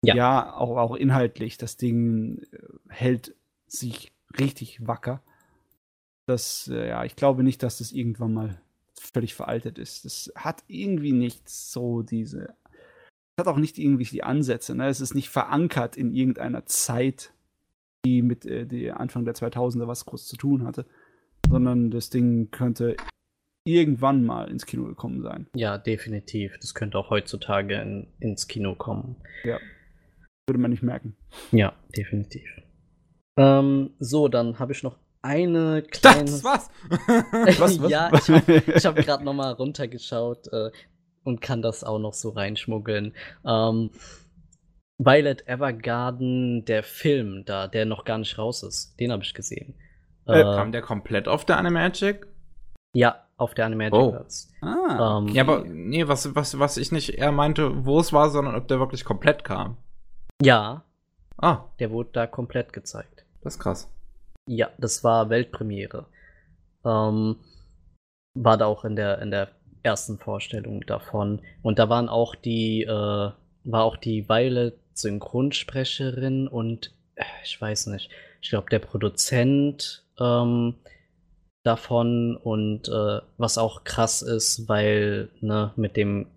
[0.04, 1.58] Ja, ja auch, auch inhaltlich.
[1.58, 2.58] Das Ding äh,
[2.88, 3.34] hält
[3.66, 5.22] sich richtig wacker
[6.26, 8.60] das, äh, ja, ich glaube nicht, dass das irgendwann mal
[8.94, 10.04] völlig veraltet ist.
[10.04, 12.54] Das hat irgendwie nicht so diese,
[13.38, 14.74] hat auch nicht irgendwie die Ansätze.
[14.74, 14.88] Ne?
[14.88, 17.32] Es ist nicht verankert in irgendeiner Zeit,
[18.04, 20.86] die mit äh, die Anfang der 2000er was groß zu tun hatte,
[21.48, 22.96] sondern das Ding könnte
[23.64, 25.46] irgendwann mal ins Kino gekommen sein.
[25.54, 26.58] Ja, definitiv.
[26.60, 29.16] Das könnte auch heutzutage in, ins Kino kommen.
[29.42, 29.58] Ja.
[30.46, 31.16] Würde man nicht merken.
[31.50, 32.46] Ja, definitiv.
[33.38, 36.24] Ähm, so, dann habe ich noch eine kleine.
[36.24, 36.70] Das war's.
[37.58, 37.90] Was, was?
[37.90, 40.70] ja, ich habe ich hab gerade noch mal runtergeschaut äh,
[41.24, 43.14] und kann das auch noch so reinschmuggeln.
[43.46, 43.90] Ähm,
[44.98, 49.74] Violet Evergarden, der Film da, der noch gar nicht raus ist, den habe ich gesehen.
[50.26, 52.26] Äh, kam der komplett auf der Animagic?
[52.94, 54.48] Ja, auf der Animagic-Verse.
[54.62, 54.66] Oh.
[54.66, 55.18] Ah.
[55.18, 58.54] Ähm, Ja, aber nee, was, was, was ich nicht eher meinte, wo es war, sondern
[58.54, 59.76] ob der wirklich komplett kam.
[60.42, 60.82] ja,
[61.36, 63.24] Ah, der wurde da komplett gezeigt.
[63.42, 63.90] das ist krass.
[64.46, 66.06] Ja, das war Weltpremiere.
[66.84, 67.36] Ähm,
[68.34, 69.48] war da auch in der, in der
[69.82, 71.40] ersten Vorstellung davon.
[71.62, 77.88] Und da waren auch die, äh, war auch die Violet Synchronsprecherin und äh, ich weiß
[77.88, 80.74] nicht, ich glaube der Produzent ähm,
[81.64, 86.28] davon und äh, was auch krass ist, weil ne, mit dem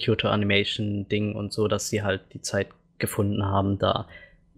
[0.00, 2.68] Kyoto Animation Ding und so, dass sie halt die Zeit
[2.98, 4.08] gefunden haben, da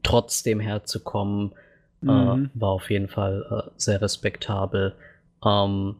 [0.02, 1.52] trotzdem herzukommen,
[2.02, 2.50] Mhm.
[2.54, 4.94] äh, war auf jeden Fall äh, sehr respektabel.
[5.44, 5.96] Ähm,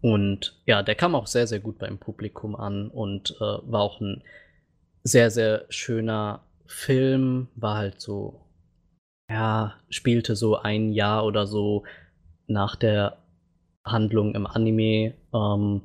[0.00, 4.00] und ja, der kam auch sehr, sehr gut beim Publikum an und äh, war auch
[4.00, 4.22] ein
[5.04, 7.48] sehr, sehr schöner Film.
[7.56, 8.40] War halt so,
[9.30, 11.84] ja, spielte so ein Jahr oder so
[12.48, 13.16] nach der
[13.84, 15.14] Handlung im Anime.
[15.34, 15.82] Ähm,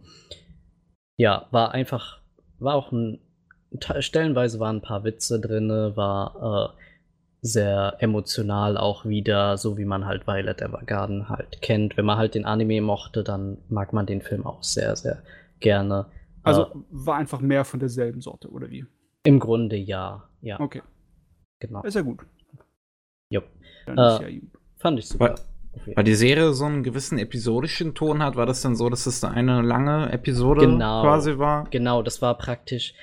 [1.17, 2.19] ja, war einfach,
[2.59, 3.19] war auch ein,
[3.79, 6.81] te- stellenweise waren ein paar Witze drinne, war äh,
[7.43, 11.97] sehr emotional auch wieder, so wie man halt Violet Evergarden halt kennt.
[11.97, 15.23] Wenn man halt den Anime mochte, dann mag man den Film auch sehr, sehr
[15.59, 16.05] gerne.
[16.43, 18.85] Also äh, war einfach mehr von derselben Sorte, oder wie?
[19.23, 20.81] im Grunde ja, ja, Okay,
[21.59, 21.83] genau.
[21.83, 22.21] ist ja gut.
[23.29, 23.45] Jupp.
[23.85, 24.49] Äh, ist ja gut.
[24.77, 25.35] Fand ich super.
[25.95, 29.19] Weil- die Serie so einen gewissen episodischen Ton hat, war das dann so, dass es
[29.21, 31.01] da eine lange Episode Genau.
[31.03, 31.67] quasi war?
[31.71, 32.93] Genau, das war praktisch.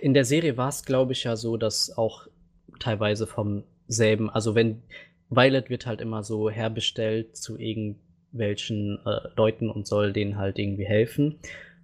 [0.00, 2.26] In der Serie war es, glaube ich, ja so, dass auch
[2.80, 4.82] teilweise vom selben, also wenn
[5.28, 10.86] Violet wird halt immer so herbestellt zu irgendwelchen äh, Leuten und soll denen halt irgendwie
[10.86, 11.38] helfen.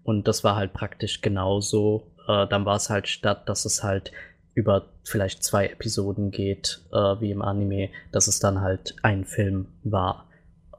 [0.05, 2.07] Und das war halt praktisch genauso.
[2.29, 4.13] Äh, dann war es halt statt, dass es halt
[4.55, 9.67] über vielleicht zwei Episoden geht, äh, wie im Anime, dass es dann halt ein Film
[9.83, 10.29] war.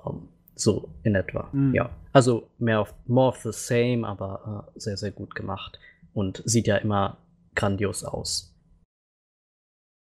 [0.05, 1.49] Ähm, so in etwa.
[1.51, 1.73] Mhm.
[1.73, 1.89] Ja.
[2.11, 5.79] Also mehr of, more of the same, aber äh, sehr, sehr gut gemacht.
[6.13, 7.17] Und sieht ja immer
[7.55, 8.55] grandios aus.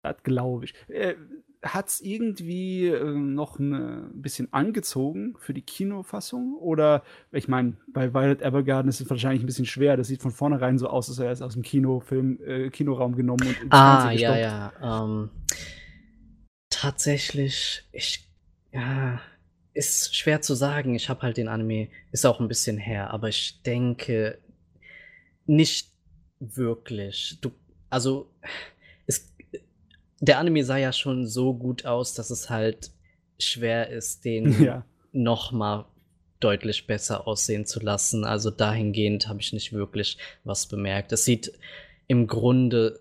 [0.02, 0.74] Das glaube ich.
[0.88, 1.16] Äh,
[1.62, 6.56] Hat es irgendwie äh, noch ein bisschen angezogen für die Kinofassung?
[6.56, 7.02] Oder,
[7.32, 9.96] ich meine, bei Violet Evergarden ist es wahrscheinlich ein bisschen schwer.
[9.96, 13.46] Das sieht von vornherein so aus, als wäre es aus dem Kinofilm, äh, Kinoraum genommen
[13.46, 14.72] und ins Ah, ja, ja.
[15.04, 15.30] Ähm,
[16.70, 18.30] tatsächlich, ich,
[18.72, 19.20] ja,
[19.74, 20.94] ist schwer zu sagen.
[20.94, 24.38] Ich habe halt den Anime, ist auch ein bisschen her, aber ich denke
[25.46, 25.90] nicht
[26.40, 27.38] wirklich.
[27.40, 27.50] Du,
[27.90, 28.30] also,
[30.20, 32.90] der Anime sah ja schon so gut aus, dass es halt
[33.38, 34.84] schwer ist, den Ja.
[35.12, 35.86] noch mal
[36.40, 38.24] deutlich besser aussehen zu lassen.
[38.24, 41.12] Also dahingehend habe ich nicht wirklich was bemerkt.
[41.12, 41.52] Es sieht
[42.06, 43.00] im Grunde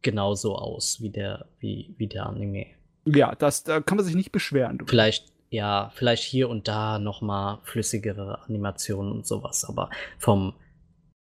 [0.00, 2.66] genauso aus wie der, wie, wie der Anime.
[3.04, 4.78] Ja, das, da kann man sich nicht beschweren.
[4.78, 4.86] Du.
[4.86, 10.54] Vielleicht, ja, vielleicht hier und da noch mal flüssigere Animationen und sowas, aber vom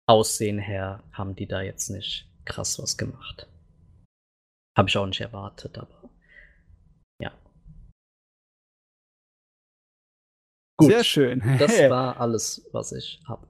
[0.06, 3.48] Aussehen her haben die da jetzt nicht krass was gemacht.
[4.76, 6.10] Habe ich auch nicht erwartet, aber
[7.22, 7.32] ja.
[10.78, 11.42] Gut, Sehr schön.
[11.60, 13.48] das war alles, was ich habe.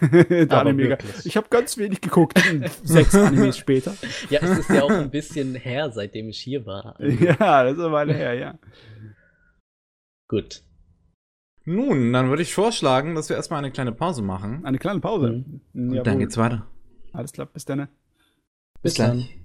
[0.54, 0.98] Anime.
[1.24, 2.38] Ich habe ganz wenig geguckt.
[2.84, 3.94] Sechs Animes später.
[4.28, 7.00] Ja, es ist ja auch ein bisschen her, seitdem ich hier war.
[7.00, 8.58] Ja, das ist eine Weile her, ja.
[10.28, 10.62] Gut.
[11.64, 14.64] Nun, dann würde ich vorschlagen, dass wir erstmal eine kleine Pause machen.
[14.66, 15.30] Eine kleine Pause.
[15.32, 15.62] Mhm.
[15.72, 16.02] Und Jawohl.
[16.04, 16.66] dann geht's weiter.
[17.12, 17.88] Alles klar, bis dann.
[18.82, 19.36] Bis gleich.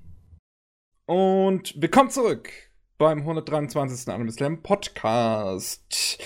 [1.14, 2.50] Und willkommen zurück
[2.98, 4.08] beim 123.
[4.14, 6.26] Anime Slam Podcast.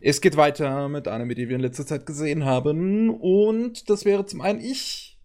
[0.00, 3.10] Es geht weiter mit Anime, die wir in letzter Zeit gesehen haben.
[3.10, 5.20] Und das wäre zum einen ich,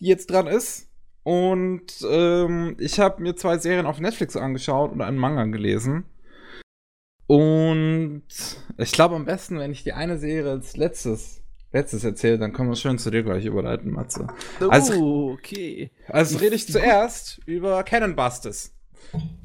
[0.00, 0.88] die jetzt dran ist.
[1.24, 6.06] Und ähm, ich habe mir zwei Serien auf Netflix angeschaut und einen Manga gelesen.
[7.26, 8.22] Und
[8.78, 11.43] ich glaube am besten, wenn ich die eine Serie als letztes,
[11.74, 14.26] letztes erzähle, dann können wir schön zu dir gleich überleiten, Matze.
[14.70, 15.90] Also- oh, okay.
[16.08, 18.72] Also rede ich zuerst über Cannon Busters.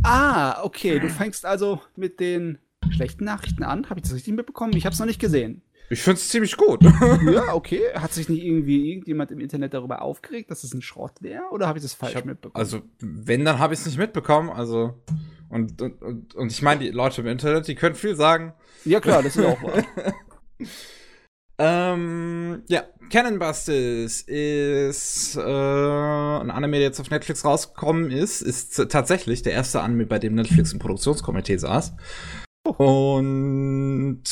[0.03, 0.99] Ah, okay.
[0.99, 2.59] Du fängst also mit den
[2.91, 3.89] schlechten Nachrichten an.
[3.89, 4.73] Habe ich das richtig mitbekommen?
[4.75, 5.61] Ich habe es noch nicht gesehen.
[5.91, 6.81] Ich finde es ziemlich gut.
[7.33, 7.81] Ja, okay.
[7.95, 11.43] Hat sich nicht irgendwie irgendjemand im Internet darüber aufgeregt, dass es ein Schrott wäre?
[11.51, 12.59] Oder habe ich das falsch Ich hab- mitbekommen?
[12.61, 14.49] also, wenn, dann habe ich es nicht mitbekommen.
[14.49, 14.93] Also,
[15.49, 18.53] und, und, und, und ich meine, die Leute im Internet, die können viel sagen.
[18.85, 19.83] ja, klar, das ist auch wahr.
[21.59, 28.41] Ähm, ja, Cannon Busters ist äh, ein Anime, der jetzt auf Netflix rausgekommen ist.
[28.41, 31.93] Ist tatsächlich der erste Anime, bei dem Netflix im Produktionskomitee saß.
[32.63, 34.23] Und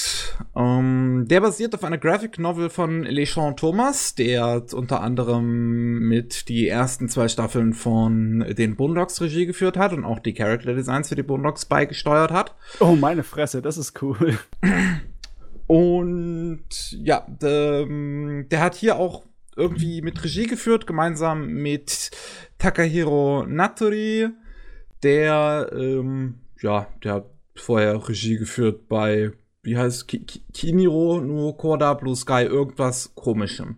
[0.55, 6.67] ähm, der basiert auf einer Graphic Novel von Lechon Thomas, der unter anderem mit die
[6.67, 11.15] ersten zwei Staffeln von den Boondocks Regie geführt hat und auch die Character Designs für
[11.15, 12.55] die Boondocks beigesteuert hat.
[12.79, 14.37] Oh, meine Fresse, das ist cool.
[15.67, 19.23] Und ja, der, der hat hier auch
[19.57, 22.11] irgendwie mit Regie geführt, gemeinsam mit
[22.57, 24.29] Takahiro Natori,
[25.03, 27.25] der, ähm, ja, der hat
[27.55, 29.31] vorher Regie geführt bei,
[29.63, 33.77] wie heißt Ki Ki Kiniro no Koda Blue Sky, irgendwas komischem.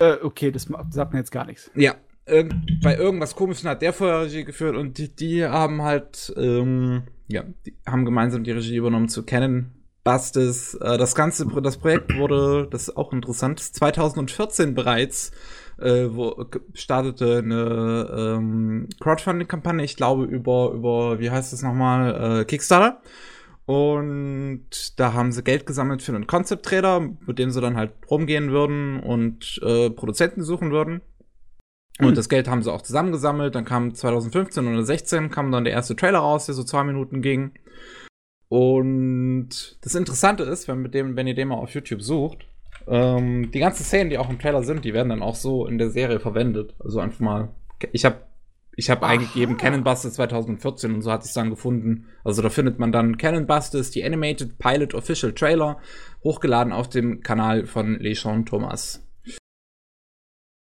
[0.00, 1.70] Äh, okay, das sagt mir jetzt gar nichts.
[1.74, 1.94] Ja,
[2.26, 2.52] irg
[2.82, 7.44] bei irgendwas komischem hat der vorher Regie geführt und die, die haben halt, ähm, ja,
[7.64, 9.75] die haben gemeinsam die Regie übernommen zu Canon
[10.06, 10.74] Busters.
[10.74, 15.32] Äh, das ganze, das Projekt wurde, das ist auch interessant, 2014 bereits
[15.78, 22.44] äh, wo startete eine ähm, Crowdfunding-Kampagne, ich glaube über, über, wie heißt das nochmal, äh,
[22.44, 23.02] Kickstarter.
[23.66, 24.62] Und
[24.96, 29.00] da haben sie Geld gesammelt für einen Concept-Trader, mit dem sie dann halt rumgehen würden
[29.00, 31.02] und äh, Produzenten suchen würden.
[31.98, 32.14] Und mhm.
[32.14, 33.54] das Geld haben sie auch zusammengesammelt.
[33.54, 37.22] Dann kam 2015 oder 16 kam dann der erste Trailer raus, der so zwei Minuten
[37.22, 37.52] ging.
[38.48, 42.46] Und das Interessante ist, wenn, mit dem, wenn ihr den mal auf YouTube sucht,
[42.86, 45.78] ähm, die ganzen Szenen, die auch im Trailer sind, die werden dann auch so in
[45.78, 46.74] der Serie verwendet.
[46.78, 47.48] Also einfach mal.
[47.92, 48.20] Ich habe
[48.78, 52.08] ich habe eingegeben Cannon Busters 2014 und so hat es dann gefunden.
[52.24, 55.80] Also da findet man dann Cannon Busters, die Animated Pilot Official Trailer,
[56.22, 59.02] hochgeladen auf dem Kanal von Lechon Thomas.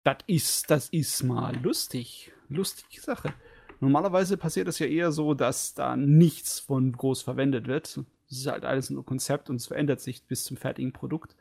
[0.03, 2.33] Das ist, das ist mal lustig.
[2.49, 3.35] Lustige Sache.
[3.81, 7.99] Normalerweise passiert es ja eher so, dass da nichts von groß verwendet wird.
[8.31, 11.35] Es ist halt alles nur Konzept und es verändert sich bis zum fertigen Produkt.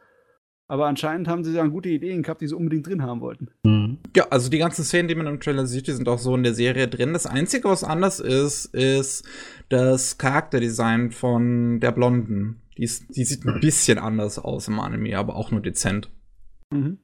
[0.69, 3.49] Aber anscheinend haben sie dann gute Ideen gehabt, die sie unbedingt drin haben wollten.
[3.63, 3.97] Mhm.
[4.15, 6.43] Ja, also die ganzen Szenen, die man im Trailer sieht, die sind auch so in
[6.43, 7.11] der Serie drin.
[7.11, 9.27] Das Einzige, was anders ist, ist
[9.69, 12.61] das Charakterdesign von der Blonden.
[12.77, 16.11] Die, ist, die sieht ein bisschen anders aus im Anime, aber auch nur dezent.
[16.71, 16.99] Mhm.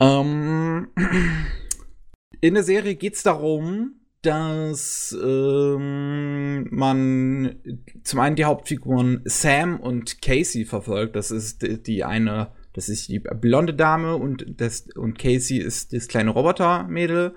[0.00, 0.88] Ähm,
[2.40, 7.56] in der Serie geht es darum, dass ähm, man
[8.02, 11.14] zum einen die Hauptfiguren Sam und Casey verfolgt.
[11.16, 16.08] Das ist die, eine, das ist die blonde Dame und das und Casey ist das
[16.08, 17.34] kleine Robotermädel.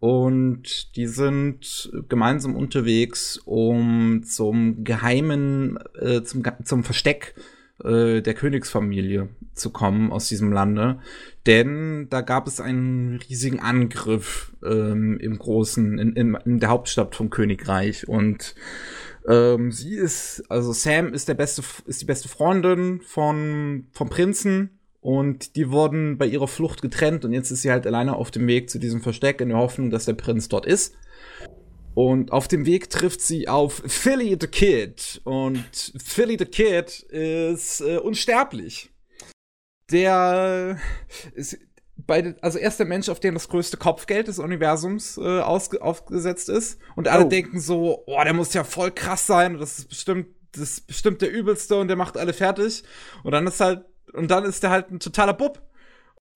[0.00, 7.34] Und die sind gemeinsam unterwegs, um zum geheimen, äh, zum, zum Versteck
[7.82, 11.00] äh, der Königsfamilie zu kommen aus diesem Lande.
[11.48, 17.16] Denn da gab es einen riesigen Angriff ähm, im großen, in, in, in der Hauptstadt
[17.16, 18.06] vom Königreich.
[18.06, 18.54] Und
[19.26, 24.78] ähm, sie ist, also Sam ist der beste, ist die beste Freundin von, vom Prinzen.
[25.00, 28.46] Und die wurden bei ihrer Flucht getrennt und jetzt ist sie halt alleine auf dem
[28.46, 30.96] Weg zu diesem Versteck in der Hoffnung, dass der Prinz dort ist.
[31.94, 35.22] Und auf dem Weg trifft sie auf Philly the Kid.
[35.24, 35.64] Und
[36.04, 38.90] Philly the Kid ist äh, unsterblich.
[39.90, 40.78] Der
[41.34, 41.58] ist
[42.06, 45.82] bei, also er ist der Mensch, auf dem das größte Kopfgeld des Universums äh, ausge,
[45.82, 46.80] aufgesetzt ist.
[46.96, 47.28] Und alle oh.
[47.28, 49.58] denken so, oh, der muss ja voll krass sein.
[49.58, 52.84] Das ist bestimmt, das ist bestimmt der übelste und der macht alle fertig.
[53.24, 55.60] Und dann ist halt, und dann ist der halt ein totaler Bub.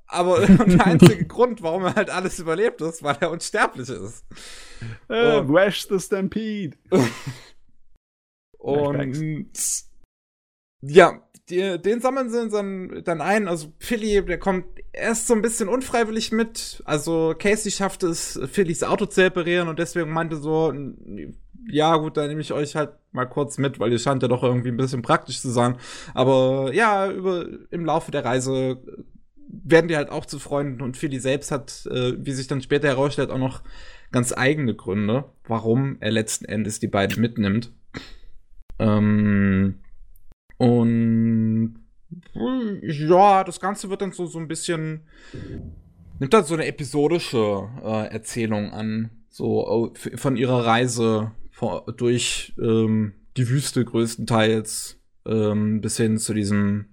[0.07, 4.25] Aber der einzige Grund, warum er halt alles überlebt ist, weil er unsterblich ist.
[5.09, 6.77] Äh, und, Wash the Stampede.
[8.59, 9.49] und
[10.83, 11.23] ja,
[11.53, 13.47] die, den sammeln sie dann, dann ein.
[13.47, 16.83] Also Philly, der kommt erst so ein bisschen unfreiwillig mit.
[16.85, 20.73] Also Casey schafft es, Phillys Auto zu reparieren und deswegen meinte so,
[21.69, 24.43] ja gut, dann nehme ich euch halt mal kurz mit, weil ihr scheint ja doch
[24.43, 25.77] irgendwie ein bisschen praktisch zu sein.
[26.15, 28.79] Aber ja, über, im Laufe der Reise
[29.49, 32.89] werden die halt auch zu Freunden und Philly selbst hat, äh, wie sich dann später
[32.89, 33.63] herausstellt, auch noch
[34.11, 37.73] ganz eigene Gründe, warum er letzten Endes die beiden mitnimmt.
[38.79, 39.83] Ähm,
[40.63, 41.75] und
[42.83, 45.01] ja, das Ganze wird dann so, so ein bisschen,
[46.21, 53.15] nimmt dann so eine episodische äh, Erzählung an, so von ihrer Reise vor, durch ähm,
[53.37, 56.87] die Wüste größtenteils ähm, bis hin zu diesem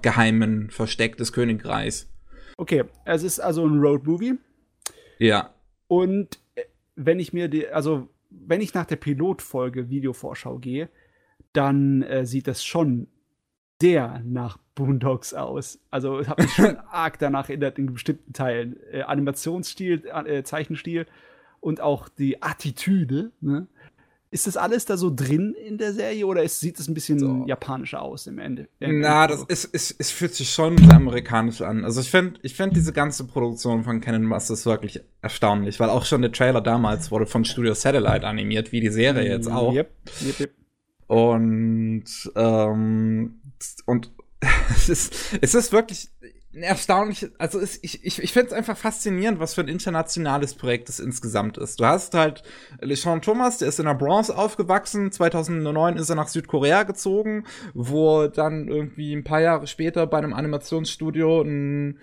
[0.00, 2.08] geheimen Versteck des Königreichs.
[2.56, 4.38] Okay, es ist also ein Road-Movie.
[5.18, 5.54] Ja.
[5.86, 6.62] Und äh,
[6.94, 10.88] wenn ich mir die, also wenn ich nach der Pilotfolge Videovorschau gehe,
[11.52, 13.08] dann äh, sieht das schon
[13.80, 15.80] sehr nach Boondocks aus.
[15.90, 18.76] Also ich habe mich schon arg danach erinnert in bestimmten Teilen.
[18.92, 21.06] Äh, Animationsstil, äh, Zeichenstil
[21.60, 23.32] und auch die Attitüde.
[23.40, 23.66] Ne?
[24.30, 27.18] Ist das alles da so drin in der Serie oder ist, sieht es ein bisschen
[27.18, 27.44] so.
[27.46, 28.66] japanischer aus im Ende?
[28.80, 31.84] Na, das ist, ist, es fühlt sich schon amerikanisch an.
[31.84, 36.06] Also ich finde ich find diese ganze Produktion von Canon Masters wirklich erstaunlich, weil auch
[36.06, 39.74] schon der Trailer damals wurde von Studio Satellite animiert, wie die Serie jetzt auch.
[39.74, 39.90] Yep,
[40.24, 40.50] yep, yep.
[41.12, 42.04] Und,
[42.36, 43.42] ähm,
[43.84, 44.12] und
[44.70, 46.10] es ist, es ist wirklich
[46.54, 50.88] erstaunlich, also es, ich, ich, ich finde es einfach faszinierend, was für ein internationales Projekt
[50.88, 51.80] es insgesamt ist.
[51.80, 52.42] Du hast halt
[52.80, 58.26] LeSean Thomas, der ist in der Bronze aufgewachsen, 2009 ist er nach Südkorea gezogen, wo
[58.26, 61.94] dann irgendwie ein paar Jahre später bei einem Animationsstudio äh, eine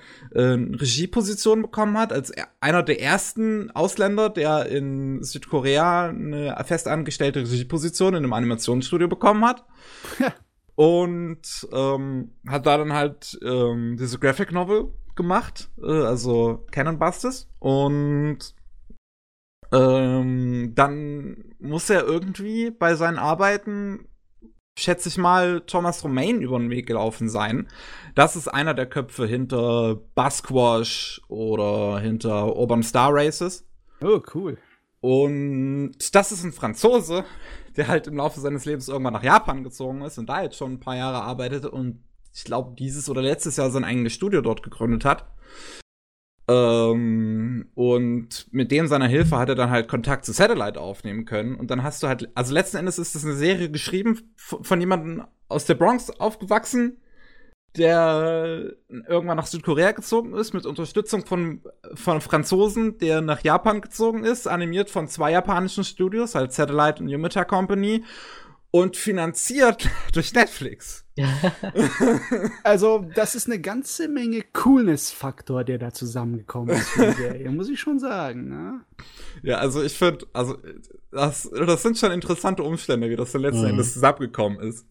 [0.81, 8.23] Regieposition bekommen hat, als einer der ersten Ausländer, der in Südkorea eine festangestellte Regieposition in
[8.23, 9.63] einem Animationsstudio bekommen hat.
[10.79, 17.49] Und ähm, hat da dann halt ähm, diese Graphic Novel gemacht, äh, also Cannon Busters
[17.59, 18.55] und
[19.73, 24.07] ähm, dann muss er irgendwie bei seinen Arbeiten,
[24.77, 27.67] schätze ich mal, Thomas Romain über den Weg gelaufen sein.
[28.15, 33.67] Das ist einer der Köpfe hinter Busquash oder hinter Urban Star Races.
[34.01, 34.57] Oh, cool.
[35.01, 37.25] Und das ist ein Franzose,
[37.77, 40.73] der halt im Laufe seines Lebens irgendwann nach Japan gezogen ist und da jetzt schon
[40.73, 44.63] ein paar Jahre arbeitet und ich glaube, dieses oder letztes Jahr sein eigenes Studio dort
[44.63, 45.25] gegründet hat.
[46.47, 51.55] Ähm, und mit dem seiner Hilfe hat er dann halt Kontakt zu Satellite aufnehmen können.
[51.55, 55.25] Und dann hast du halt, also letzten Endes ist das eine Serie geschrieben von jemandem
[55.47, 56.97] aus der Bronx aufgewachsen,
[57.77, 58.73] der
[59.07, 61.61] irgendwann nach Südkorea gezogen ist, mit Unterstützung von,
[61.93, 67.09] von Franzosen, der nach Japan gezogen ist, animiert von zwei japanischen Studios, halt Satellite und
[67.09, 68.03] Yumita Company,
[68.71, 71.05] und finanziert durch Netflix.
[72.63, 77.69] also, das ist eine ganze Menge Coolness-Faktor, der da zusammengekommen ist für die Serie, muss
[77.69, 78.47] ich schon sagen.
[78.47, 78.81] Ne?
[79.43, 80.57] Ja, also ich finde, also
[81.11, 83.71] das, das sind schon interessante Umstände, wie das dann letzten mhm.
[83.71, 84.85] Endes zusammengekommen ist.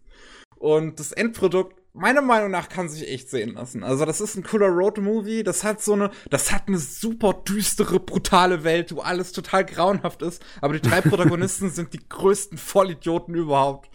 [0.57, 3.83] Und das Endprodukt meiner Meinung nach kann sich echt sehen lassen.
[3.83, 5.43] Also das ist ein cooler Road-Movie.
[5.43, 10.23] Das hat so eine, das hat eine super düstere, brutale Welt, wo alles total grauenhaft
[10.23, 10.43] ist.
[10.61, 13.91] Aber die drei Protagonisten sind die größten Vollidioten überhaupt.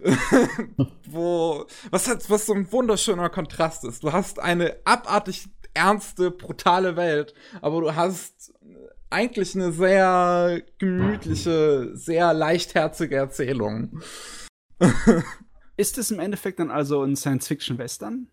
[1.06, 4.02] wo, was hat, was so ein wunderschöner Kontrast ist.
[4.02, 8.52] Du hast eine abartig ernste, brutale Welt, aber du hast
[9.10, 14.00] eigentlich eine sehr gemütliche, sehr leichtherzige Erzählung.
[15.76, 18.28] Ist es im Endeffekt dann also ein Science-Fiction-Western?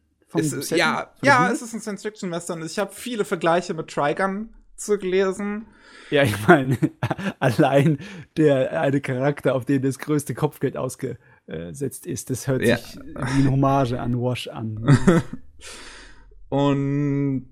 [0.70, 2.66] Ja, ja, es ist ein Science-Fiction-Western.
[2.66, 5.66] Ich habe viele Vergleiche mit Trigun zu gelesen.
[6.10, 6.78] Ja, ich meine,
[7.40, 7.98] allein
[8.38, 12.78] der eine Charakter, auf den das größte Kopfgeld ausgesetzt ist, das hört ja.
[12.78, 15.00] sich wie eine Hommage an Wash an.
[16.50, 17.48] Und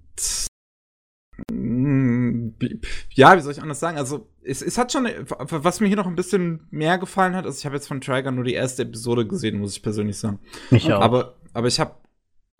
[1.52, 3.98] ja, wie soll ich anders sagen?
[3.98, 7.57] Also, es, es hat schon, was mir hier noch ein bisschen mehr gefallen hat, also
[7.57, 10.40] ich habe jetzt von Trigger nur die erste Episode gesehen, muss ich persönlich sagen.
[10.72, 11.02] Ich auch.
[11.02, 11.95] Aber, aber ich habe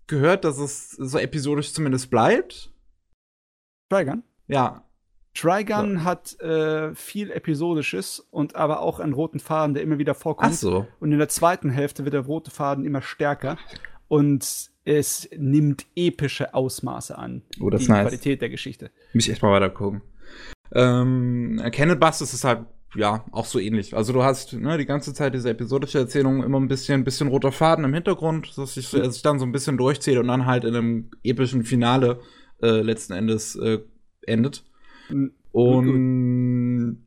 [0.08, 2.72] gehört, dass es so episodisch zumindest bleibt.
[3.90, 4.24] Trigun?
[4.48, 4.84] Ja.
[5.34, 6.04] Trigun so.
[6.04, 10.52] hat äh, viel Episodisches und aber auch einen roten Faden, der immer wieder vorkommt.
[10.54, 10.88] Ach so.
[11.00, 13.58] Und in der zweiten Hälfte wird der rote Faden immer stärker.
[14.08, 17.44] Und es nimmt epische Ausmaße an.
[17.60, 18.08] Oh, das die ist nice.
[18.08, 18.92] Qualität der Geschichte.
[19.14, 20.02] Mich echt mal weiter gucken.
[20.74, 23.96] Ähm, Kenneth Busters ist halt ja, auch so ähnlich.
[23.96, 27.52] Also du hast ne, die ganze Zeit diese episodische Erzählung immer ein bisschen, bisschen roter
[27.52, 30.64] Faden im Hintergrund, dass sich, dass sich dann so ein bisschen durchzieht und dann halt
[30.64, 32.20] in einem epischen Finale
[32.64, 33.80] äh, letzten Endes äh,
[34.24, 34.64] endet.
[35.10, 35.34] Mhm.
[35.52, 37.06] Und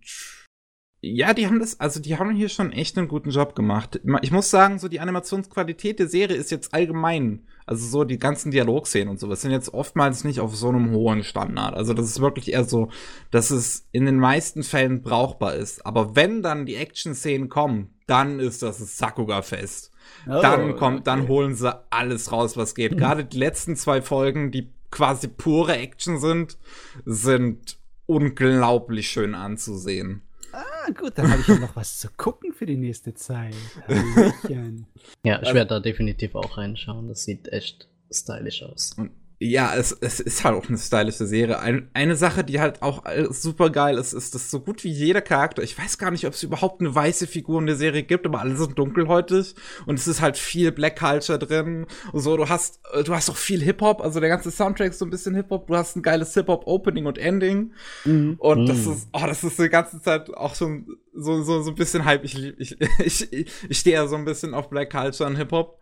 [1.01, 4.01] ja, die haben das, also die haben hier schon echt einen guten Job gemacht.
[4.23, 8.51] Ich muss sagen, so die Animationsqualität der Serie ist jetzt allgemein, also so die ganzen
[8.51, 11.74] Dialogszenen und sowas sind jetzt oftmals nicht auf so einem hohen Standard.
[11.74, 12.89] Also das ist wirklich eher so,
[13.30, 15.86] dass es in den meisten Fällen brauchbar ist.
[15.86, 19.90] Aber wenn dann die Action-Szenen kommen, dann ist das ein Sakuga-Fest.
[20.26, 21.05] Oh, dann kommt, okay.
[21.05, 22.97] dann holen sie alles raus, was geht.
[22.97, 26.59] Gerade die letzten zwei Folgen, die quasi pure Action sind,
[27.05, 30.22] sind unglaublich schön anzusehen.
[30.53, 33.55] Ah, gut, dann habe ich ja noch was zu gucken für die nächste Zeit.
[35.24, 37.09] ja, ich werde da definitiv auch reinschauen.
[37.09, 38.93] Das sieht echt stylisch aus.
[38.97, 39.11] Und
[39.43, 41.59] ja, es, es ist halt auch eine stylische Serie.
[41.59, 45.20] Ein, eine Sache, die halt auch super geil ist, ist, dass so gut wie jeder
[45.20, 48.24] Charakter, ich weiß gar nicht, ob es überhaupt eine weiße Figur in der Serie gibt,
[48.24, 49.55] aber alle sind dunkelhäutig
[49.86, 52.36] und es ist halt viel Black Culture drin und so.
[52.36, 55.35] Du hast, du hast auch viel Hip-Hop, also der ganze Soundtrack ist so ein bisschen
[55.35, 55.66] Hip-Hop.
[55.66, 57.73] Du hast ein geiles Hip-Hop-Opening und Ending
[58.05, 58.36] mhm.
[58.39, 58.93] und das mhm.
[58.93, 62.24] ist, oh, das ist die ganze Zeit auch schon so, so, so ein bisschen Hype.
[62.24, 65.82] Ich, ich, ich, ich, ich stehe ja so ein bisschen auf Black Culture und Hip-Hop.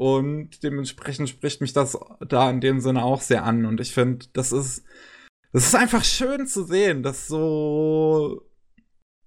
[0.00, 3.66] Und dementsprechend spricht mich das da in dem Sinne auch sehr an.
[3.66, 4.82] Und ich finde, das ist,
[5.52, 8.40] das ist einfach schön zu sehen, dass so,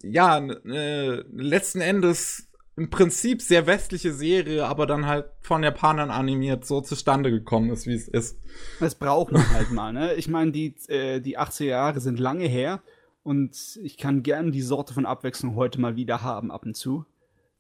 [0.01, 6.65] ja, ne, letzten Endes im Prinzip sehr westliche Serie, aber dann halt von Japanern animiert
[6.65, 8.39] so zustande gekommen ist, wie es ist.
[8.79, 10.15] Es braucht man halt mal, ne?
[10.15, 12.81] Ich meine, die, äh, die 80er Jahre sind lange her
[13.21, 17.05] und ich kann gern die Sorte von Abwechslung heute mal wieder haben, ab und zu.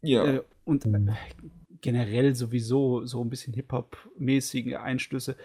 [0.01, 0.25] Ja.
[0.25, 0.89] Äh, und äh,
[1.83, 5.35] generell sowieso so ein bisschen Hip-Hop-mäßige Einschlüsse.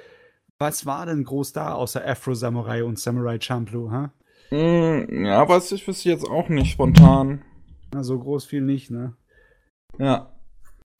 [0.59, 4.13] Was war denn groß da außer Afro Samurai und Samurai Champloo, ha?
[4.51, 7.43] Mm, ja, weiß ich wüsste jetzt auch nicht spontan.
[7.93, 9.15] Na, so groß viel nicht, ne?
[9.99, 10.33] Ja.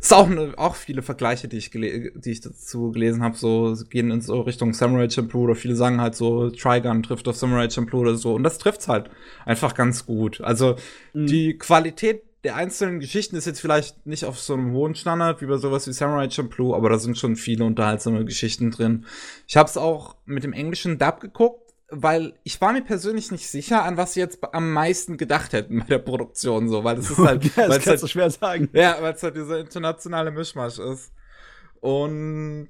[0.01, 3.77] Es ist auch, ne, auch viele Vergleiche, die ich, die ich dazu gelesen habe, so
[3.91, 7.69] gehen in so Richtung Samurai Champloo oder viele sagen halt so, Trigun trifft auf Samurai
[7.69, 8.35] Champloo oder so.
[8.35, 9.11] Und das trifft's halt
[9.45, 10.41] einfach ganz gut.
[10.41, 10.77] Also
[11.15, 11.27] mhm.
[11.27, 15.47] die Qualität der einzelnen Geschichten ist jetzt vielleicht nicht auf so einem hohen Standard wie
[15.47, 19.07] bei sowas wie Samurai Champloo, aber da sind schon viele unterhaltsame Geschichten drin.
[19.47, 23.49] Ich habe es auch mit dem englischen Dub geguckt weil ich war mir persönlich nicht
[23.49, 27.11] sicher, an was sie jetzt am meisten gedacht hätten bei der Produktion, so, weil das
[27.11, 28.69] ist halt, ja, das kannst halt, du schwer sagen.
[28.73, 31.13] Ja, weil es halt dieser internationale Mischmasch ist.
[31.81, 32.69] Und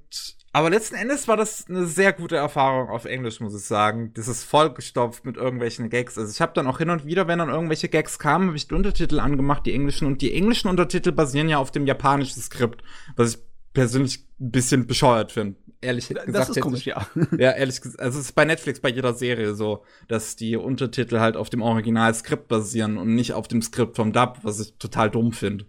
[0.59, 4.13] aber letzten Endes war das eine sehr gute Erfahrung auf Englisch, muss ich sagen.
[4.15, 6.19] Das ist vollgestopft mit irgendwelchen Gags.
[6.19, 8.67] Also ich habe dann auch hin und wieder, wenn dann irgendwelche Gags kamen, habe ich
[8.67, 10.07] die Untertitel angemacht, die englischen.
[10.07, 12.83] Und die englischen Untertitel basieren ja auf dem japanischen Skript,
[13.15, 13.39] was ich
[13.73, 16.29] persönlich ein bisschen bescheuert finde ehrlich gesagt.
[16.35, 17.07] Das ist komisch, ja.
[17.39, 18.01] Ja, ehrlich gesagt.
[18.01, 21.63] Also es ist bei Netflix bei jeder Serie so, dass die Untertitel halt auf dem
[21.63, 25.67] Originalskript basieren und nicht auf dem Skript vom Dub, was ich total dumm finde.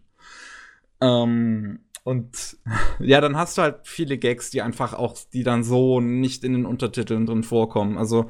[0.99, 2.57] Ähm, und
[2.99, 6.53] ja, dann hast du halt viele Gags, die einfach auch, die dann so nicht in
[6.53, 7.99] den Untertiteln drin vorkommen.
[7.99, 8.25] Also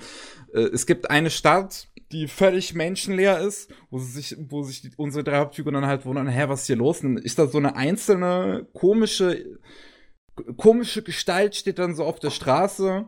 [0.53, 5.23] äh, es gibt eine Stadt, die völlig menschenleer ist, wo sich, wo sich die, unsere
[5.23, 7.01] drei Hauptfiguren dann halt wundern, hä, was ist hier los?
[7.05, 9.57] Und ist da so eine einzelne komische
[10.57, 13.05] komische Gestalt steht dann so auf der Straße.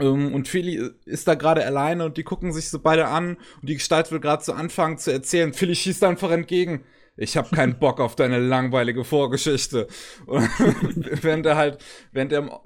[0.00, 3.68] Ähm, und Philly ist da gerade alleine und die gucken sich so beide an und
[3.68, 5.52] die Gestalt will gerade so anfangen zu erzählen.
[5.52, 6.84] Philly schießt einfach entgegen.
[7.18, 9.86] Ich habe keinen Bock auf deine langweilige Vorgeschichte.
[10.26, 10.48] Und
[11.22, 11.78] während er halt,
[12.12, 12.62] während er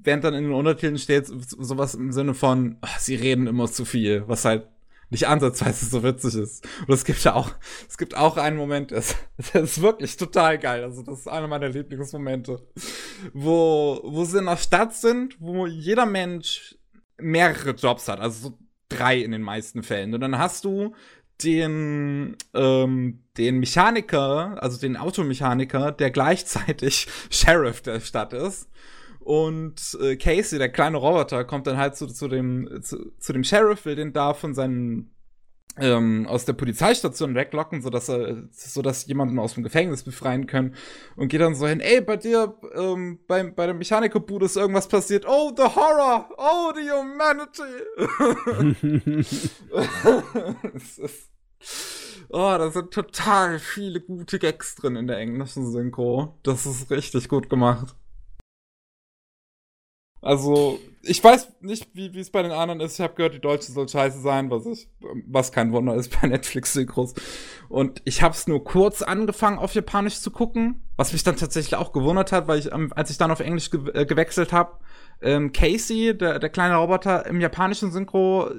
[0.00, 3.84] während dann in den Untertiteln steht sowas im Sinne von, ach, sie reden immer zu
[3.84, 4.68] viel, was halt
[5.10, 6.66] nicht ansatzweise so witzig ist.
[6.86, 7.50] Und es gibt ja auch,
[7.88, 9.16] es gibt auch einen Moment, das,
[9.52, 10.84] das ist wirklich total geil.
[10.84, 12.60] Also das ist einer meiner Lieblingsmomente,
[13.32, 16.76] wo, wo sie in der Stadt sind, wo jeder Mensch
[17.16, 18.58] mehrere Jobs hat, also so
[18.88, 20.14] drei in den meisten Fällen.
[20.14, 20.94] Und dann hast du
[21.42, 28.68] den, ähm, den Mechaniker, also den Automechaniker, der gleichzeitig Sheriff der Stadt ist.
[29.20, 33.44] Und äh, Casey, der kleine Roboter, kommt dann halt zu, zu, dem, zu, zu dem
[33.44, 35.10] Sheriff, will den da von seinen
[35.80, 40.74] ähm, aus der Polizeistation weglocken, sodass er, sodass jemanden aus dem Gefängnis befreien können
[41.16, 44.88] und geht dann so hin, ey, bei dir, ähm, bei, bei der Mechanikerbude ist irgendwas
[44.88, 45.24] passiert.
[45.26, 46.28] Oh, the horror!
[46.36, 47.62] Oh, the humanity!
[51.02, 51.30] ist,
[52.28, 56.38] oh, da sind total viele gute Gags drin in der englischen Synchro.
[56.42, 57.94] Das ist richtig gut gemacht.
[60.20, 62.94] Also, ich weiß nicht, wie es bei den anderen ist.
[62.94, 64.88] Ich habe gehört, die Deutsche soll scheiße sein, was ich,
[65.26, 67.14] was kein Wunder ist bei Netflix-Synchros.
[67.68, 71.76] Und ich habe es nur kurz angefangen, auf Japanisch zu gucken, was mich dann tatsächlich
[71.76, 74.78] auch gewundert hat, weil ich, ähm, als ich dann auf Englisch ge äh, gewechselt habe,
[75.20, 78.50] ähm, Casey, der, der kleine Roboter im japanischen Synchro,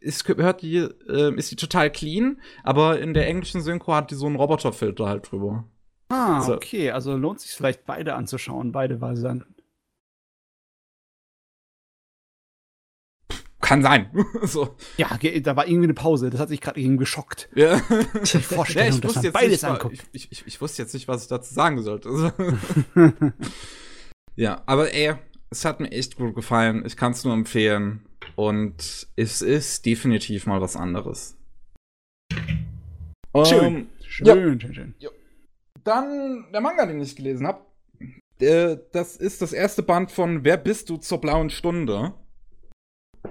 [0.00, 4.14] ist, hört die, äh, ist die total clean, aber in der englischen Synchro hat die
[4.14, 5.64] so einen Roboterfilter halt drüber.
[6.08, 6.92] Ah, okay.
[6.92, 9.55] Also lohnt sich vielleicht beide anzuschauen, beide Varianten.
[13.66, 14.08] Kann sein.
[14.42, 14.76] so.
[14.96, 16.30] Ja, da war irgendwie eine Pause.
[16.30, 17.48] Das hat sich gerade irgendwie geschockt.
[17.56, 17.80] Ja.
[18.14, 20.04] Die Vorstellung, ja, ich dass man beides anguckt.
[20.12, 22.32] Ich, ich, ich, wusste jetzt nicht, was ich dazu sagen sollte.
[24.36, 25.14] ja, aber ey,
[25.50, 26.84] es hat mir echt gut gefallen.
[26.86, 28.06] Ich kann es nur empfehlen.
[28.36, 31.36] Und es ist definitiv mal was anderes.
[32.32, 32.78] Schön.
[33.32, 34.34] Um, ähm, schön, ja.
[34.34, 34.94] schön, schön.
[35.00, 35.10] Ja.
[35.82, 37.62] Dann der Manga, den ich gelesen habe.
[38.38, 42.14] Äh, das ist das erste Band von Wer bist du zur blauen Stunde?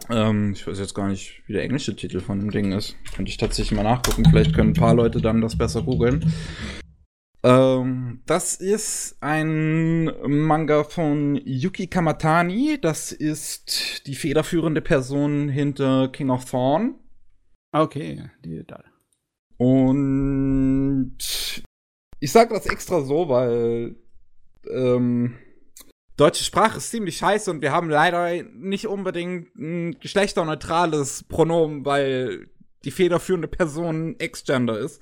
[0.10, 2.96] Ähm, ich weiß jetzt gar nicht, wie der englische Titel von dem Ding ist.
[3.16, 4.26] Könnte ich tatsächlich mal nachgucken.
[4.30, 6.32] Vielleicht können ein paar Leute dann das besser googeln.
[7.44, 12.80] Ähm, das ist ein Manga von Yuki Kamatani.
[12.82, 16.96] Das ist die federführende Person hinter King of Thorn.
[17.72, 18.84] Okay, die da.
[19.58, 21.18] Und
[22.20, 23.96] ich sage das extra so, weil
[24.70, 25.36] ähm,
[26.18, 32.48] deutsche Sprache ist ziemlich scheiße und wir haben leider nicht unbedingt ein geschlechterneutrales Pronomen, weil
[32.84, 35.02] die federführende Person Ex-Gender ist.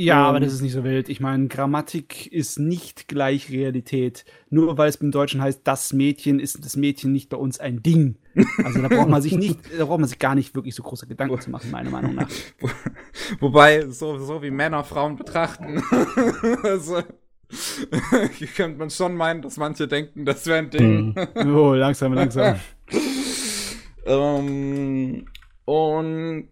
[0.00, 1.08] Ja, aber das ist nicht so wild.
[1.08, 4.24] Ich meine, Grammatik ist nicht gleich Realität.
[4.48, 7.82] Nur weil es im Deutschen heißt, das Mädchen ist das Mädchen nicht bei uns ein
[7.82, 8.16] Ding.
[8.62, 11.08] Also da braucht man sich nicht, da braucht man sich gar nicht wirklich so große
[11.08, 12.28] Gedanken zu machen, meiner Meinung nach.
[13.40, 15.82] Wobei, so, so wie Männer Frauen betrachten.
[16.62, 17.02] also,
[17.50, 21.14] Hier könnte man schon meinen, dass manche denken, das wäre ein Ding.
[21.14, 21.54] Mhm.
[21.54, 22.60] Oh, langsam, langsam.
[24.06, 25.26] ähm,
[25.64, 26.48] und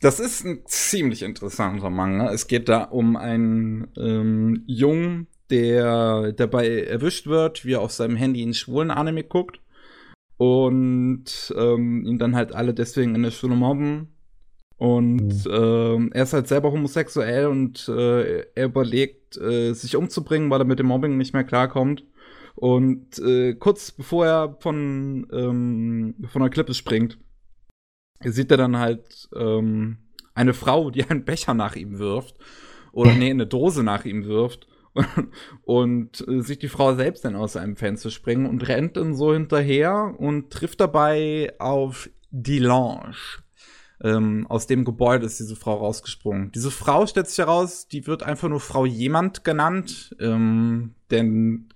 [0.00, 2.30] Das ist ein ziemlich interessanter Manga.
[2.32, 8.16] Es geht da um einen ähm, Jungen, der dabei erwischt wird, wie er auf seinem
[8.16, 9.60] Handy in schwulen Anime guckt.
[10.36, 14.13] Und ähm, ihn dann halt alle deswegen in der Schule mobben.
[14.76, 15.50] Und mhm.
[15.50, 20.66] ähm, er ist halt selber homosexuell und äh, er überlegt, äh, sich umzubringen, weil er
[20.66, 22.04] mit dem Mobbing nicht mehr klarkommt.
[22.56, 27.18] Und äh, kurz bevor er von, ähm, von der Klippe springt,
[28.22, 29.98] sieht er dann halt ähm,
[30.34, 32.36] eine Frau, die einen Becher nach ihm wirft.
[32.92, 34.68] Oder nee, eine Dose nach ihm wirft.
[35.62, 39.32] und äh, sieht die Frau selbst dann aus einem Fenster springen und rennt dann so
[39.32, 43.16] hinterher und trifft dabei auf Delange.
[44.02, 46.50] Ähm, aus dem Gebäude ist diese Frau rausgesprungen.
[46.52, 51.68] Diese Frau stellt sich heraus, die wird einfach nur Frau Jemand genannt, ähm, denn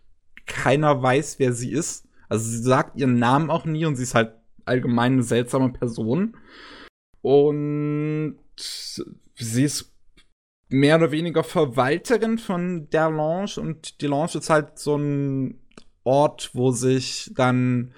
[0.47, 2.09] keiner weiß, wer sie ist.
[2.28, 4.32] Also sie sagt ihren Namen auch nie und sie ist halt
[4.65, 6.36] allgemein eine seltsame Person.
[7.23, 9.93] Und sie ist
[10.69, 15.61] mehr oder weniger Verwalterin von Delange und Delange ist halt so ein
[16.05, 17.93] Ort, wo sich dann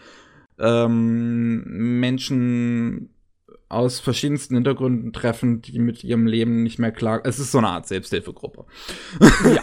[0.59, 3.11] ähm, Menschen
[3.71, 7.21] aus verschiedensten Hintergründen treffen, die mit ihrem Leben nicht mehr klar.
[7.25, 8.67] Es ist so eine Art Selbsthilfegruppe.
[9.45, 9.63] Ja.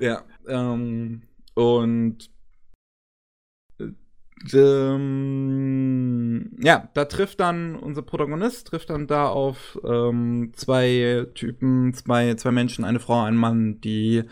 [0.00, 0.22] ja.
[0.46, 1.22] Ähm,
[1.54, 2.30] und
[4.52, 12.34] ähm, ja, da trifft dann unser Protagonist, trifft dann da auf ähm, zwei Typen, zwei,
[12.34, 14.24] zwei Menschen, eine Frau, ein Mann, die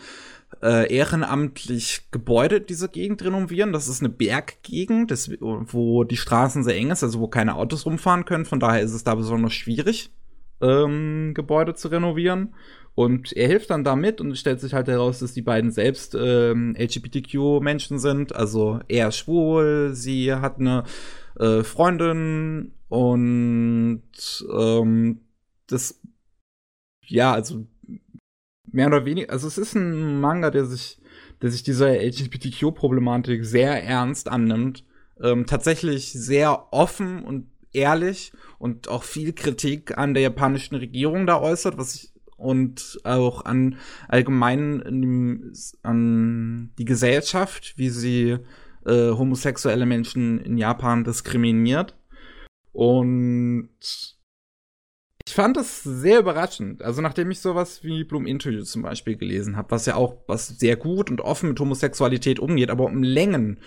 [0.61, 3.73] äh, ehrenamtlich Gebäude dieser Gegend renovieren.
[3.73, 7.85] Das ist eine Berggegend, das, wo die Straßen sehr eng ist, also wo keine Autos
[7.85, 8.45] rumfahren können.
[8.45, 10.11] Von daher ist es da besonders schwierig,
[10.61, 12.53] ähm, Gebäude zu renovieren.
[12.95, 16.15] Und er hilft dann damit und es stellt sich halt heraus, dass die beiden selbst
[16.15, 18.35] ähm, LGBTQ-Menschen sind.
[18.35, 20.83] Also er ist schwul, sie hat eine
[21.39, 24.03] äh, Freundin und
[24.53, 25.21] ähm,
[25.65, 25.99] das
[27.05, 27.65] ja, also
[28.73, 30.99] mehr oder weniger, also es ist ein Manga, der sich,
[31.41, 34.83] der sich dieser LGBTQ-Problematik sehr ernst annimmt,
[35.21, 41.39] ähm, tatsächlich sehr offen und ehrlich und auch viel Kritik an der japanischen Regierung da
[41.39, 43.77] äußert, was ich und auch an
[44.09, 48.37] allgemein an die Gesellschaft, wie sie
[48.85, 51.95] äh, homosexuelle Menschen in Japan diskriminiert.
[52.73, 53.69] Und
[55.27, 56.81] ich fand das sehr überraschend.
[56.81, 60.47] Also nachdem ich sowas wie Bloom Interview zum Beispiel gelesen habe, was ja auch was
[60.47, 63.59] sehr gut und offen mit Homosexualität umgeht, aber um Längen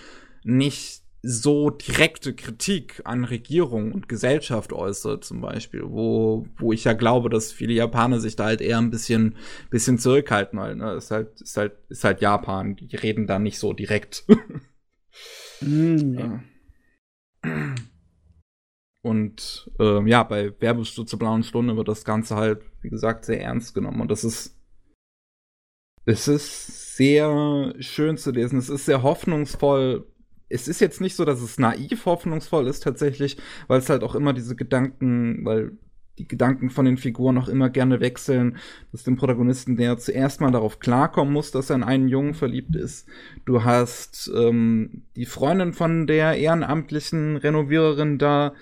[0.44, 6.92] nicht so direkte Kritik an Regierung und Gesellschaft äußert, zum Beispiel, wo, wo ich ja
[6.92, 9.36] glaube, dass viele Japaner sich da halt eher ein bisschen,
[9.70, 13.58] bisschen zurückhalten, weil, ne, ist halt, ist halt, ist halt Japan, die reden da nicht
[13.58, 14.24] so direkt.
[15.62, 16.40] mm, ja.
[19.06, 23.40] Und ähm, ja, bei Werbestunde zur blauen Stunde wird das Ganze halt, wie gesagt, sehr
[23.40, 24.00] ernst genommen.
[24.00, 24.58] Und das ist,
[26.06, 28.58] es ist sehr schön zu lesen.
[28.58, 30.08] Es ist sehr hoffnungsvoll,
[30.48, 33.36] es ist jetzt nicht so, dass es naiv hoffnungsvoll ist tatsächlich,
[33.68, 35.78] weil es halt auch immer diese Gedanken, weil
[36.18, 38.56] die Gedanken von den Figuren auch immer gerne wechseln,
[38.90, 42.74] dass dem Protagonisten, der zuerst mal darauf klarkommen muss, dass er in einen Jungen verliebt
[42.74, 43.06] ist.
[43.44, 48.54] Du hast ähm, die Freundin von der ehrenamtlichen Renoviererin da,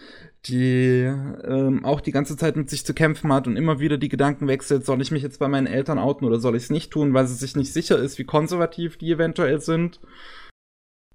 [0.47, 4.09] die ähm, auch die ganze Zeit mit sich zu kämpfen hat und immer wieder die
[4.09, 6.93] Gedanken wechselt, soll ich mich jetzt bei meinen Eltern outen oder soll ich es nicht
[6.93, 10.01] tun, weil sie sich nicht sicher ist, wie konservativ die eventuell sind.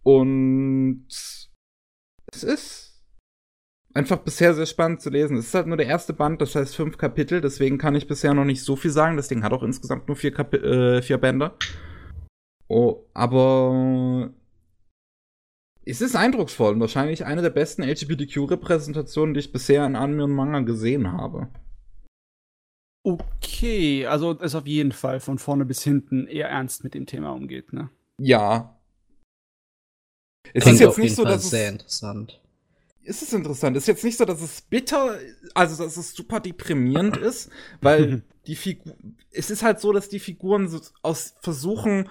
[0.03, 3.03] Und es ist
[3.93, 5.37] einfach bisher sehr spannend zu lesen.
[5.37, 8.33] Es ist halt nur der erste Band, das heißt fünf Kapitel, deswegen kann ich bisher
[8.33, 9.17] noch nicht so viel sagen.
[9.17, 11.53] Das Ding hat auch insgesamt nur vier, Kapi äh, vier Bände.
[12.67, 14.31] Oh, aber
[15.89, 20.31] es ist eindrucksvoll und wahrscheinlich eine der besten LGBTQ-Repräsentationen, die ich bisher in Anime und
[20.31, 21.47] Manga gesehen habe.
[23.03, 27.31] Okay, also ist auf jeden Fall von vorne bis hinten eher ernst mit dem Thema
[27.31, 27.89] umgeht, ne?
[28.19, 28.79] Ja,
[30.53, 32.41] es Klingt ist jetzt nicht so, dass es sehr interessant.
[33.03, 33.75] Ist es interessant?
[33.77, 35.17] Es ist jetzt nicht so, dass es bitter,
[35.53, 37.49] also dass es super deprimierend ist,
[37.81, 38.95] weil die Figur,
[39.31, 42.09] es ist halt so, dass die Figuren so aus versuchen,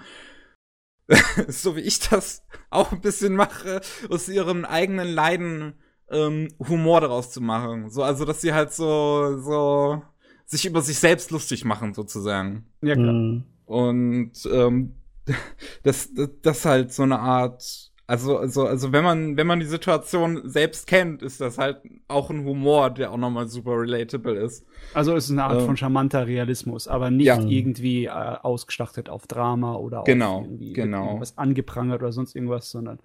[1.47, 5.73] so wie ich das auch ein bisschen mache, aus ihrem eigenen Leiden
[6.09, 7.89] ähm, Humor daraus zu machen.
[7.89, 10.01] So, also dass sie halt so, so
[10.45, 12.65] sich über sich selbst lustig machen, sozusagen.
[12.81, 13.13] Ja, klar.
[13.13, 13.43] Mhm.
[13.65, 14.95] Und ähm,
[15.83, 19.67] das, das, das halt so eine Art also, also, also wenn man, wenn man die
[19.67, 21.77] Situation selbst kennt, ist das halt
[22.07, 24.65] auch ein Humor, der auch nochmal super relatable ist.
[24.95, 27.39] Also es ist eine Art ähm, von charmanter Realismus, aber nicht ja.
[27.39, 31.05] irgendwie äh, ausgeschlachtet auf Drama oder genau, auf irgendwie genau.
[31.05, 32.99] irgendwas angeprangert oder sonst irgendwas, sondern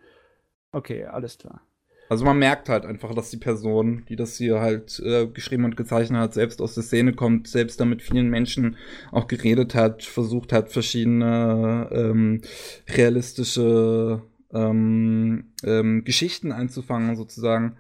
[0.73, 1.61] okay, alles klar.
[2.09, 5.77] Also man merkt halt einfach, dass die Person, die das hier halt äh, geschrieben und
[5.77, 8.77] gezeichnet hat, selbst aus der Szene kommt, selbst da mit vielen Menschen
[9.13, 12.41] auch geredet hat, versucht hat, verschiedene ähm,
[12.89, 14.23] realistische
[14.55, 17.77] ähm, ähm, Geschichten einzufangen, sozusagen.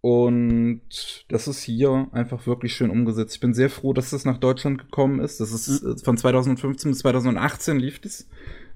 [0.00, 3.34] Und das ist hier einfach wirklich schön umgesetzt.
[3.34, 5.40] Ich bin sehr froh, dass das nach Deutschland gekommen ist.
[5.40, 5.98] Das ist mhm.
[5.98, 8.28] von 2015 bis 2018 lief das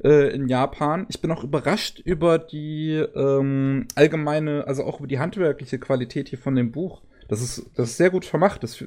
[0.02, 1.06] äh, in Japan.
[1.09, 6.38] Ich bin auch überrascht über die ähm, allgemeine, also auch über die handwerkliche Qualität hier
[6.38, 7.02] von dem Buch.
[7.28, 8.64] Das ist, das ist sehr gut vermacht.
[8.64, 8.84] Das,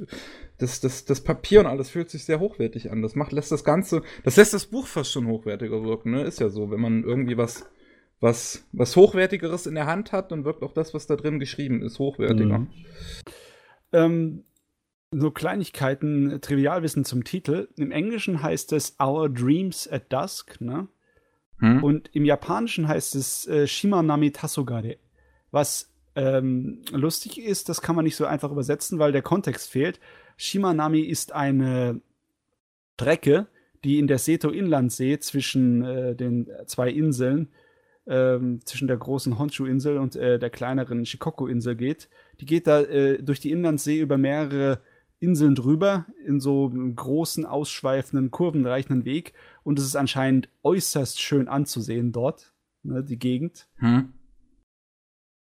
[0.57, 3.01] das, das, das Papier und alles fühlt sich sehr hochwertig an.
[3.01, 6.23] Das macht, lässt das Ganze, das lässt das Buch fast schon hochwertiger wirken, ne?
[6.23, 7.65] Ist ja so, wenn man irgendwie was,
[8.23, 11.81] was, was Hochwertigeres in der Hand hat, dann wirkt auch das, was da drin geschrieben
[11.81, 12.59] ist, hochwertiger.
[12.59, 12.69] Mhm.
[13.91, 14.43] Ähm,
[15.11, 17.67] so Kleinigkeiten, Trivialwissen zum Titel.
[17.75, 20.87] Im Englischen heißt es Our Dreams at Dusk, ne?
[21.59, 21.83] Hm?
[21.83, 24.97] Und im Japanischen heißt es äh, Shimanami Tasogare.
[25.51, 29.99] Was ähm, lustig ist, das kann man nicht so einfach übersetzen, weil der Kontext fehlt.
[30.37, 31.99] Shimanami ist eine
[32.93, 33.47] Strecke,
[33.83, 37.49] die in der Seto-Inlandsee zwischen äh, den zwei Inseln,
[38.07, 42.09] ähm, zwischen der großen Honshu-Insel und äh, der kleineren Shikoku-Insel geht.
[42.39, 44.81] Die geht da äh, durch die Inlandssee über mehrere
[45.19, 49.34] Inseln drüber in so einem großen, ausschweifenden, kurvenreichenden Weg.
[49.63, 52.53] Und es ist anscheinend äußerst schön anzusehen dort,
[52.84, 53.69] ne, die Gegend.
[53.75, 54.13] Hm.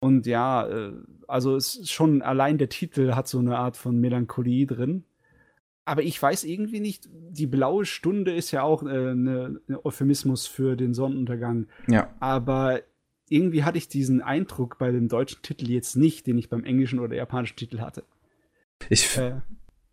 [0.01, 0.93] Und ja, äh,
[1.27, 5.05] also es ist schon allein der Titel hat so eine Art von Melancholie drin.
[5.91, 10.77] Aber ich weiß irgendwie nicht, die blaue Stunde ist ja auch äh, ein Euphemismus für
[10.77, 11.67] den Sonnenuntergang.
[11.89, 12.15] Ja.
[12.21, 12.79] Aber
[13.27, 16.99] irgendwie hatte ich diesen Eindruck bei dem deutschen Titel jetzt nicht, den ich beim englischen
[16.99, 18.05] oder japanischen Titel hatte.
[18.87, 19.41] Ich, äh,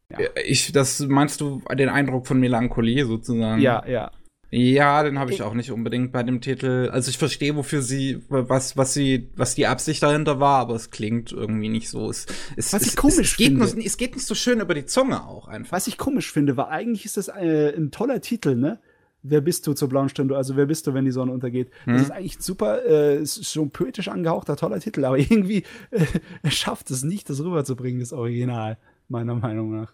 [0.09, 0.19] ja.
[0.47, 3.61] Ich, das meinst du den Eindruck von Melancholie sozusagen?
[3.61, 4.13] Ja, ja.
[4.51, 6.89] Ja, den habe ich, ich auch nicht unbedingt bei dem Titel.
[6.91, 10.91] Also ich verstehe, wofür sie, was, was sie, was die Absicht dahinter war, aber es
[10.91, 12.09] klingt irgendwie nicht so.
[12.09, 12.27] Es,
[12.57, 13.67] es, was ich komisch es geht finde.
[13.67, 15.73] Nur, es geht nicht so schön über die Zunge auch einfach.
[15.73, 18.81] Was ich komisch finde, war eigentlich ist das äh, ein toller Titel, ne?
[19.23, 20.37] Wer bist du zur blauen Stunde?
[20.37, 21.71] Also wer bist du, wenn die Sonne untergeht?
[21.85, 21.95] Hm.
[21.95, 26.07] Das ist eigentlich super, äh, ist schon poetisch angehauchter, toller Titel, aber irgendwie äh,
[26.43, 29.93] er schafft es nicht, das rüberzubringen, das Original, meiner Meinung nach.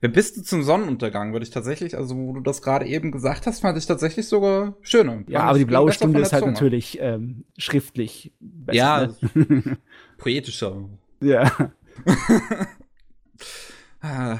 [0.00, 1.32] Wer bist du zum Sonnenuntergang?
[1.32, 4.76] Würde ich tatsächlich, also wo du das gerade eben gesagt hast, fand ich tatsächlich sogar
[4.80, 5.24] schöner.
[5.26, 6.52] Ja, aber die blaue Stunde ist halt Zunge.
[6.52, 8.76] natürlich ähm, schriftlich besser.
[8.76, 9.78] Ja, ne?
[10.18, 10.88] poetischer.
[11.20, 11.72] Ja.
[14.00, 14.38] ah.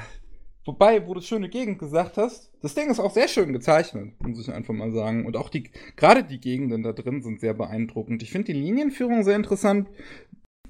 [0.65, 4.39] Wobei, wo du schöne Gegend gesagt hast, das Ding ist auch sehr schön gezeichnet, muss
[4.39, 5.25] ich einfach mal sagen.
[5.25, 8.21] Und auch die, gerade die Gegenden da drin sind sehr beeindruckend.
[8.21, 9.89] Ich finde die Linienführung sehr interessant,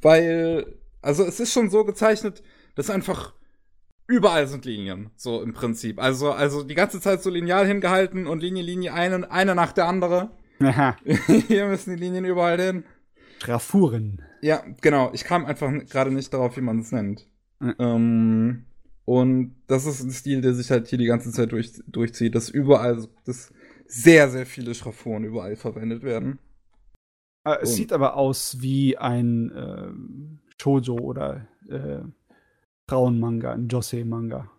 [0.02, 2.44] weil, also es ist schon so gezeichnet,
[2.76, 3.34] dass einfach
[4.10, 6.02] überall sind Linien, so im Prinzip.
[6.02, 9.88] Also, also die ganze Zeit so lineal hingehalten und Linie, Linie, eine, eine nach der
[9.88, 10.32] andere.
[10.60, 10.98] Aha.
[11.48, 12.84] Hier müssen die Linien überall hin.
[13.40, 14.24] Trafuren.
[14.42, 15.12] Ja, genau.
[15.14, 17.28] Ich kam einfach gerade nicht darauf, wie man es nennt.
[17.60, 17.76] Mhm.
[17.78, 18.66] Ähm,
[19.06, 22.50] und das ist ein Stil, der sich halt hier die ganze Zeit durch, durchzieht, dass
[22.50, 23.54] überall, dass
[23.86, 26.40] sehr, sehr viele Schraffuren überall verwendet werden.
[27.44, 27.76] Äh, es und.
[27.76, 32.02] sieht aber aus wie ein äh, Shoujo oder äh,
[32.90, 34.50] Frauenmanga, ein Josei-Manga.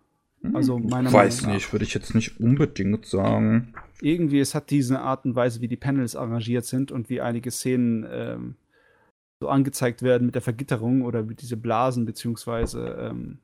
[0.41, 0.55] Hm.
[0.55, 3.73] Also meiner ich weiß Meinung nicht, würde ich jetzt nicht unbedingt sagen.
[4.01, 7.51] Irgendwie, es hat diese Art und Weise, wie die Panels arrangiert sind und wie einige
[7.51, 8.55] Szenen ähm,
[9.41, 13.39] so angezeigt werden mit der Vergitterung oder mit diese Blasen, beziehungsweise ähm,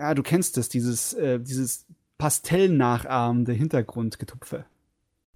[0.00, 1.86] ja, du kennst es, dieses, äh, dieses
[2.18, 4.64] pastellnachahmende Hintergrundgetupfe.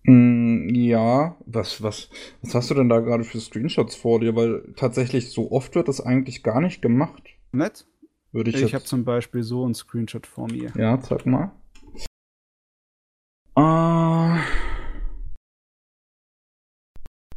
[0.05, 2.11] Mm, ja, was, was,
[2.43, 4.35] was hast du denn da gerade für Screenshots vor dir?
[4.37, 7.23] Weil tatsächlich so oft wird das eigentlich gar nicht gemacht.
[7.53, 7.87] Nett?
[8.35, 10.73] Würde ich ich habe zum Beispiel so einen Screenshot vor mir.
[10.77, 11.52] Ja, zeig mal.
[13.56, 14.36] Uh,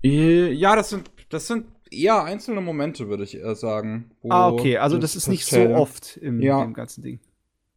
[0.01, 4.09] ja, das sind, das sind eher einzelne Momente, würde ich eher sagen.
[4.27, 6.63] Ah, okay, also das, das ist nicht so oft im, ja.
[6.63, 7.19] im, ganzen Ding.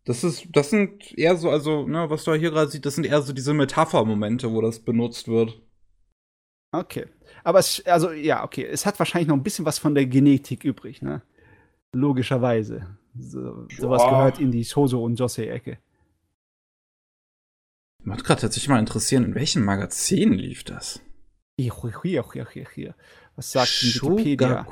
[0.06, 3.04] Das ist, das sind eher so, also, ne, was du hier gerade siehst, das sind
[3.04, 5.60] eher so diese Metapher-Momente, wo das benutzt wird.
[6.72, 7.04] Okay.
[7.44, 10.64] Aber es, also, ja, okay, es hat wahrscheinlich noch ein bisschen was von der Genetik
[10.64, 11.20] übrig, ne?
[11.92, 12.96] Logischerweise.
[13.18, 15.78] So, sowas gehört in die Shoujo- und Josei-Ecke.
[18.02, 21.00] Mich gerade tatsächlich mal interessieren, in welchem Magazin lief das?
[23.36, 24.66] Was sagt Wikipedia?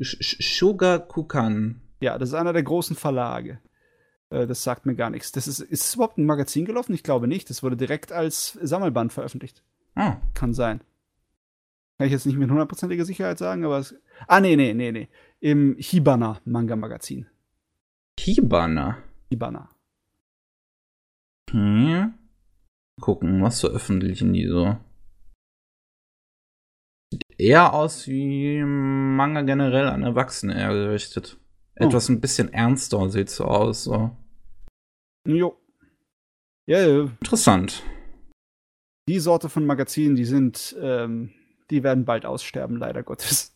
[0.00, 1.80] Shogakukan.
[2.00, 3.60] Ja, das ist einer der großen Verlage.
[4.30, 5.32] Äh, das sagt mir gar nichts.
[5.32, 6.94] Das ist, ist es überhaupt ein Magazin gelaufen?
[6.94, 7.50] Ich glaube nicht.
[7.50, 9.62] Das wurde direkt als Sammelband veröffentlicht.
[9.94, 10.16] Ah.
[10.34, 10.80] Kann sein.
[11.98, 13.94] Kann ich jetzt nicht mit hundertprozentiger Sicherheit sagen, aber es.
[14.26, 15.08] Ah, nee, nee, nee, nee.
[15.42, 17.26] Im Hibana Manga Magazin.
[18.18, 19.02] Hibana?
[19.30, 19.68] Hibana.
[21.50, 22.14] Hm.
[23.00, 24.76] Gucken, was veröffentlichen die so?
[27.42, 31.38] eher aus wie Manga generell an Erwachsene eher gerichtet.
[31.78, 31.86] Oh.
[31.86, 33.84] Etwas ein bisschen ernster sieht so aus.
[33.84, 34.16] So.
[35.26, 35.58] Jo.
[36.66, 37.82] Ja, ja, Interessant.
[39.08, 41.32] die Sorte von Magazinen, die sind, ähm,
[41.70, 43.51] die werden bald aussterben, leider Gottes.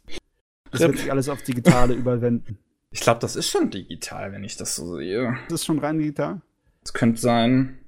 [0.70, 0.88] Das Rip.
[0.88, 2.58] wird sich alles auf Digitale überwenden.
[2.90, 5.36] Ich glaube, das ist schon digital, wenn ich das so sehe.
[5.48, 6.40] Das ist schon rein digital?
[6.82, 7.78] Das könnte sein.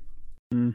[0.53, 0.75] Hm.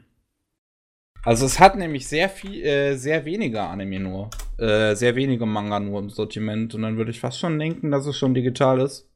[1.22, 4.30] Also es hat nämlich sehr viel, äh, sehr weniger Anime nur.
[4.58, 6.74] Äh, sehr wenige Manga nur im Sortiment.
[6.74, 9.08] Und dann würde ich fast schon denken, dass es schon digital ist.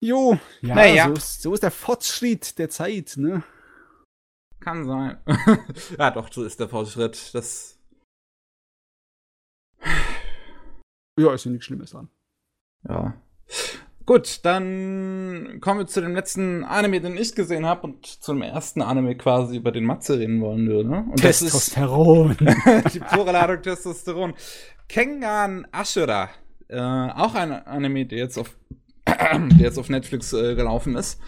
[0.00, 1.06] Jo, ja, Naja.
[1.08, 3.42] So, ist, so ist der Fortschritt der Zeit, ne?
[4.60, 5.18] Kann sein.
[5.98, 7.34] ja, doch, so ist der Fortschritt.
[7.34, 7.77] Das.
[11.18, 12.08] Ja, ist ja nichts Schlimmes dran.
[12.88, 13.20] Ja.
[14.06, 18.80] Gut, dann kommen wir zu dem letzten Anime, den ich gesehen habe und zum ersten
[18.80, 20.88] Anime quasi, über den Matze reden wollen würde.
[20.88, 22.36] Und das ist Testosteron.
[22.94, 24.32] die pure Ladung Testosteron.
[24.88, 26.30] Kengan Ashura.
[26.68, 28.56] Äh, auch ein Anime, der jetzt auf,
[29.06, 31.20] der jetzt auf Netflix äh, gelaufen ist.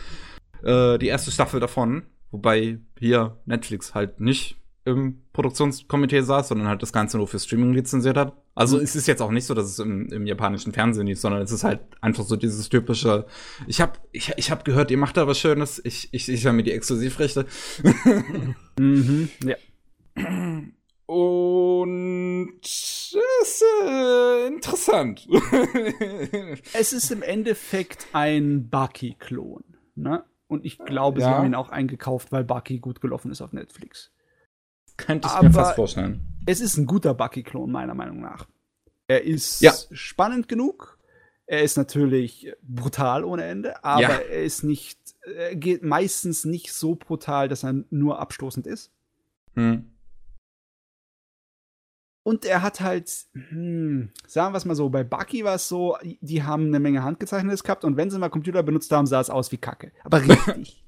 [0.63, 2.05] Äh, die erste Staffel davon.
[2.31, 4.60] Wobei hier Netflix halt nicht
[4.91, 8.37] im Produktionskomitee saß, sondern halt das Ganze nur für Streaming lizenziert hat.
[8.55, 8.83] Also Mhm.
[8.85, 11.53] es ist jetzt auch nicht so, dass es im, im japanischen Fernsehen ist, sondern es
[11.53, 13.27] ist halt einfach so dieses typische,
[13.67, 16.63] ich hab, ich, ich hab gehört, ihr macht da was Schönes, ich, ich sichere mir
[16.63, 17.47] die Exklusivrechte.
[18.79, 19.29] mhm.
[19.45, 19.57] Ja.
[21.07, 25.27] Und es ist äh, interessant.
[26.73, 29.65] Es ist im Endeffekt ein Baki-Klon,
[29.97, 30.25] ne?
[30.47, 31.37] Und ich glaube, sie Ja.
[31.39, 34.13] haben ihn auch eingekauft, weil Baki gut gelaufen ist auf Netflix.
[35.07, 36.21] Könnte ich mir fast vorstellen.
[36.47, 38.47] Es ist ein guter Baki-Klon, meiner Meinung nach.
[39.09, 39.73] Er ist Ja.
[39.93, 40.99] spannend genug.
[41.47, 44.09] Er ist natürlich brutal ohne Ende, aber Ja.
[44.11, 48.93] er ist nicht, er geht meistens nicht so brutal, dass er nur abstoßend ist.
[49.55, 49.91] Hm.
[52.23, 55.97] Und er hat halt, hm, sagen wir es mal so, bei Bucky war es so,
[56.21, 59.31] die haben eine Menge Handgezeichnetes gehabt und wenn sie mal Computer benutzt haben, sah es
[59.31, 59.91] aus wie Kacke.
[60.05, 60.19] Aber
[60.57, 60.85] richtig.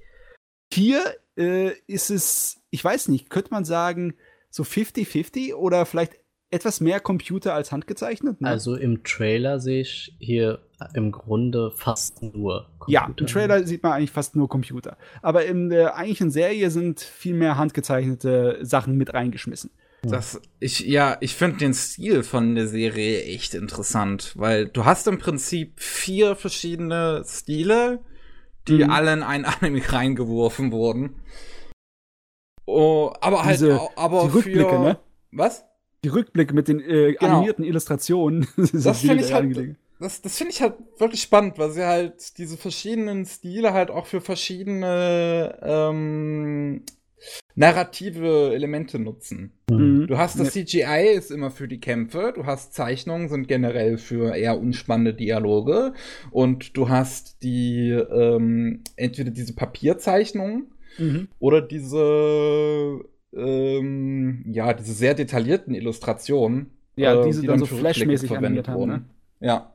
[0.73, 1.03] Hier
[1.37, 4.15] äh, ist es, ich weiß nicht, könnte man sagen,
[4.51, 6.15] so 50-50 oder vielleicht
[6.51, 8.41] etwas mehr Computer als handgezeichnet?
[8.41, 8.49] Ne?
[8.49, 10.61] Also im Trailer sehe ich hier
[10.95, 14.97] im Grunde fast nur ja, im Trailer sieht man eigentlich fast nur Computer.
[15.23, 19.71] Aber in der eigentlichen Serie sind viel mehr handgezeichnete Sachen mit reingeschmissen.
[20.03, 25.07] Das, ich, ja, ich finde den Stil von der Serie echt interessant, weil du hast
[25.07, 28.01] im Prinzip vier verschiedene Stile,
[28.67, 28.91] die Mhm.
[28.91, 31.15] alle in ein Anime reingeworfen wurden.
[32.67, 34.99] Oh, aber halt, Diese- aber die Rückblicke, für, ne?
[35.33, 35.65] Was?
[36.05, 37.37] Die Rückblicke mit den äh, Genau.
[37.37, 38.47] animierten Illustrationen.
[38.57, 42.37] sind Das finde ich halt, das, das finde ich halt wirklich spannend, weil sie halt
[42.39, 46.83] diese verschiedenen Stile halt auch für verschiedene ähm,
[47.55, 49.53] narrative Elemente nutzen.
[49.71, 50.07] Mhm.
[50.09, 54.35] Du hast das CGI ist immer für die Kämpfe, du hast Zeichnungen sind generell für
[54.35, 55.93] eher unspannende Dialoge
[56.31, 61.29] und du hast die ähm, entweder diese Papierzeichnungen Mhm.
[61.39, 63.01] oder diese
[63.35, 68.99] ähm, ja diese sehr detaillierten Illustrationen, Ja, äh, die sie dann so flashmäßig verwendet animiert
[68.99, 69.09] haben,
[69.41, 69.47] ne?
[69.49, 69.73] Ja.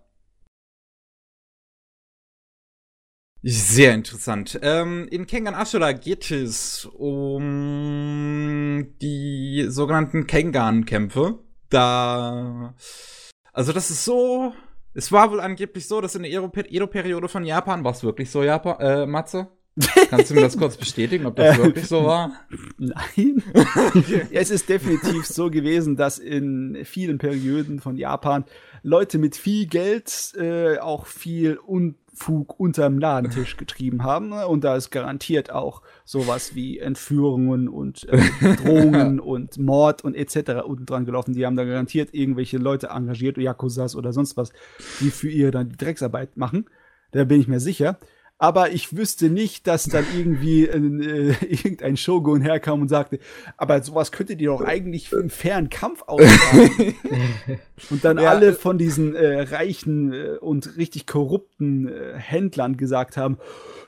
[3.44, 4.60] Sehr interessant.
[4.62, 11.40] Ähm, in Kengan Ashura geht es um die sogenannten Kengan-Kämpfe.
[11.70, 12.74] Da.
[13.54, 14.54] Also, das ist so.
[14.94, 18.32] Es war wohl angeblich so, dass in der Edo- Edo-Periode von Japan, war es wirklich
[18.32, 19.48] so, Japan, äh, Matze?
[20.10, 22.32] Kannst du mir das kurz bestätigen, ob das Äh, wirklich so war?
[22.78, 23.44] Nein.
[24.08, 28.46] ja, es ist definitiv so gewesen, dass in vielen Perioden von Japan
[28.82, 34.30] Leute mit viel Geld äh, auch viel Unfug unterm Ladentisch getrieben haben.
[34.30, 34.48] Ne?
[34.48, 38.20] Und da ist garantiert auch sowas wie Entführungen und äh,
[38.64, 40.64] Drohungen und Mord und etc.
[40.66, 41.34] unten dran gelaufen.
[41.34, 44.52] Die haben da garantiert irgendwelche Leute engagiert, Yakuzas oder sonst was,
[45.02, 46.66] die für ihr dann die Drecksarbeit machen.
[47.12, 48.00] Da bin ich mir sicher.
[48.40, 50.76] Aber ich wüsste nicht, dass dann irgendwie äh,
[51.50, 53.20] irgendein Shogun herkam und sagte,
[53.58, 56.96] aber sowas könntet ihr doch eigentlich für einen fairen Kampf austragen.
[57.90, 58.30] und dann Ja.
[58.32, 63.38] alle von diesen äh, reichen äh, und richtig korrupten äh, Händlern gesagt haben,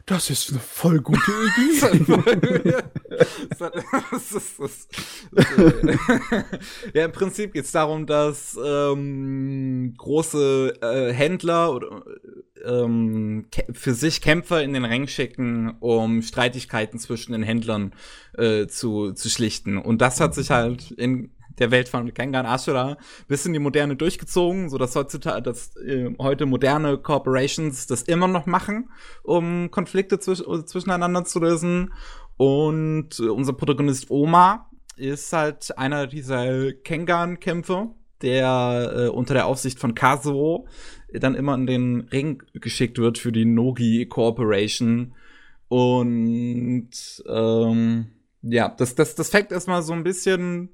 [0.05, 2.75] das ist eine voll gute Idee.
[4.11, 4.87] Das ist- das-
[5.31, 5.47] das-
[6.93, 12.03] ja, im Prinzip geht es darum, dass ähm, große äh, Händler oder
[12.65, 17.93] ähm, für sich Kämpfer in den Ring schicken, um Streitigkeiten zwischen den Händlern
[18.37, 19.77] äh, zu, zu schlichten.
[19.77, 23.95] Und das hat sich halt in der Welt von Kengan Ashura bis in die Moderne
[23.95, 28.89] durchgezogen, so dass heutzutage, dass äh, heute moderne Corporations das immer noch machen,
[29.23, 31.93] um Konflikte zwisch zwischeneinander zu lösen.
[32.37, 39.79] Und äh, unser Protagonist Oma ist halt einer dieser Kengan-Kämpfer, der äh, unter der Aufsicht
[39.79, 40.67] von Kazuo
[41.13, 45.15] dann immer in den Ring geschickt wird für die Nogi Corporation.
[45.67, 46.91] Und
[47.27, 48.07] ähm,
[48.41, 50.69] ja, das, das, das fängt erstmal so ein bisschen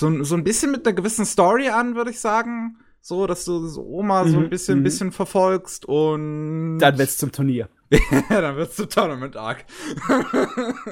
[0.00, 2.78] so, so ein bisschen mit einer gewissen Story an, würde ich sagen.
[3.02, 4.82] So, dass du so Oma so ein Mhm, bisschen, mhm.
[4.82, 6.78] bisschen verfolgst und.
[6.78, 7.68] Dann wird's zum Turnier.
[7.90, 8.00] ja,
[8.40, 9.64] dann wird's zum Tournament Arc.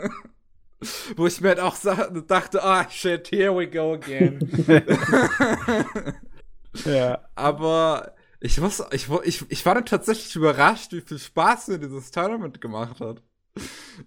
[1.17, 1.77] Wo ich mir halt auch
[2.29, 4.39] dachte, ah, shit, here we go again.
[6.85, 7.19] Ja.
[7.35, 12.11] Aber ich muss, ich, ich, ich war dann tatsächlich überrascht, wie viel Spaß mir dieses
[12.13, 13.23] Tournament gemacht hat.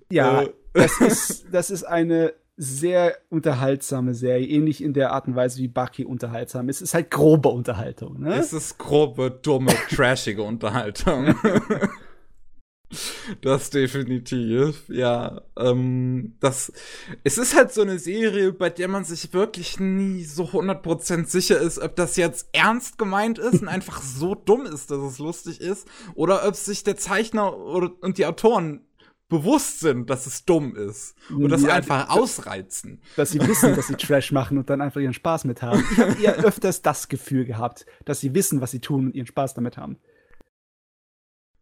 [0.09, 0.53] Ja, Äh.
[0.73, 2.33] das ist, das ist eine
[2.63, 6.75] sehr unterhaltsame Serie, ähnlich in der Art und Weise wie Bucky unterhaltsam ist.
[6.75, 8.35] Es ist halt grobe Unterhaltung, ne?
[8.35, 11.33] Es ist grobe, dumme, trashige Unterhaltung.
[13.41, 15.41] das definitiv, ja.
[15.57, 16.71] Ähm, das,
[17.23, 21.59] es ist halt so eine Serie, bei der man sich wirklich nie so 100% sicher
[21.59, 25.61] ist, ob das jetzt ernst gemeint ist und einfach so dumm ist, dass es lustig
[25.61, 28.81] ist, oder ob sich der Zeichner oder, und die Autoren
[29.31, 33.01] bewusst sind, dass es dumm ist und das Ja, einfach ausreizen.
[33.15, 35.83] dass sie wissen, dass sie Trash machen und dann einfach ihren Spaß mit haben.
[35.91, 39.25] Ich habe eher öfters das Gefühl gehabt, dass sie wissen, was sie tun und ihren
[39.25, 39.97] Spaß damit haben.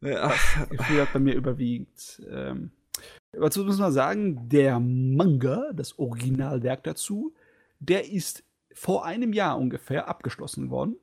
[0.01, 0.29] Ja.
[0.29, 2.21] Das Gefühl hat bei mir überwiegend.
[2.29, 2.71] Ähm,
[3.31, 7.33] dazu muss man sagen, der Manga, das Originalwerk dazu,
[7.79, 8.43] der ist
[8.73, 10.95] vor einem Jahr ungefähr abgeschlossen worden.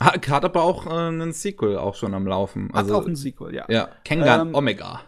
[0.00, 2.68] Hat aber auch äh, einen Sequel auch schon am Laufen.
[2.68, 3.66] Hat Also, auch ein Sequel, ja.
[3.68, 5.00] ja, Kengan Ähm, Omega.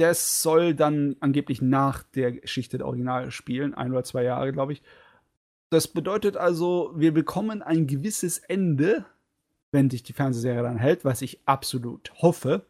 [0.00, 4.72] Das soll dann angeblich nach der Geschichte der Original spielen, ein oder zwei Jahre, glaube
[4.72, 4.82] ich.
[5.68, 9.04] Das bedeutet also, wir bekommen ein gewisses Ende,
[9.72, 12.64] wenn sich die Fernsehserie dann hält, was ich absolut hoffe.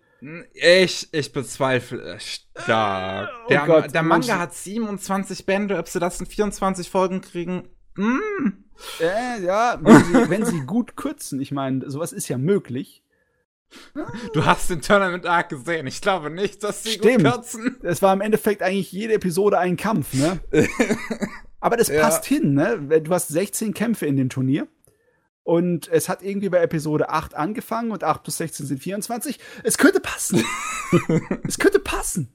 [0.55, 3.31] Ich, ich bezweifle stark.
[3.45, 7.69] Oh der, Gott, der Manga hat 27 Bände, ob sie das in 24 Folgen kriegen.
[7.95, 8.65] Mm.
[9.01, 13.05] Äh, ja, wenn sie, wenn sie gut kürzen, ich meine, sowas ist ja möglich.
[14.33, 15.87] Du hast den Tournament Arc gesehen.
[15.87, 17.25] Ich glaube nicht, dass sie Stimmt.
[17.25, 17.77] gut kürzen.
[17.83, 20.41] Es war im Endeffekt eigentlich jede Episode ein Kampf, ne?
[21.61, 22.01] Aber das Ja.
[22.01, 23.01] passt hin, ne?
[23.03, 24.67] Du hast 16 Kämpfe in dem Turnier.
[25.43, 29.39] Und es hat irgendwie bei Episode 8 angefangen und 8 plus 16 sind 24.
[29.65, 30.45] Es könnte passen.
[31.47, 32.33] es könnte passen.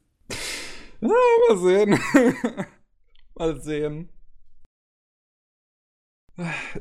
[1.01, 1.99] Mal sehen.
[3.35, 4.09] Mal sehen.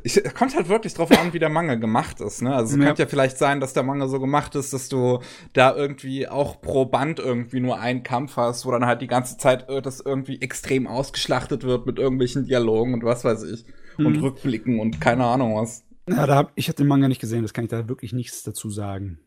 [0.03, 2.55] Ich, kommt halt wirklich drauf an, wie der Manga gemacht ist, ne?
[2.55, 2.87] Also es Ja.
[2.87, 5.21] könnte ja vielleicht sein, dass der Manga so gemacht ist, dass du
[5.53, 9.39] da irgendwie auch pro Band irgendwie nur einen Kampf hast, wo dann halt die ganze
[9.39, 13.65] Zeit das irgendwie extrem ausgeschlachtet wird mit irgendwelchen Dialogen und was weiß ich.
[13.97, 14.23] Und Mhm.
[14.25, 15.85] Rückblicken und keine Ahnung was.
[16.09, 18.43] Ja, da hab, ich habe den Manga nicht gesehen, das kann ich da wirklich nichts
[18.43, 19.19] dazu sagen.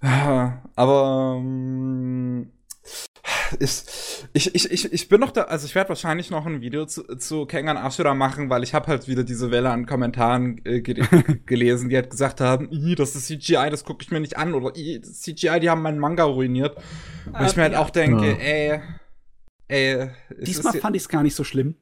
[0.00, 2.50] Aber ähm,
[3.60, 3.82] ich,
[4.32, 7.02] ich, ich, ich, ich bin noch da, also ich werde wahrscheinlich noch ein Video zu,
[7.16, 11.02] zu Kengan Ashura machen, weil ich habe halt wieder diese Welle an Kommentaren äh, ge
[11.46, 14.54] gelesen, die halt gesagt haben, "Ih, das ist CGI, das gucke ich mir nicht an
[14.54, 16.76] oder "Ih, das CGI, die haben meinen Manga ruiniert.
[17.26, 17.80] Wo ich mir halt ja.
[17.80, 18.36] auch denke, Ja.
[18.38, 18.80] ey,
[19.68, 21.76] ey, es Diesmal ist- fand ich es gar nicht so schlimm.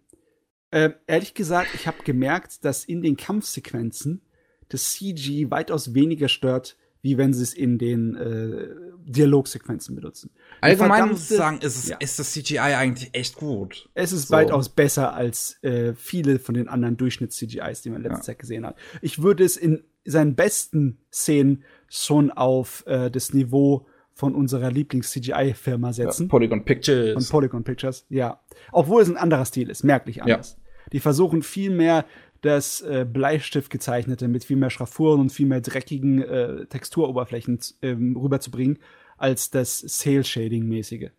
[0.72, 4.22] Ähm, ehrlich gesagt, ich habe gemerkt, dass in den Kampfsequenzen
[4.68, 8.68] das CG weitaus weniger stört, wie wenn sie es in den äh,
[9.04, 10.30] Dialogsequenzen benutzen.
[10.60, 11.96] Allgemein muss ich sagen, ist, es, ja.
[11.98, 13.88] ist das CGI eigentlich echt gut.
[13.94, 14.34] Es ist So.
[14.34, 18.22] weitaus besser als äh, viele von den anderen Durchschnitts-CGIs, die man in letzter Ja.
[18.22, 18.76] Zeit gesehen hat.
[19.02, 25.92] Ich würde es in seinen besten Szenen schon auf äh, das Niveau von unserer Lieblings-CGI-Firma
[25.92, 26.28] setzen.
[26.28, 27.28] Polygon Von Pictures.
[27.28, 28.40] Polygon Pictures, ja.
[28.72, 30.58] Obwohl es ein anderer Stil ist, merklich anders.
[30.92, 32.04] Die versuchen viel mehr
[32.42, 38.16] das äh, Bleistift gezeichnete mit viel mehr Schraffuren und viel mehr dreckigen äh, Texturoberflächen ähm,
[38.16, 38.78] rüberzubringen,
[39.20, 41.10] als das Sale-Shading-mäßige.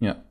[0.00, 0.24] Ja.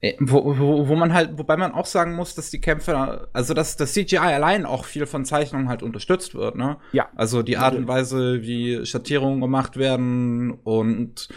[0.00, 3.52] Äh, Wo, wo, wo man halt, wobei man auch sagen muss, dass die Kämpfe, also
[3.52, 6.78] dass das CGI allein auch viel von Zeichnungen halt unterstützt wird, ne?
[6.92, 7.10] Ja.
[7.16, 11.28] Also die Art und Weise, wie Schattierungen gemacht werden und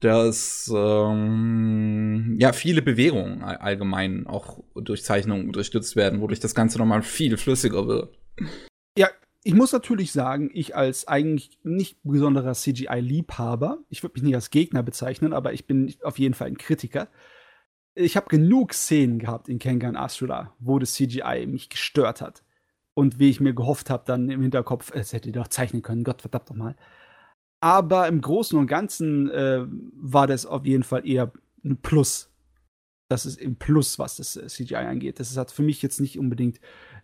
[0.00, 6.78] dass ähm, ja viele Bewegungen all- allgemein auch durch Zeichnungen unterstützt werden, wodurch das Ganze
[6.78, 8.16] nochmal viel flüssiger wird.
[8.96, 9.08] Ja,
[9.48, 14.50] ich muss natürlich sagen, ich als eigentlich nicht besonderer CGI-Liebhaber, ich würde mich nicht als
[14.50, 17.08] Gegner bezeichnen, aber ich bin auf jeden Fall ein Kritiker.
[17.94, 22.44] Ich habe genug Szenen gehabt in Kengan Ashura, wo das CGI mich gestört hat.
[22.92, 26.04] Und wie ich mir gehofft habe, dann im Hinterkopf, es hätte ihr doch zeichnen können,
[26.04, 26.76] Gott verdammt doch mal.
[27.60, 29.64] Aber im Großen und Ganzen äh,
[29.94, 31.32] war das auf jeden Fall eher
[31.64, 32.30] ein Plus.
[33.08, 35.20] Das ist im Plus, was das äh, CGI angeht.
[35.20, 36.60] Das hat für mich jetzt nicht unbedingt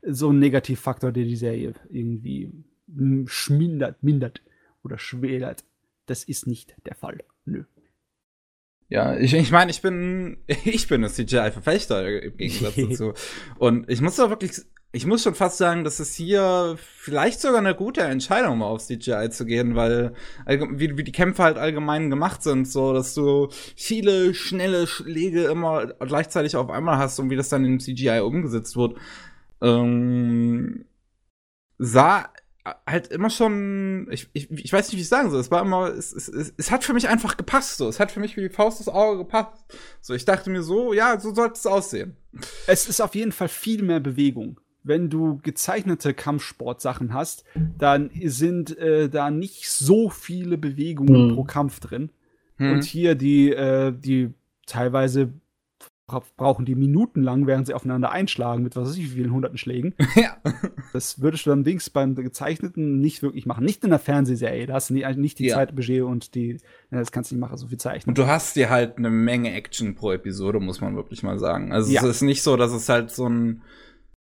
[0.06, 2.52] so ein Negativfaktor, der die Serie irgendwie
[3.26, 4.42] schmindert, mindert
[4.82, 5.64] oder schwelert.
[6.06, 7.24] Das ist nicht der Fall.
[7.44, 7.64] Nö.
[8.88, 13.12] Ja, ich, ich meine, ich bin, ich bin ein CGI-Verfechter im Gegensatz dazu.
[13.58, 14.52] Und ich muss doch wirklich,
[14.92, 18.82] ich muss schon fast sagen, dass es hier vielleicht sogar eine gute Entscheidung war, auf
[18.84, 20.14] CGI zu gehen, weil
[20.46, 25.86] wie, wie die Kämpfe halt allgemein gemacht sind, so dass du viele schnelle Schläge immer
[25.86, 28.96] gleichzeitig auf einmal hast und wie das dann in CGI umgesetzt wird.
[29.60, 30.84] Ähm,
[31.78, 32.28] sah
[32.86, 35.40] halt immer schon, ich, ich, ich weiß nicht, wie ich sagen soll.
[35.40, 37.76] Es war immer, es, es, es, es hat für mich einfach gepasst.
[37.76, 39.64] So, es hat für mich wie die Faust des Auge gepasst.
[40.00, 42.16] So, ich dachte mir so, ja, so sollte es aussehen.
[42.66, 44.60] Es ist auf jeden Fall viel mehr Bewegung.
[44.82, 47.44] Wenn du gezeichnete Kampfsportsachen hast,
[47.78, 51.34] dann sind äh, da nicht so viele Bewegungen hm.
[51.34, 52.10] pro Kampf drin.
[52.56, 52.72] Hm.
[52.72, 54.32] Und hier die, äh, die
[54.66, 55.32] teilweise
[56.06, 59.94] brauchen die minutenlang, während sie aufeinander einschlagen, mit was weiß ich wie vielen hunderten Schlägen.
[60.14, 60.36] ja.
[60.92, 63.64] Das würdest du dann Dings beim Gezeichneten nicht wirklich machen.
[63.64, 64.66] Nicht in der Fernsehserie.
[64.66, 65.54] Da hast du nicht, nicht die ja.
[65.56, 66.60] Zeitbudget und die,
[66.90, 68.10] das kannst du nicht machen, so viel zeichnen.
[68.10, 71.72] Und du hast dir halt eine Menge Action pro Episode, muss man wirklich mal sagen.
[71.72, 72.02] Also ja.
[72.02, 73.62] es ist nicht so, dass es halt so ein,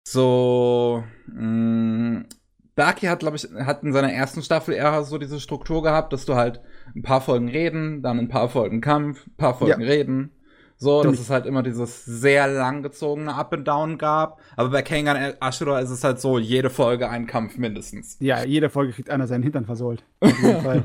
[0.07, 2.27] so, mh, mm,
[2.75, 6.27] Berki hat, glaube ich, hat in seiner ersten Staffel eher so diese Struktur gehabt, dass
[6.27, 6.61] du halt
[6.95, 9.89] ein paar Folgen reden, dann ein paar Folgen Kampf, ein paar Folgen ja.
[9.89, 10.31] reden,
[10.81, 14.41] so, dass es halt immer dieses sehr langgezogene Up and Down gab.
[14.57, 18.17] Aber bei Kengan Ashura ist es halt so, jede Folge ein Kampf mindestens.
[18.21, 20.05] Ja, jede Folge kriegt einer seinen Hintern versohlt.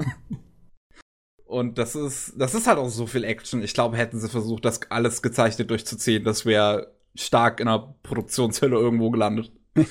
[1.45, 3.61] Und das ist, das ist halt auch so viel Action.
[3.61, 8.76] Ich glaube, hätten sie versucht, das alles gezeichnet durchzuziehen, das wäre stark in der Produktionshölle
[8.76, 9.52] irgendwo gelandet.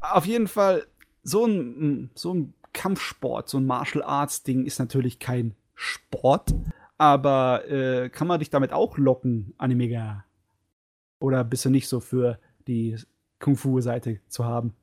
[0.00, 0.86] Auf jeden Fall,
[1.24, 6.54] so ein, so ein Kampfsport, so ein Martial Arts Ding ist natürlich kein Sport,
[6.98, 10.24] aber äh, kann man dich damit auch locken, Animega?
[11.20, 12.96] Oder bist du nicht so für die
[13.40, 14.74] Kung-Fu-Seite zu haben?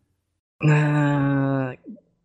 [0.62, 1.78] Äh,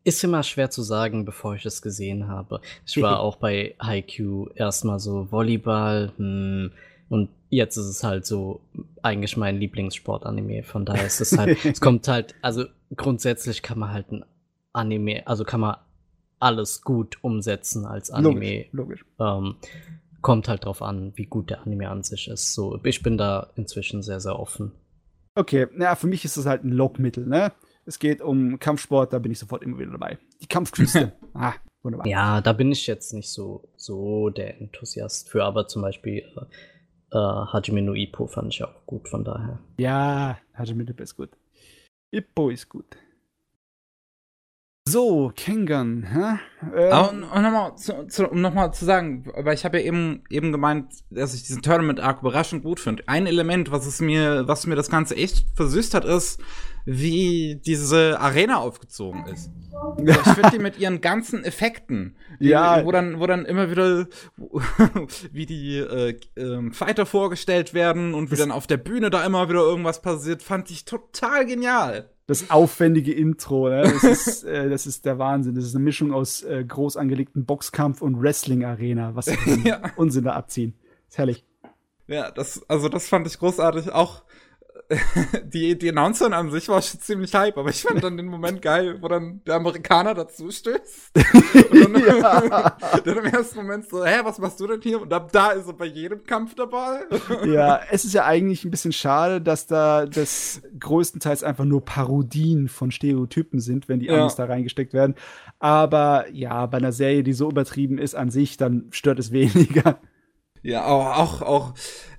[0.05, 2.61] ist immer schwer zu sagen, bevor ich es gesehen habe.
[2.87, 6.71] Ich war auch bei Haikyuu erstmal so Volleyball hm,
[7.09, 8.61] und jetzt ist es halt so
[9.03, 10.63] eigentlich mein Lieblingssport-Anime.
[10.63, 12.65] Von daher ist es halt, es kommt halt, also
[12.97, 14.25] grundsätzlich kann man halt ein
[14.73, 15.77] Anime, also kann man
[16.41, 18.67] alles gut umsetzen als Anime.
[18.73, 19.05] Logisch.
[19.05, 19.05] logisch.
[19.21, 19.57] Ähm,
[20.23, 22.55] kommt halt drauf an, wie gut der Anime an sich ist.
[22.55, 24.73] So, ich bin da inzwischen sehr, sehr offen.
[25.35, 27.53] Okay, naja, für mich ist das halt ein Lockmittel, ne?
[27.87, 30.19] Es geht um Kampfsport, da bin ich sofort immer wieder dabei.
[30.43, 31.13] Die Kampfkünste.
[31.35, 32.07] ah, wunderbar.
[32.07, 37.17] Ja, da bin ich jetzt nicht so, so der Enthusiast für, aber zum Beispiel äh,
[37.17, 39.61] äh, Hajime no Ippo fand ich auch gut, von daher.
[39.79, 41.31] Ja, Hajime no Ippo ist gut.
[42.11, 42.97] Ippo ist gut.
[44.91, 46.41] So, Kengan, hä?
[46.75, 49.85] Ähm, Aber und, und nochmal zu, zu, um nochmal zu sagen, weil ich habe ja
[49.85, 53.05] eben, eben gemeint, dass ich diesen Tournament-Arc überraschend gut finde.
[53.07, 56.41] Ein Element, was es mir, was mir das Ganze echt versüßt hat, ist,
[56.85, 59.53] wie diese Arena aufgezogen ist.
[60.05, 62.85] ich finde die mit ihren ganzen Effekten, ja.
[62.85, 64.09] wo dann, wo dann immer wieder,
[65.33, 69.49] wie die äh, äh, Fighter vorgestellt werden und wie dann auf der Bühne da immer
[69.49, 73.69] wieder irgendwas passiert, fand ich total genial das aufwendige Intro.
[73.69, 73.83] Ne?
[73.83, 75.57] Das, ist, äh, das ist der Wahnsinn.
[75.57, 79.27] Das ist eine Mischung aus äh, groß angelegten Boxkampf und Wrestling-Arena, was
[79.65, 79.83] ja.
[79.97, 80.75] Unsinn da abziehen.
[81.09, 81.45] ist herrlich.
[82.07, 83.91] Ja, das, also das fand ich großartig.
[83.91, 84.23] Auch
[85.45, 88.61] die, die Announcerin an sich war schon ziemlich hype, aber ich fand dann den Moment
[88.61, 91.13] geil, wo dann der Amerikaner dazu stößt.
[91.71, 92.77] Und dann, ja.
[93.05, 95.01] dann im ersten Moment so, hä, was machst du denn hier?
[95.01, 97.03] Und ab da ist er bei jedem Kampf dabei.
[97.47, 102.69] ja, es ist ja eigentlich ein bisschen schade, dass da das größtenteils einfach nur Parodien
[102.69, 104.47] von Stereotypen sind, wenn die Amis ja.
[104.47, 105.15] da reingesteckt werden.
[105.61, 110.01] Aber ja, bei einer Serie, die so übertrieben ist an sich, dann stört es weniger.
[110.63, 111.75] Ja, auch, auch, auch,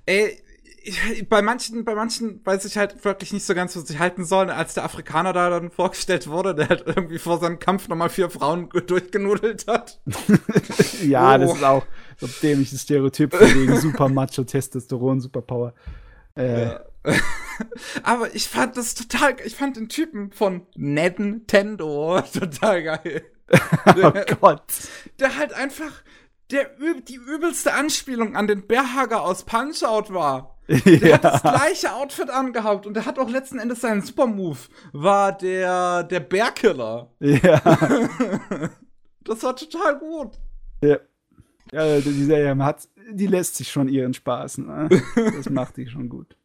[0.06, 0.41] ey,
[1.28, 4.50] bei manchen, bei manchen weiß ich halt wirklich nicht so ganz, was ich halten soll.
[4.50, 8.30] Als der Afrikaner da dann vorgestellt wurde, der halt irgendwie vor seinem Kampf nochmal vier
[8.30, 10.00] Frauen durchgenudelt hat.
[11.02, 11.38] ja, oh.
[11.38, 11.84] das ist auch
[12.18, 15.74] so ein dämliches Stereotyp wegen super Macho, Testosteron, Superpower.
[16.36, 16.64] Äh.
[16.64, 16.80] Ja.
[18.04, 23.24] Aber ich fand das total, ich fand den Typen von Nintendo total geil.
[23.86, 24.62] oh Gott.
[25.18, 26.02] Der halt einfach
[26.52, 26.70] der,
[27.08, 30.58] die übelste Anspielung an den Bärhager aus Punch-Out war.
[30.84, 31.14] Der ja.
[31.14, 36.04] hat das gleiche Outfit angehabt und der hat auch letzten Endes seinen Supermove, war der,
[36.04, 37.10] der Bärkiller.
[37.20, 37.60] Ja.
[39.24, 40.38] das war total gut.
[40.82, 40.98] Ja.
[41.72, 44.58] Ja, die Serie hat, die lässt sich schon ihren Spaß.
[44.58, 44.88] Ne?
[45.36, 46.36] Das macht die schon gut.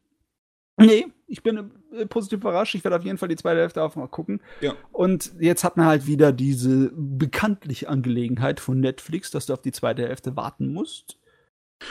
[0.78, 2.76] Nee, ich bin äh, positiv überrascht.
[2.76, 4.42] Ich werde auf jeden Fall die zweite Hälfte auch mal gucken.
[4.62, 4.76] Ja.
[4.92, 9.72] Und jetzt hat man halt wieder diese bekanntliche Angelegenheit von Netflix, dass du auf die
[9.72, 11.18] zweite Hälfte warten musst.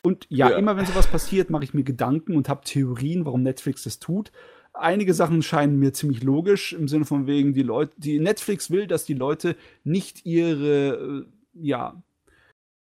[0.03, 0.57] Und ja, ja.
[0.57, 4.33] immer wenn sowas passiert, mache ich mir Gedanken und habe Theorien, warum Netflix das tut.
[4.73, 8.87] Einige Sachen scheinen mir ziemlich logisch im Sinne von wegen die Leute, die Netflix will,
[8.87, 12.03] dass die Leute nicht ihre äh, ja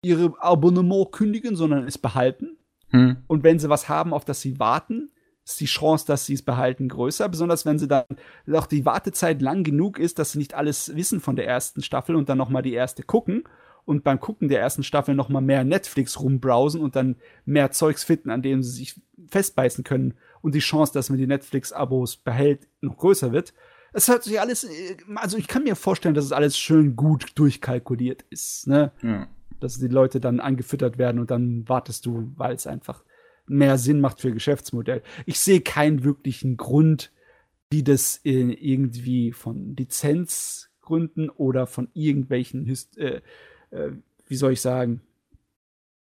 [0.03, 2.57] ihre Abonnement kündigen, sondern es behalten.
[2.91, 3.17] Hm.
[3.27, 5.11] Und wenn sie was haben, auf das sie warten,
[5.45, 7.29] ist die Chance, dass sie es behalten, größer.
[7.29, 8.05] Besonders wenn sie dann
[8.53, 12.17] auch die Wartezeit lang genug ist, dass sie nicht alles wissen von der ersten Staffel
[12.17, 13.45] und dann noch mal die erste gucken
[13.87, 18.05] und beim Gucken der ersten Staffel noch mal mehr Netflix rumbrowsen und dann mehr Zeugs
[18.05, 22.69] finden, an dem sie sich festbeißen können und die Chance, dass man die Netflix-Abos behält,
[22.81, 23.55] noch größer wird.
[23.93, 27.31] Es hört sich alles, äh, also ich kann mir vorstellen, dass es alles schön gut
[27.37, 28.93] durchkalkuliert ist, ne?
[29.03, 29.29] Ja.
[29.61, 33.05] Dass die Leute dann angefüttert werden und dann wartest du, weil es einfach
[33.47, 35.03] mehr Sinn macht für Geschäftsmodell.
[35.25, 37.13] Ich sehe keinen wirklichen Grund,
[37.71, 43.23] wie das irgendwie von Lizenzgründen oder von irgendwelchen, Hist äh,
[43.71, 43.91] äh,
[44.27, 45.01] wie soll ich sagen,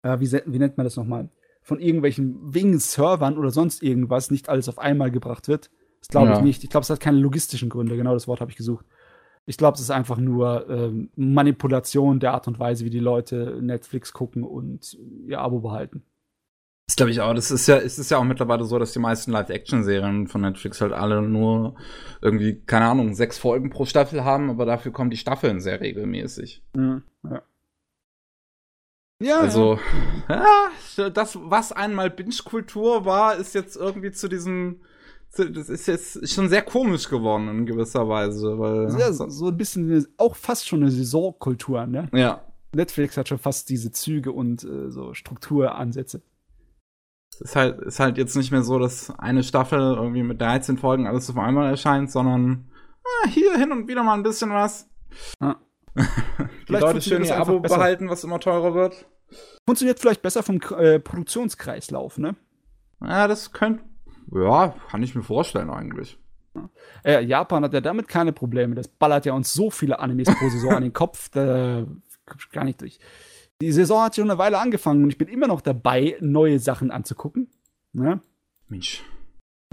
[0.02, 1.28] äh, wie, wie, nennt man das nochmal?
[1.62, 5.70] Von irgendwelchen wegen Servern oder sonst irgendwas nicht alles auf einmal gebracht wird.
[6.00, 6.38] Das glaube ja.
[6.38, 6.64] ich nicht.
[6.64, 7.96] Ich glaube, es hat keine logistischen Gründe.
[7.96, 8.86] Genau das Wort habe ich gesucht.
[9.46, 13.58] Ich glaube, es ist einfach nur ähm, Manipulation der Art und Weise, wie die Leute
[13.60, 14.96] Netflix gucken und
[15.26, 16.02] ihr Abo behalten.
[16.86, 17.34] Das glaube ich auch.
[17.34, 20.80] Das ist ja, es ist ja auch mittlerweile so, dass die meisten Live-Action-Serien von Netflix
[20.80, 21.74] halt alle nur
[22.22, 26.62] irgendwie, keine Ahnung, sechs Folgen pro Staffel haben, aber dafür kommen die Staffeln sehr regelmäßig.
[26.74, 27.42] Mhm, ja.
[29.20, 29.78] Ja, also,
[30.28, 31.08] ja.
[31.10, 34.82] das, was einmal Binge-Kultur war, ist jetzt irgendwie zu diesem,
[35.36, 38.96] das ist jetzt schon sehr komisch geworden in gewisser Weise, weil.
[38.98, 42.08] Ja, so, so ein bisschen, auch fast schon eine Saisonkultur, ne?
[42.12, 42.44] Ja.
[42.74, 46.20] Netflix hat schon fast diese Züge und äh, so Strukturansätze.
[47.40, 51.06] Ist halt, ist halt jetzt nicht mehr so, dass eine Staffel irgendwie mit 13 Folgen
[51.06, 52.70] alles auf einmal erscheint, sondern
[53.04, 54.88] ah, hier hin und wieder mal ein bisschen was.
[55.40, 55.56] Ja.
[56.68, 57.76] Die Leute schön ihr Abo besser.
[57.76, 59.06] behalten, was immer teurer wird.
[59.66, 62.36] Funktioniert vielleicht besser vom äh, Produktionskreislauf, ne?
[63.00, 63.84] Ja, das könnte.
[64.32, 66.18] Ja, kann ich mir vorstellen eigentlich.
[67.04, 68.74] Äh, Japan hat ja damit keine Probleme.
[68.74, 71.84] Das ballert ja uns so viele Animes pro Saison an den Kopf, da
[72.26, 72.98] kommst gar nicht durch
[73.60, 76.90] die Saison hat schon eine Weile angefangen und ich bin immer noch dabei, neue Sachen
[76.90, 77.48] anzugucken.
[77.92, 78.20] Ne?
[78.68, 79.02] Mensch.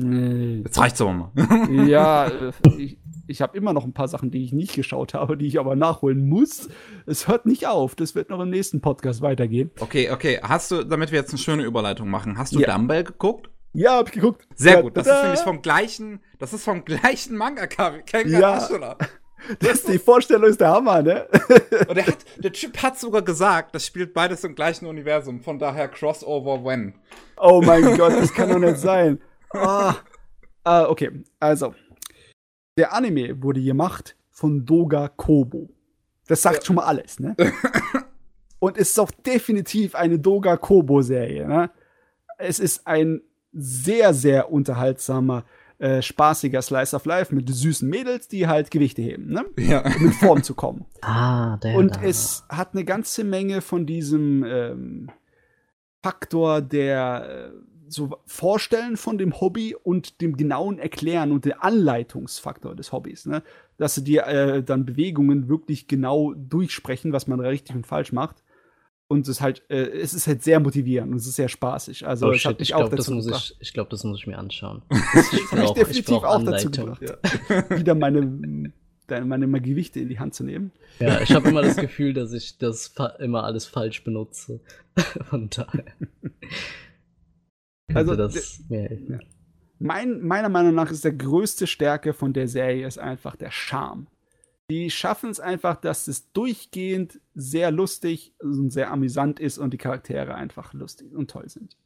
[0.02, 1.32] Äh, Jetzt reicht's aber mal.
[1.88, 2.98] ja, äh, ich,
[3.28, 5.76] ich habe immer noch ein paar Sachen, die ich nicht geschaut habe, die ich aber
[5.76, 6.70] nachholen muss.
[7.06, 7.96] Es hört nicht auf.
[7.96, 9.72] Das wird noch im nächsten Podcast weitergehen.
[9.80, 10.40] Okay, okay.
[10.42, 12.76] Hast du, damit wir jetzt eine schöne Überleitung machen, hast du ja.
[12.76, 13.50] Dumbbell geguckt?
[13.74, 14.48] Ja, hab ich geguckt.
[14.56, 14.96] Sehr gut.
[14.96, 18.02] Das ist nämlich vom gleichen, das ist vom gleichen Manga-Cover.
[18.28, 18.98] Ja.
[19.60, 21.28] Das die Vorstellung ist der Hammer, ne?
[21.88, 25.60] Und der, hat, der Typ hat sogar gesagt, das spielt beides im gleichen Universum, von
[25.60, 26.96] daher Crossover when.
[27.38, 29.22] Oh mein Gott, das kann doch nicht sein.
[29.54, 29.96] Ah.
[30.64, 31.74] ah, okay, also.
[32.78, 35.70] Der Anime wurde gemacht von Doga Kobo.
[36.28, 36.66] Das sagt ja.
[36.66, 37.36] schon mal alles, ne?
[38.60, 41.70] Und es ist auch definitiv eine Doga Kobo-Serie, ne?
[42.38, 43.22] Es ist ein
[43.52, 45.46] sehr, sehr unterhaltsamer
[45.80, 49.46] äh, spaßiger Slice of Life mit süßen Mädels, die halt Gewichte heben, ne?
[49.58, 49.84] Ja.
[49.86, 50.86] Um in Form zu kommen.
[51.02, 51.76] Ah, der.
[51.76, 52.04] Und da.
[52.04, 55.12] es hat eine ganze Menge von diesem ähm,
[56.02, 57.58] Faktor der äh,
[57.90, 63.44] so Vorstellen von dem Hobby und dem genauen Erklären und der Anleitungsfaktor des Hobbys, ne?
[63.78, 68.44] Dass sie dir äh, dann Bewegungen wirklich genau durchsprechen, was man richtig und falsch macht
[69.14, 72.08] und es halt, äh, es ist halt sehr motivierend und es ist sehr spaßig.
[72.08, 74.82] Also oh, ich glaube, das muss ich, ich glaube, das muss ich mir anschauen.
[75.14, 76.72] Das ich ich definitiv auch Anleitung.
[76.72, 77.20] dazu gebracht,
[77.50, 77.70] ja.
[77.78, 78.22] wieder meine,
[79.08, 80.72] meine, meine Gewichte in die Hand zu nehmen.
[81.00, 84.60] Ja, ich habe immer das Gefühl, dass ich das immer alles falsch benutze.
[85.30, 85.86] Von daher.
[87.94, 88.88] Also das ja.
[89.78, 94.08] mein, meiner Meinung nach ist der größte Stärke von der Serie ist einfach der Charme
[94.70, 99.78] die schaffen es einfach, dass es durchgehend sehr lustig und sehr amüsant ist und die
[99.78, 101.78] Charaktere einfach lustig und toll sind.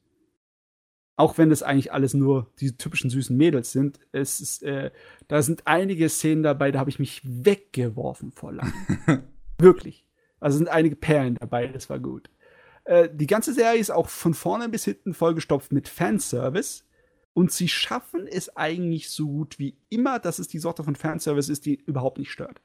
[1.15, 4.91] Auch wenn das eigentlich alles nur die typischen süßen Mädels sind, es ist, äh,
[5.27, 8.73] da sind einige Szenen dabei, da habe ich mich weggeworfen vor Lachen.
[9.57, 10.05] Wirklich.
[10.39, 12.29] Also sind einige Perlen dabei, das war gut.
[12.83, 16.83] Äh, die ganze Serie ist auch von vorne bis hinten vollgestopft mit Fanservice.
[17.33, 21.49] Und sie schaffen es eigentlich so gut wie immer, dass es die Sorte von Fanservice
[21.49, 22.61] ist, die überhaupt nicht stört.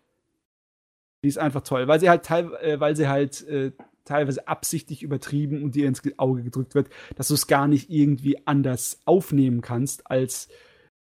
[1.24, 3.73] Die ist einfach toll, weil sie halt, teil, äh, weil sie halt äh,
[4.05, 8.47] teilweise absichtlich übertrieben und dir ins Auge gedrückt wird, dass du es gar nicht irgendwie
[8.47, 10.49] anders aufnehmen kannst, als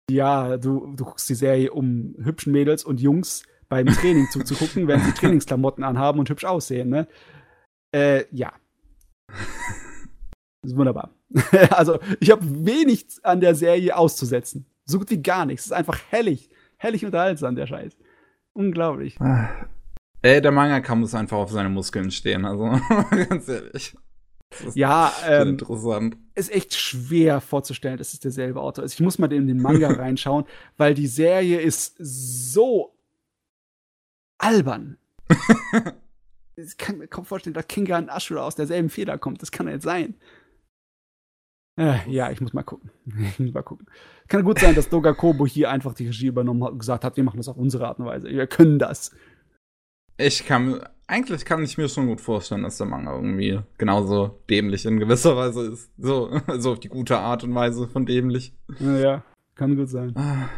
[0.10, 5.00] ja, du, du guckst die Serie, um hübschen Mädels und Jungs beim Training zuzugucken, wenn
[5.00, 7.08] sie Trainingsklamotten anhaben und hübsch aussehen, ne?
[7.96, 8.54] Äh, ja.
[10.62, 11.12] Das ist wunderbar.
[11.72, 14.66] also, ich habe wenig an der Serie auszusetzen.
[14.86, 15.64] So gut wie gar nichts.
[15.64, 16.50] Es ist einfach hellig.
[16.78, 17.98] Hellig unterhaltsam, der Scheiß.
[18.54, 19.18] Unglaublich.
[20.24, 22.64] Ey, der Mangaka muss einfach auf seine Muskeln stehen, also
[23.30, 23.94] ganz ehrlich.
[24.74, 26.18] ja, ähm, interessant.
[26.34, 28.94] Ist echt schwer vorzustellen, dass es derselbe Autor ist.
[28.94, 30.46] Ich muss mal in den Manga reinschauen,
[30.78, 32.96] weil die Serie ist so
[34.38, 34.98] albern.
[36.56, 39.42] ich kann mir kaum vorstellen, dass Kingan Ashura aus derselben Feder kommt.
[39.42, 40.16] Das kann ja nicht sein.
[41.76, 42.92] Äh, ja, ich muss mal gucken.
[43.06, 43.88] Ich muss mal gucken.
[44.30, 47.18] Kann gut sein, dass Doga Kobo hier einfach die Regie übernommen hat und gesagt hat,
[47.18, 48.30] wir machen das auf unsere Art und Weise.
[48.30, 49.12] Wir können das.
[50.18, 54.86] Ich kann, eigentlich kann ich mir schon gut vorstellen, dass der Manga irgendwie genauso dämlich
[54.86, 55.92] in gewisser Weise ist.
[55.98, 58.54] So, so auf die gute Art und Weise von dämlich.
[58.80, 59.24] Ja,
[59.56, 60.14] kann gut sein.
[60.16, 60.50] Ah,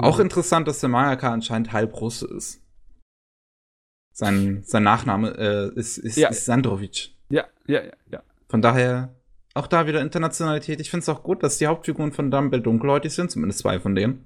[0.00, 2.62] auch interessant, dass der Mangaka anscheinend halb Russe ist.
[4.14, 6.28] Sein, sein Nachname äh, ist, ist, Ja.
[6.30, 7.10] ist Sandrovic.
[7.28, 8.22] Ja, ja, ja, ja.
[8.48, 9.14] Von daher
[9.54, 10.80] auch da wieder Internationalität.
[10.80, 13.94] Ich finde es auch gut, dass die Hauptfiguren von Dumble dunkelhäutig sind, zumindest zwei von
[13.94, 14.24] denen.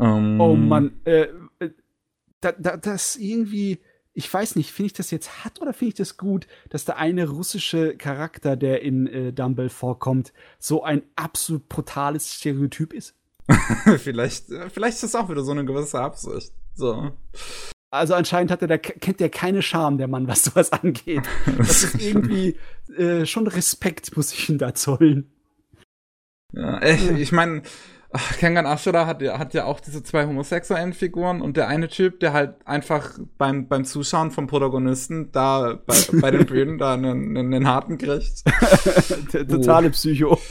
[0.00, 1.28] Ähm, Oh Mann, äh,
[2.42, 3.78] da, da, das irgendwie,
[4.12, 6.98] ich weiß nicht, finde ich das jetzt hart oder finde ich das gut, dass der
[6.98, 13.14] eine russische Charakter, der in äh, Dumble vorkommt, so ein absolut brutales Stereotyp ist?
[13.98, 16.52] vielleicht, äh, vielleicht ist das auch wieder so eine gewisse Absicht.
[16.74, 17.12] So.
[17.90, 21.22] Also anscheinend hat er da, kennt der keine Scham, der Mann, was sowas angeht.
[21.58, 22.56] Das ist irgendwie
[22.96, 25.30] äh, schon Respekt, muss ich ihm da zollen.
[26.52, 27.62] Ja, ich, ich meine,
[28.38, 32.20] Kengan Ashura hat, ja- hat ja auch diese zwei homosexuellen Figuren und der eine Typ,
[32.20, 37.36] der halt einfach beim, beim Zuschauen vom Protagonisten da bei, bei den Bühnen da einen,
[37.36, 38.42] einen, einen harten kriegt.
[39.32, 40.38] Der totale Psycho.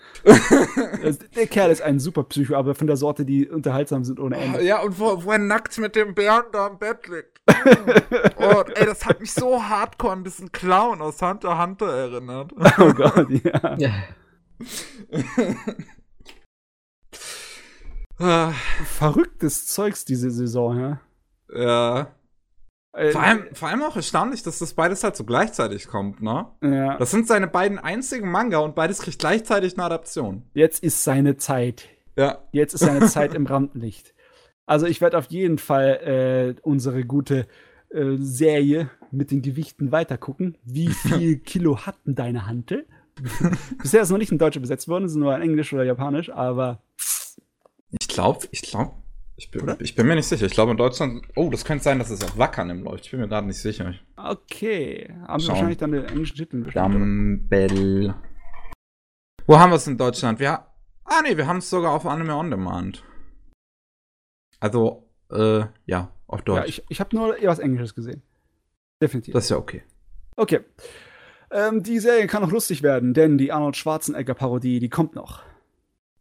[1.03, 4.37] Das- der Kerl ist ein super Psycho, aber von der Sorte, die unterhaltsam sind ohne
[4.37, 4.63] Ende.
[4.63, 7.41] Ja, und wo, wo er nackt mit dem Bären da im Bett liegt.
[8.37, 12.51] oh, ey, das hat mich so hardcore an diesen Clown aus Hunter x Hunter erinnert.
[12.79, 13.75] Oh Gott, ja.
[13.79, 13.89] Ja.
[18.21, 18.53] Ah,
[18.85, 21.01] Verrücktes Zeugs diese Saison, ja.
[21.53, 22.07] ja.
[22.93, 26.47] Äh, Vor allem, vor allem auch erstaunlich, dass das beides halt so gleichzeitig kommt, ne?
[26.61, 26.97] Ja.
[26.97, 30.43] Das sind seine beiden einzigen Manga und beides kriegt gleichzeitig eine Adaption.
[30.53, 31.87] Jetzt ist seine Zeit.
[32.17, 32.39] Ja.
[32.51, 34.13] Jetzt ist seine Zeit im Rampenlicht.
[34.65, 37.47] Also ich werde auf jeden Fall äh, unsere gute
[37.89, 40.57] äh, Serie mit den Gewichten weitergucken.
[40.63, 42.85] Wie viel Kilo hat denn deine Hantel?
[43.81, 46.29] Bisher ist noch nicht in Deutsch besetzt worden, es ist nur in Englisch oder Japanisch,
[46.29, 46.81] aber
[47.99, 48.93] Ich glaube, ich glaube,
[49.35, 49.81] ich bin, Oder?
[49.81, 50.45] ich bin mir nicht sicher.
[50.45, 53.05] Ich glaube in Deutschland, oh, das könnte sein, dass es auf Wackernem läuft.
[53.05, 53.95] Ich bin mir gerade nicht sicher.
[54.15, 55.13] okay.
[55.27, 56.93] Haben sie wahrscheinlich dann den englischen Titel bestimmt?
[56.93, 58.13] Dumbbell.
[59.47, 60.39] Wo haben wir es in Deutschland?
[60.39, 60.65] Wir,
[61.05, 63.03] ah, nee, wir haben es sogar auf Anime On Demand.
[64.59, 66.59] Also, äh, ja, auf Deutsch.
[66.59, 68.21] Ja, ich, ich habe nur eher was Englisches gesehen.
[69.01, 69.33] Definitiv.
[69.33, 69.83] das ist ja okay.
[70.35, 70.59] Okay.
[71.49, 75.41] Ähm, die Serie kann noch lustig werden, denn die Arnold Schwarzenegger-Parodie, die kommt noch.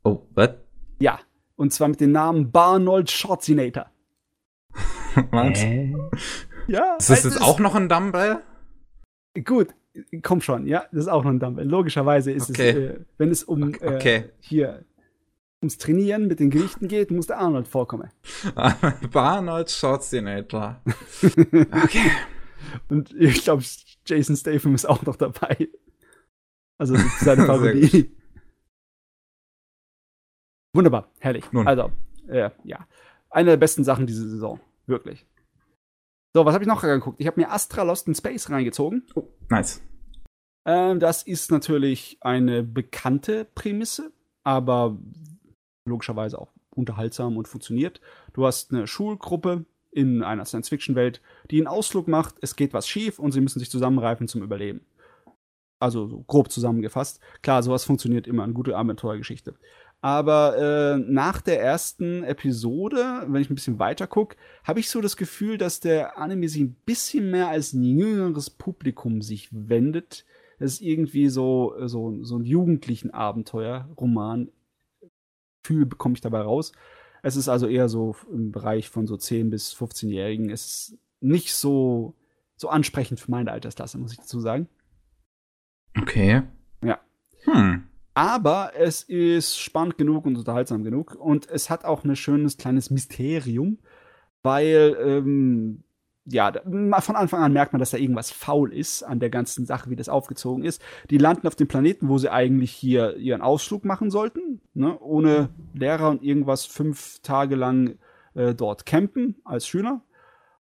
[0.02, 0.54] Oh, was?
[0.98, 1.20] Ja.
[1.60, 3.90] Und zwar mit dem Namen Barnold Schwarzenegger.
[5.30, 5.62] Was?
[5.62, 5.92] Äh,
[6.66, 6.96] Ja.
[6.96, 8.38] Ist das also jetzt auch noch ein Dumbbell?
[9.44, 9.74] Gut,
[10.22, 11.68] komm schon, ja, das ist auch noch ein Dumbbell.
[11.68, 12.70] Logischerweise ist Okay.
[12.70, 14.16] es, äh, wenn es um Okay, okay.
[14.16, 14.84] Äh, hier
[15.60, 18.08] ums Trainieren mit den Gewichten geht, muss der Arnold vorkommen.
[19.12, 20.80] Barnold Schwarzenegger.
[21.22, 22.10] Okay.
[22.88, 23.62] Und ich glaube,
[24.06, 25.68] Jason Statham ist auch noch dabei.
[26.78, 28.16] Also seine Parodie.
[30.74, 31.50] Wunderbar, herrlich.
[31.52, 31.66] Nun.
[31.66, 31.90] Also,
[32.28, 32.86] äh, ja.
[33.30, 34.60] Eine der besten Sachen diese Saison.
[34.86, 35.26] Wirklich.
[36.34, 37.20] So, was habe ich noch geguckt?
[37.20, 39.04] Ich habe mir Astra Lost in Space reingezogen.
[39.48, 39.82] Nice.
[40.64, 44.12] Ähm, das ist natürlich eine bekannte Prämisse,
[44.44, 44.96] aber
[45.86, 48.00] logischerweise auch unterhaltsam und funktioniert.
[48.32, 51.20] Du hast eine Schulgruppe in einer Science-Fiction-Welt,
[51.50, 54.86] die einen Ausflug macht, es geht was schief und sie müssen sich zusammenreifen zum Überleben.
[55.80, 57.20] Also so grob zusammengefasst.
[57.42, 59.56] Klar, sowas funktioniert immer, eine gute Abenteuergeschichte.
[60.02, 65.02] Aber äh, nach der ersten Episode, wenn ich ein bisschen weiter gucke, habe ich so
[65.02, 70.24] das Gefühl, dass der Anime sich ein bisschen mehr als ein jüngeres Publikum sich wendet.
[70.58, 74.50] Das ist irgendwie so, so, so ein jugendlichen Abenteuerroman.
[75.62, 76.72] Gefühl bekomme ich dabei raus.
[77.22, 80.48] Es ist also eher so im Bereich von so 10 bis 15-Jährigen.
[80.48, 82.14] Es ist nicht so,
[82.56, 84.68] so ansprechend für meine Altersklasse, muss ich dazu sagen.
[86.00, 86.42] Okay.
[86.82, 86.98] Ja.
[87.44, 87.89] Hm.
[88.14, 91.14] Aber es ist spannend genug und unterhaltsam genug.
[91.14, 93.78] Und es hat auch ein schönes kleines Mysterium,
[94.42, 95.84] weil, ähm,
[96.26, 96.52] ja,
[97.00, 99.96] von Anfang an merkt man, dass da irgendwas faul ist an der ganzen Sache, wie
[99.96, 100.82] das aufgezogen ist.
[101.08, 104.98] Die landen auf dem Planeten, wo sie eigentlich hier ihren Ausflug machen sollten, ne?
[105.00, 107.98] ohne Lehrer und irgendwas fünf Tage lang
[108.34, 110.02] äh, dort campen als Schüler.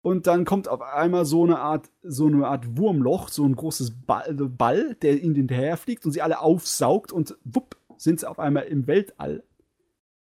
[0.05, 4.05] Und dann kommt auf einmal so eine Art, so eine Art Wurmloch, so ein großes
[4.05, 8.65] Ball, Ball der ihnen hinterherfliegt und sie alle aufsaugt und wupp, sind sie auf einmal
[8.65, 9.45] im Weltall.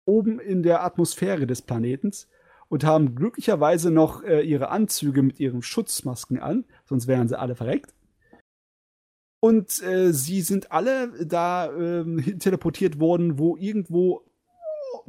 [0.06, 2.26] Oben in der Atmosphäre des Planetens
[2.68, 7.54] und haben glücklicherweise noch äh, ihre Anzüge mit ihren Schutzmasken an, sonst wären sie alle
[7.54, 7.94] verreckt.
[9.38, 14.24] Und äh, sie sind alle da hin teleportiert worden, wo irgendwo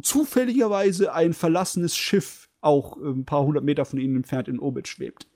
[0.04, 5.28] zufälligerweise ein verlassenes Schiff auch ein paar hundert Meter von ihnen entfernt in Orbit schwebt.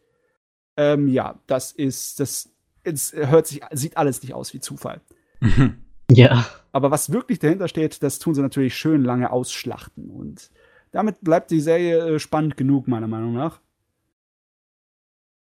[0.77, 5.01] Ähm, ja, das ist, das es hört sich, sieht alles nicht aus wie Zufall.
[6.11, 6.45] Ja.
[6.71, 10.09] Aber was wirklich dahinter steht, das tun sie natürlich schön lange ausschlachten.
[10.09, 10.51] Und
[10.91, 13.59] damit bleibt die Serie äh, spannend genug, meiner Meinung nach.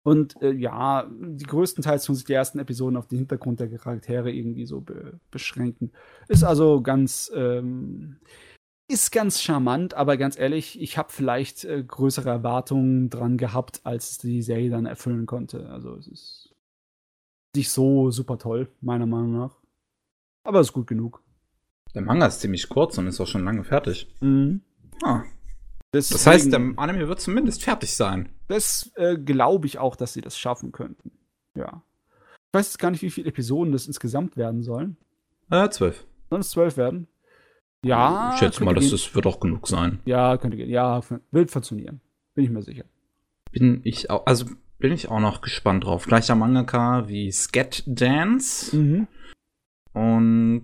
[0.04, 4.32] Und äh, ja, die größtenteils tun sich die ersten Episoden auf den Hintergrund der Charaktere
[4.32, 5.92] irgendwie so be beschränken.
[6.30, 8.18] Ist also ganz, ähm,
[8.88, 14.18] ist ganz charmant, aber ganz ehrlich, ich habe vielleicht äh, größere Erwartungen dran gehabt, als
[14.18, 15.70] die Serie dann erfüllen konnte.
[15.70, 16.56] Also es ist
[17.56, 19.56] nicht so super toll, meiner Meinung nach.
[20.44, 21.22] Aber es ist gut genug.
[21.94, 24.08] Der Manga ist ziemlich kurz und ist auch schon lange fertig.
[24.22, 24.62] Mhm.
[25.04, 25.24] Ah.
[25.94, 28.30] Deswegen, Das heißt, der Anime wird zumindest fertig sein.
[28.48, 31.12] das äh, glaube ich auch, dass sie das schaffen könnten.
[31.56, 31.82] Ja.
[32.50, 34.98] Ich weiß jetzt gar nicht, wie viele Episoden das insgesamt werden sollen.
[35.50, 36.06] Äh, zwölf.
[36.30, 37.08] Sollen es zwölf werden?
[37.84, 38.32] Ja.
[38.34, 40.00] ich schätze mal, das wird auch genug sein.
[40.06, 40.70] Ja, könnte gehen.
[40.70, 41.02] Ja,
[41.32, 42.02] wird funktionieren.
[42.34, 42.86] Bin ich mir sicher.
[43.52, 44.46] Bin ich auch, also
[44.80, 46.06] bin ich auch noch gespannt drauf.
[46.06, 48.76] Gleicher Mangaka wie Scat Dance.
[48.76, 49.08] Mhm.
[49.94, 50.64] Und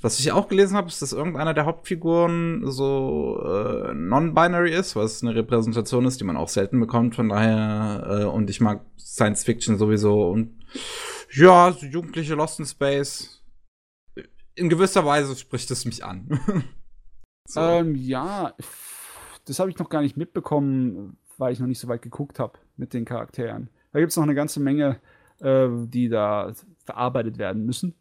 [0.00, 5.24] was ich auch gelesen habe, ist, dass irgendeiner der Hauptfiguren so äh, non-binary ist, was
[5.24, 7.16] eine Repräsentation ist, die man auch selten bekommt.
[7.16, 10.30] Von daher, äh, und ich mag Science Fiction sowieso.
[10.30, 10.60] Und
[11.32, 13.39] ja, so Jugendliche Lost in Space.
[14.60, 16.38] In gewisser Weise spricht es mich an.
[17.48, 17.60] so.
[17.60, 18.54] Ähm, ja,
[19.46, 22.58] das habe ich noch gar nicht mitbekommen, weil ich noch nicht so weit geguckt habe
[22.76, 23.70] mit den Charakteren.
[23.92, 25.00] Da gibt es noch eine ganze Menge,
[25.40, 26.52] äh, die da
[26.84, 27.94] verarbeitet werden müssen.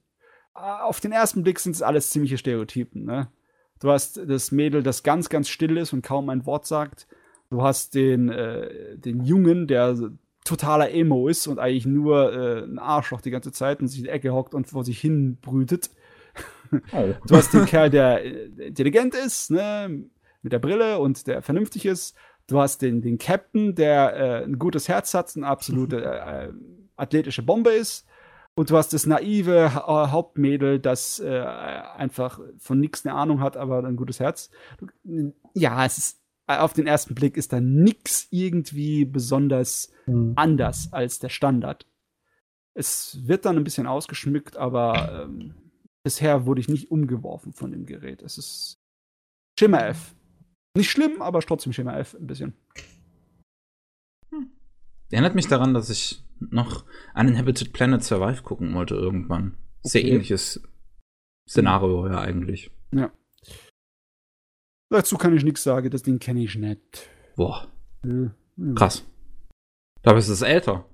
[0.53, 3.05] Äh, Auf den ersten Blick sind es alles ziemliche Stereotypen.
[3.05, 3.31] Ne?
[3.79, 7.07] Du hast das Mädel, das ganz, ganz still ist und kaum ein Wort sagt.
[7.49, 9.95] Du hast den, äh, den Jungen, der
[10.43, 14.05] totaler Emo ist und eigentlich nur äh, ein Arschloch die ganze Zeit und sich in
[14.05, 15.89] die Ecke hockt und vor sich hin brütet.
[16.93, 17.13] Oh.
[17.27, 20.05] Du hast den Kerl, der äh, intelligent ist, ne,
[20.41, 22.15] mit der Brille und der vernünftig ist.
[22.47, 26.51] Du hast den, den Captain, der äh, ein gutes Herz hat, eine absolute äh,
[26.95, 28.07] athletische Bombe ist.
[28.55, 33.39] Und du hast das naive Ha- äh, Hauptmädel, das äh, einfach von nichts eine Ahnung
[33.41, 34.49] hat, aber ein gutes Herz.
[35.53, 39.91] Ja, es ist äh, auf den ersten Blick ist da nix irgendwie besonders
[40.35, 41.85] anders als der Standard.
[42.73, 45.53] Es wird dann ein bisschen ausgeschmückt, aber ähm,
[46.03, 48.21] bisher wurde ich nicht umgeworfen von dem Gerät.
[48.21, 48.77] Es ist
[49.59, 50.15] Schimmer F.
[50.75, 52.53] Nicht schlimm, aber trotzdem Schimmer F ein bisschen.
[55.11, 56.85] Erinnert mich daran, dass ich noch
[57.15, 59.57] Uninhabited Planet Survive gucken wollte irgendwann.
[59.83, 60.11] Sehr Okay.
[60.11, 60.61] ähnliches
[61.49, 62.71] Szenario ja eigentlich.
[64.91, 67.09] Dazu kann ich nichts sagen, das Ding kenne ich nicht.
[67.35, 67.71] Boah,
[68.03, 68.25] Äh,
[68.61, 68.73] äh.
[68.75, 69.05] krass.
[70.03, 70.88] Es ist älter.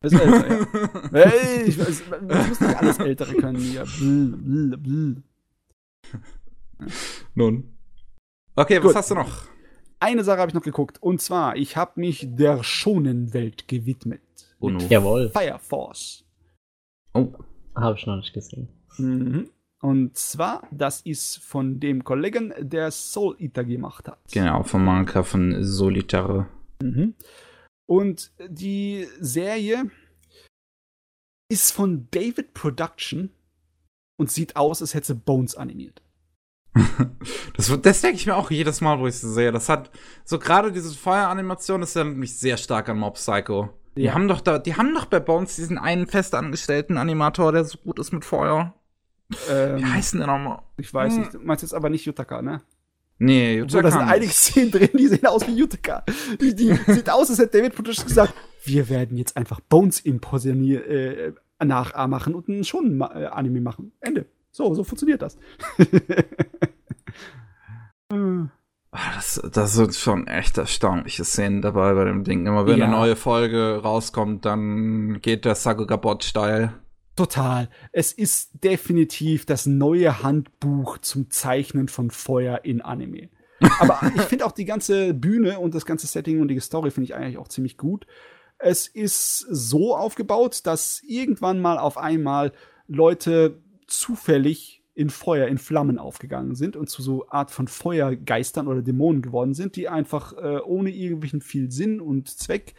[0.00, 0.66] Das ist älter, ja.
[1.12, 3.84] Hey, ich weiß, man muss nicht alles Ältere können hier.
[3.98, 5.22] Bl, bl, bl.
[7.34, 7.76] Nun.
[8.54, 8.84] Okay, Gut.
[8.90, 9.42] was hast du noch?
[10.00, 11.02] Eine Sache habe ich noch geguckt.
[11.02, 14.20] Und zwar, ich habe mich der Schonenwelt gewidmet.
[14.60, 14.78] Uno.
[14.88, 15.30] Jawohl.
[15.30, 16.24] Fire Force.
[17.14, 17.32] Oh,
[17.74, 18.68] Habe ich noch nicht gesehen.
[18.98, 19.48] Mhm.
[19.80, 24.18] Und zwar, das ist von dem Kollegen, der Soul Eater gemacht hat.
[24.32, 26.46] genau, vom Manga von Solitare.
[26.82, 27.14] Mhm.
[27.88, 29.90] Und die Serie
[31.50, 33.30] ist von David Production
[34.18, 36.02] und sieht aus, als hätte sie Bones animiert.
[37.56, 39.50] Das, das denke ich mir auch jedes Mal, wo ich sie sehe.
[39.50, 39.90] Das hat
[40.24, 43.70] so gerade diese Feueranimation, das erinnert mich sehr stark an Mob Psycho.
[43.96, 44.14] Die Ja.
[44.14, 47.98] haben doch da, die haben doch bei Bones diesen einen festangestellten Animator, der so gut
[47.98, 48.74] ist mit Feuer.
[49.50, 50.62] Ähm, Wie heißt denn der nochmal?
[50.76, 51.20] ich weiß Hm.
[51.20, 52.62] nicht, du meinst jetzt aber nicht Yutaka, ne?
[53.18, 54.30] Nee, Obwohl, da sind einige.
[54.32, 56.04] Szenen drin, die sehen aus wie Yutaka.
[56.40, 58.32] Die, die sieht aus, als hätte David Production gesagt,
[58.64, 61.32] wir werden jetzt einfach Bones impositionier äh,
[61.64, 63.92] nachmachen und einen schon äh, Anime machen.
[64.00, 64.26] Ende.
[64.50, 65.36] So, so funktioniert das.
[68.90, 72.46] Ah, Das, das sind schon echt erstaunliche Szenen dabei bei dem Ding.
[72.46, 72.86] Immer wenn Ja.
[72.86, 76.72] eine neue Folge rauskommt, dann geht der Sakuga-Bot steil.
[77.18, 77.68] Total.
[77.90, 83.28] Es ist definitiv das neue Handbuch zum Zeichnen von Feuer in Anime.
[83.80, 87.06] Aber ich finde auch die ganze Bühne und das ganze Setting und die Story finde
[87.06, 88.06] ich eigentlich auch ziemlich gut.
[88.60, 92.52] Es ist so aufgebaut, dass irgendwann mal auf einmal
[92.86, 98.82] Leute zufällig in Feuer, in Flammen aufgegangen sind und zu so Art von Feuergeistern oder
[98.82, 102.76] Dämonen geworden sind, die einfach äh, ohne irgendwelchen viel Sinn und Zweck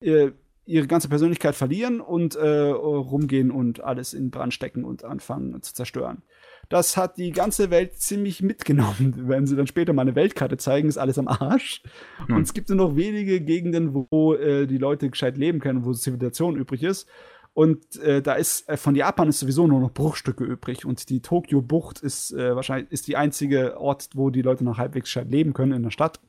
[0.00, 0.32] äh,
[0.68, 5.74] ihre ganze Persönlichkeit verlieren und äh, rumgehen und alles in Brand stecken und anfangen zu
[5.74, 6.22] zerstören.
[6.68, 9.14] Das hat die ganze Welt ziemlich mitgenommen.
[9.28, 11.82] Wenn sie dann später mal eine Weltkarte zeigen, ist alles am Arsch.
[12.26, 12.36] Hm.
[12.36, 15.92] Und es gibt nur noch wenige Gegenden, wo, äh, die Leute gescheit leben können, wo
[15.92, 17.08] Zivilisation übrig ist.
[17.54, 20.84] Und äh, da ist äh, von Japan ist sowieso nur noch Bruchstücke übrig.
[20.84, 25.06] Und die Tokio-Bucht ist äh, wahrscheinlich ist die einzige Ort, wo die Leute noch halbwegs
[25.06, 26.20] gescheit leben können in der Stadt.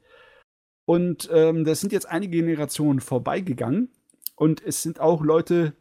[0.86, 3.90] Und ähm, das sind jetzt einige Generationen vorbeigegangen.
[4.40, 5.74] Und es sind auch Leute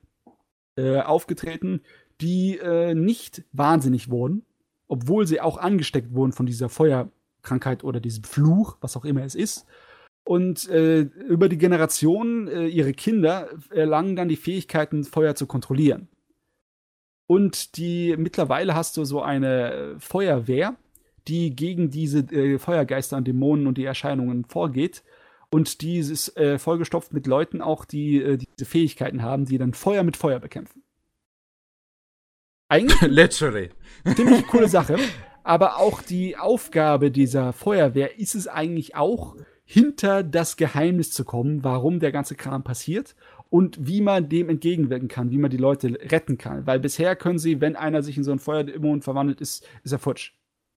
[0.76, 1.80] äh, aufgetreten,
[2.20, 4.44] die äh, nicht wahnsinnig wurden,
[4.89, 9.36] obwohl sie auch angesteckt wurden von dieser Feuerkrankheit oder diesem Fluch, was auch immer es
[9.36, 9.64] ist.
[10.24, 16.09] Und äh, über die Generationen äh, ihre Kinder erlangen dann die Fähigkeiten, Feuer zu kontrollieren.
[17.28, 20.74] Und die mittlerweile hast du so eine Feuerwehr,
[21.28, 25.05] die gegen diese äh, Feuergeister und Dämonen und die Erscheinungen vorgeht.
[25.50, 29.72] Und die ist äh, vollgestopft mit Leuten auch, die äh, diese Fähigkeiten haben, die dann
[29.72, 30.82] Feuer mit Feuer bekämpfen.
[32.68, 33.70] Eigentlich Literally.
[34.14, 34.98] ziemlich coole Sache.
[35.42, 41.62] Aber auch die Aufgabe dieser Feuerwehr ist es eigentlich auch, hinter das Geheimnis zu kommen,
[41.62, 43.14] warum der ganze Kram passiert
[43.50, 46.66] und wie man dem entgegenwirken kann, wie man die Leute retten kann.
[46.66, 49.98] Weil bisher können sie, wenn einer sich in so einen Feuerdämon verwandelt, ist, ist er
[49.98, 50.32] futsch.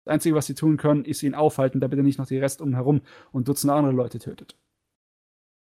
[0.06, 2.61] Das Einzige, was sie tun können, ist ihn aufhalten, damit er nicht noch die Rest
[2.61, 3.02] umherum
[3.32, 4.56] und Dutzende andere Leute tötet.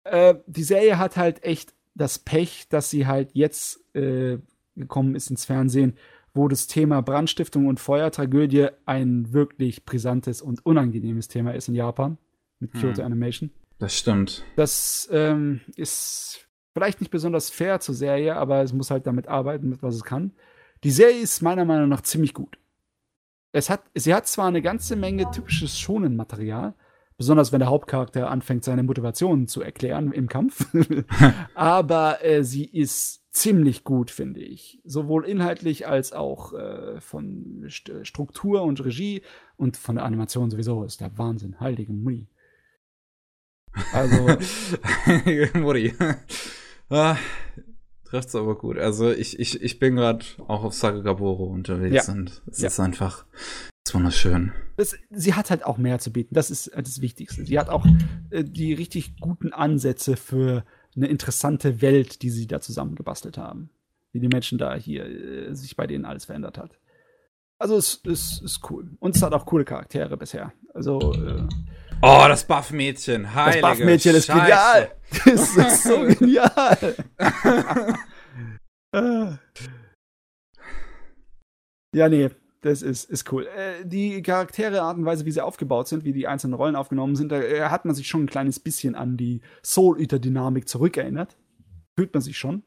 [0.05, 4.39] Äh, die Serie hat halt echt das Pech, dass sie halt jetzt äh,
[4.77, 5.97] gekommen ist ins Fernsehen,
[6.33, 12.19] wo das Thema Brandstiftung und Feuertragödie ein wirklich brisantes und unangenehmes Thema ist in Japan
[12.59, 13.05] mit Kyoto Hm.
[13.07, 13.51] Animation.
[13.79, 14.43] Das stimmt.
[14.57, 19.69] Das ähm, ist vielleicht nicht besonders fair zur Serie, aber es muss halt damit arbeiten,
[19.69, 20.33] mit was es kann.
[20.83, 22.59] Die Serie ist meiner Meinung nach ziemlich gut.
[23.55, 26.75] Es hat, sie hat zwar eine ganze Menge typisches Schonen-Material,
[27.17, 30.67] besonders wenn der Hauptcharakter anfängt, seine Motivationen zu erklären im Kampf,
[31.55, 34.81] aber äh, sie ist ziemlich gut, finde ich.
[34.83, 39.23] Sowohl inhaltlich als auch äh, von St Struktur und Regie
[39.57, 41.61] und von der Animation sowieso ist der Wahnsinn.
[41.61, 42.27] Heilige Mui.
[43.93, 44.37] Also,
[45.61, 45.95] Mutti.
[46.91, 47.17] ah,
[48.15, 48.79] trifft's aber gut.
[48.79, 52.13] Also ich, ich, ich bin gerade auch auf Sakagaboro unterwegs Ja.
[52.13, 52.69] und es Ja.
[52.69, 53.27] ist einfach
[53.87, 54.53] es ist wunderschön.
[54.77, 56.35] das, sie hat halt auch mehr zu bieten.
[56.35, 57.45] Das ist das Wichtigste.
[57.45, 57.85] Sie hat auch
[58.31, 60.65] äh, die richtig guten Ansätze für
[60.97, 63.69] eine interessante Welt, die sie da zusammengebastelt haben.
[64.13, 66.79] Wie die Menschen da hier äh, sich bei denen alles verändert hat.
[67.59, 68.91] Also es, es ist cool.
[69.01, 70.53] Und es hat auch coole Charaktere bisher.
[70.73, 71.47] Also äh,
[72.07, 73.27] Oh, das Buff-Mädchen.
[73.35, 74.91] das Buff-Mädchen ist genial.
[75.25, 76.95] Das ist so genial.
[81.95, 82.29] Ja, nee,
[82.61, 83.47] das ist, ist cool.
[83.47, 87.15] Äh, die Charaktere, Art und Weise, wie sie aufgebaut sind, wie die einzelnen Rollen aufgenommen
[87.15, 91.37] sind, da äh, hat man sich schon ein kleines bisschen an die Soul-Eater-Dynamik zurückerinnert.
[91.97, 92.65] Fühlt man sich schon.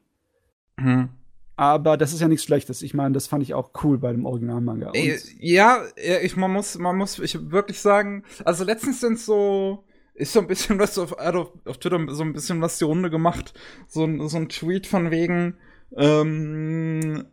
[0.80, 1.10] Hm.
[1.58, 2.82] Aber das ist ja nichts Schlechtes.
[2.82, 4.92] Ich meine, das fand ich auch cool bei dem Originalmanga.
[5.40, 5.82] Ja,
[6.22, 10.46] ich, man muss, man muss ich wirklich sagen, also letztens sind so, ist so ein
[10.46, 13.54] bisschen was auf, auf, auf Twitter so ein bisschen was die Runde gemacht.
[13.88, 15.56] So, ein- so ein Tweet von wegen,
[15.96, 17.24] ähm,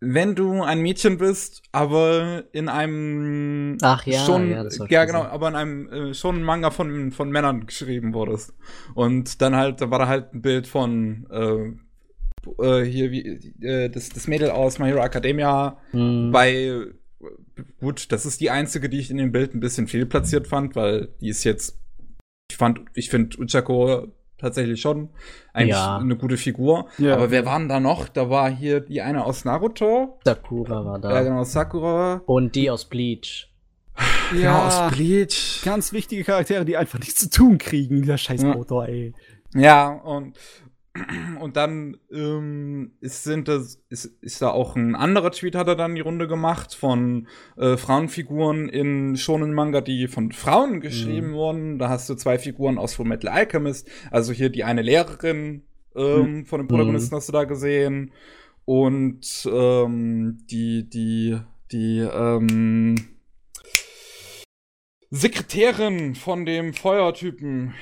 [0.00, 5.48] wenn du ein Mädchen bist, aber in einem Ach ja, schon, ja, ja genau, aber
[5.48, 8.52] in einem äh, schon ein Manga von von Männern geschrieben wurdest
[8.94, 11.72] und dann halt, da war da halt ein Bild von äh,
[12.60, 16.30] äh, hier wie äh, das das Mädel aus My Hero Academia Hm.
[16.32, 16.86] bei
[17.80, 21.08] gut, das ist die einzige, die ich in dem Bild ein bisschen fehlplatziert fand, weil
[21.20, 21.78] die ist jetzt
[22.50, 24.08] ich fand ich finde Uchako
[24.38, 25.10] tatsächlich schon
[25.52, 25.98] eigentlich Ja.
[25.98, 27.14] eine gute Figur, Ja.
[27.14, 28.08] aber wer waren da noch?
[28.08, 31.12] Da war hier die eine aus Naruto, Sakura war da.
[31.12, 33.52] ja genau Sakura, Und die aus Bleach.
[34.40, 35.60] ja, aus Bleach.
[35.62, 38.54] ganz wichtige Charaktere, die einfach nichts zu tun kriegen, dieser scheiß Ja.
[38.54, 39.12] Motor, ey.
[39.54, 40.36] Ja, und,
[41.40, 45.76] und dann ähm, ist, sind das, ist, ist da auch ein anderer Tweet, hat er
[45.76, 51.78] dann die Runde gemacht von äh, Frauenfiguren in Shonen Manga, die von Frauen geschrieben wurden.
[51.78, 55.62] Da hast du zwei Figuren aus Full Metal Alchemist, also hier die eine Lehrerin
[55.94, 58.12] ähm, von dem Protagonisten hast du da gesehen.
[58.64, 61.38] Und ähm, die, die,
[61.72, 62.94] die, ähm,
[65.12, 67.74] Sekretärin von dem Feuertypen,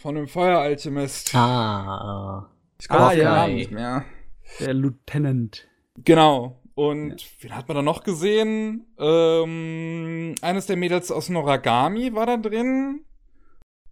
[0.00, 1.32] von dem Feueralchemist.
[1.32, 2.51] Ah,
[2.82, 3.30] Ich komme Ah, auf den ja.
[3.36, 4.04] Namen nicht mehr.
[4.58, 5.68] Der Lieutenant.
[5.98, 6.60] Genau.
[6.74, 8.86] Und wen hat man da noch gesehen?
[8.98, 13.04] Ähm, eines der Mädels aus Noragami war da drin.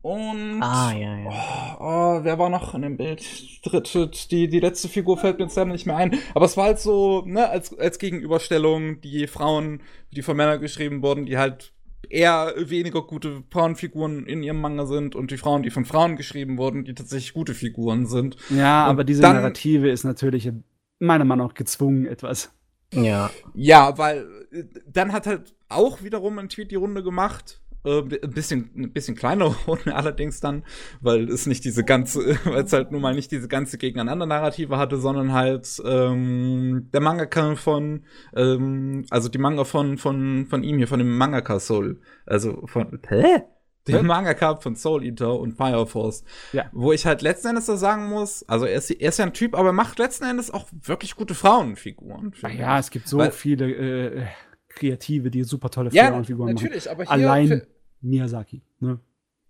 [0.02, 0.60] Und.
[0.60, 1.76] ah, ja, ja.
[1.78, 3.22] Oh, oh, wer war noch in dem Bild?
[3.64, 6.18] Dritte, die, die letzte Figur fällt mir jetzt leider nicht mehr ein.
[6.34, 11.00] Aber es war halt so, ne, als, als Gegenüberstellung, die Frauen, die von Männern geschrieben
[11.02, 11.74] wurden, die halt
[12.08, 16.58] eher weniger gute Frauenfiguren in ihrem Manga sind und die Frauen, die von Frauen geschrieben
[16.58, 18.36] wurden, die tatsächlich gute Figuren sind.
[18.50, 20.50] Ja, Und aber diese dann- Narrative ist natürlich
[20.98, 22.50] meiner Meinung nach gezwungen etwas.
[22.92, 23.30] Ja.
[23.54, 27.60] Ja, weil äh, dann hat halt auch wiederum ein Tweet die Runde gemacht.
[27.84, 30.64] Äh, ein bisschen, ein bisschen kleinere Runde allerdings dann,
[31.00, 34.98] weil es nicht diese ganze, weil es halt nun mal nicht diese ganze Gegeneinander-Narrative hatte,
[34.98, 38.04] sondern halt ähm, der Mangaka von,
[38.36, 42.00] ähm, also die Manga von, von, von ihm hier, von dem Mangaka Soul.
[42.26, 43.42] Also von, hä?
[43.88, 44.02] den Ja.
[44.02, 46.22] Manga von Soul Eater und Fire Force.
[46.52, 46.66] Ja.
[46.72, 49.32] Wo ich halt letzten Endes so sagen muss, also er ist, er ist ja ein
[49.32, 52.34] Typ, aber er macht letzten Endes auch wirklich gute Frauenfiguren.
[52.42, 54.26] Ah ja, es gibt so Weil- viele äh,
[54.70, 56.26] Kreative, die super tolle ja machen.
[56.46, 57.62] natürlich, aber hier Allein
[58.00, 58.62] Miyazaki.
[58.80, 58.98] Ne?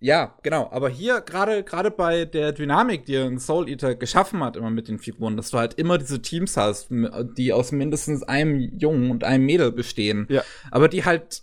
[0.01, 0.68] Ja, genau.
[0.72, 4.88] Aber hier gerade gerade bei der Dynamik, die ein Soul Eater geschaffen hat, immer mit
[4.88, 6.88] den Figuren, dass du halt immer diese Teams hast,
[7.36, 10.26] die aus mindestens einem Jungen und einem Mädel bestehen.
[10.30, 10.42] Ja.
[10.70, 11.42] Aber die halt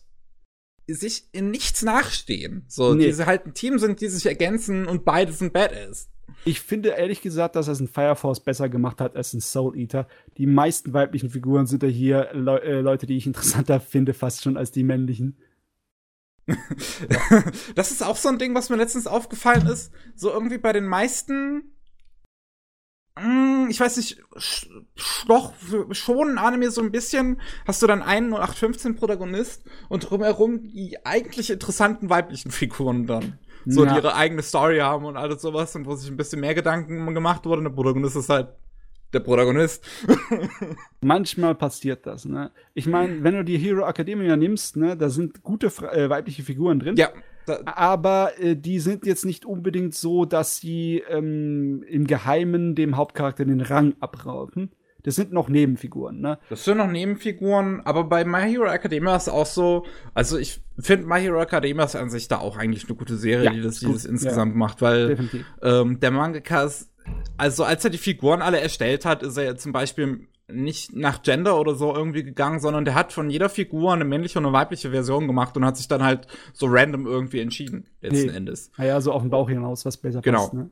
[0.87, 2.65] sich in nichts nachstehen.
[2.67, 3.11] So, Nee.
[3.11, 6.09] die halt ein Team sind, die sich ergänzen und beide sind Badass.
[6.45, 9.77] Ich finde ehrlich gesagt, dass es in Fire Force besser gemacht hat als in Soul
[9.77, 10.07] Eater.
[10.37, 14.43] Die meisten weiblichen Figuren sind ja hier Leu äh, Leute, die ich interessanter finde, fast
[14.43, 15.37] schon als die männlichen.
[17.75, 19.91] das ist auch so ein Ding, was mir letztens aufgefallen ist.
[20.15, 21.73] So irgendwie bei den meisten,
[23.17, 24.21] mh, ich weiß nicht,
[25.27, 25.53] doch
[25.91, 31.49] schon Anime so ein bisschen, hast du dann einen 0815 Protagonist und drumherum die eigentlich
[31.49, 33.39] interessanten weiblichen Figuren dann.
[33.69, 33.91] So, Ja.
[33.91, 37.13] die ihre eigene Story haben und alles sowas und wo sich ein bisschen mehr Gedanken
[37.13, 37.59] gemacht wurde.
[37.59, 38.49] Und der Protagonist ist halt
[39.13, 39.85] der Protagonist.
[41.01, 42.51] Manchmal passiert das, ne?
[42.73, 46.79] Ich meine, wenn du die Hero Academia nimmst, ne, da sind gute äh, weibliche Figuren
[46.79, 46.95] drin.
[46.97, 47.09] ja,
[47.65, 53.45] Aber äh, die sind jetzt nicht unbedingt so, dass sie ähm, im Geheimen dem Hauptcharakter
[53.45, 54.71] den Rang abrauben.
[55.03, 56.39] Das sind noch Nebenfiguren, ne?
[56.49, 61.07] Das sind noch Nebenfiguren, aber bei My Hero Academia ist auch so, also ich finde
[61.07, 63.79] My Hero Academia ist an sich da auch eigentlich eine gute Serie, Ja, die das,
[63.79, 65.17] die das insgesamt macht, weil
[65.61, 66.91] ähm, der Mangaka ist,
[67.37, 71.23] also als er die Figuren alle erstellt hat, ist er ja zum Beispiel nicht nach
[71.23, 74.53] Gender oder so irgendwie gegangen, sondern der hat von jeder Figur eine männliche und eine
[74.53, 78.37] weibliche Version gemacht und hat sich dann halt so random irgendwie entschieden, letzten Nee.
[78.37, 78.71] Endes.
[78.77, 80.39] Naja, so auf den Bauch hinaus, was besser Genau.
[80.43, 80.69] passt, ne?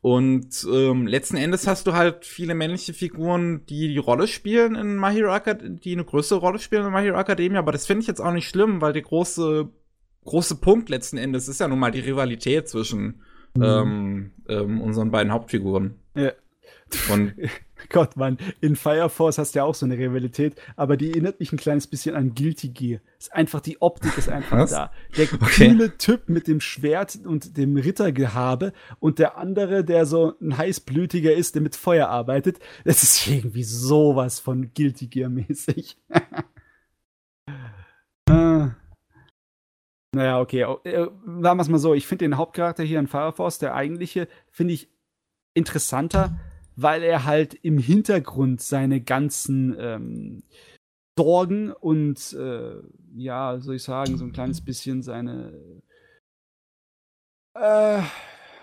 [0.00, 4.96] Und ähm, letzten Endes hast du halt viele männliche Figuren, die die Rolle spielen in
[4.98, 8.00] My Hero Academia, die eine größere Rolle spielen in My Hero Academia, aber das finde
[8.00, 9.68] ich jetzt auch nicht schlimm, weil der große,
[10.24, 13.20] große Punkt letzten Endes ist ja nun mal die Rivalität zwischen
[13.60, 15.96] ähm, ähm, unseren beiden Hauptfiguren.
[16.14, 16.32] Ja.
[17.12, 17.34] Und
[17.90, 21.40] Gott, Mann, in Fire Force hast du ja auch so eine Rivalität, aber die erinnert
[21.40, 23.00] mich ein kleines bisschen an Guilty Gear.
[23.18, 24.70] Ist einfach, die Optik ist einfach Was?
[24.70, 24.92] da.
[25.16, 25.68] Der Okay.
[25.68, 31.32] coole Typ mit dem Schwert und dem Rittergehabe und der andere, der so ein heißblütiger
[31.32, 32.58] ist, der mit Feuer arbeitet.
[32.84, 35.98] Das ist irgendwie sowas von Guilty Gear mäßig.
[38.28, 38.70] ah.
[40.12, 40.62] Naja, okay.
[40.84, 43.74] Äh, sagen wir es mal so, ich finde den Hauptcharakter hier in Fire Force, der
[43.74, 44.88] eigentliche, finde ich
[45.54, 46.38] interessanter,
[46.76, 50.42] weil er halt im Hintergrund seine ganzen ähm,
[51.18, 52.76] Sorgen und äh,
[53.16, 55.52] ja, soll ich sagen, so ein kleines bisschen seine
[57.54, 58.00] äh,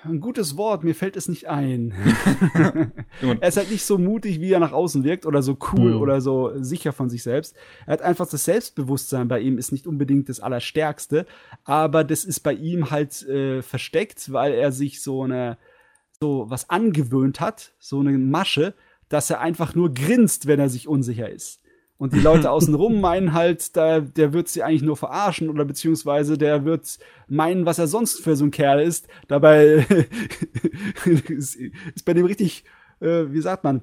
[0.04, 1.94] ein gutes Wort, mir fällt es nicht ein.
[3.42, 6.02] Er ist halt nicht so mutig, wie er nach außen wirkt oder so cool Mhm.
[6.02, 7.56] oder so sicher von sich selbst.
[7.88, 11.26] Er hat einfach das Selbstbewusstsein bei ihm ist nicht unbedingt das Allerstärkste,
[11.64, 15.58] aber das ist bei ihm halt äh, versteckt, weil er sich so eine
[16.22, 18.74] so was angewöhnt hat, so eine Masche,
[19.10, 21.62] dass er einfach nur grinst, wenn er sich unsicher ist.
[21.98, 26.38] Und die Leute außenrum meinen halt, da, der wird sie eigentlich nur verarschen oder beziehungsweise
[26.38, 26.98] der wird
[27.28, 29.08] meinen, was er sonst für so ein Kerl ist.
[29.28, 29.86] Dabei
[31.06, 32.66] ist, ist bei dem richtig,
[33.00, 33.82] äh, wie sagt man,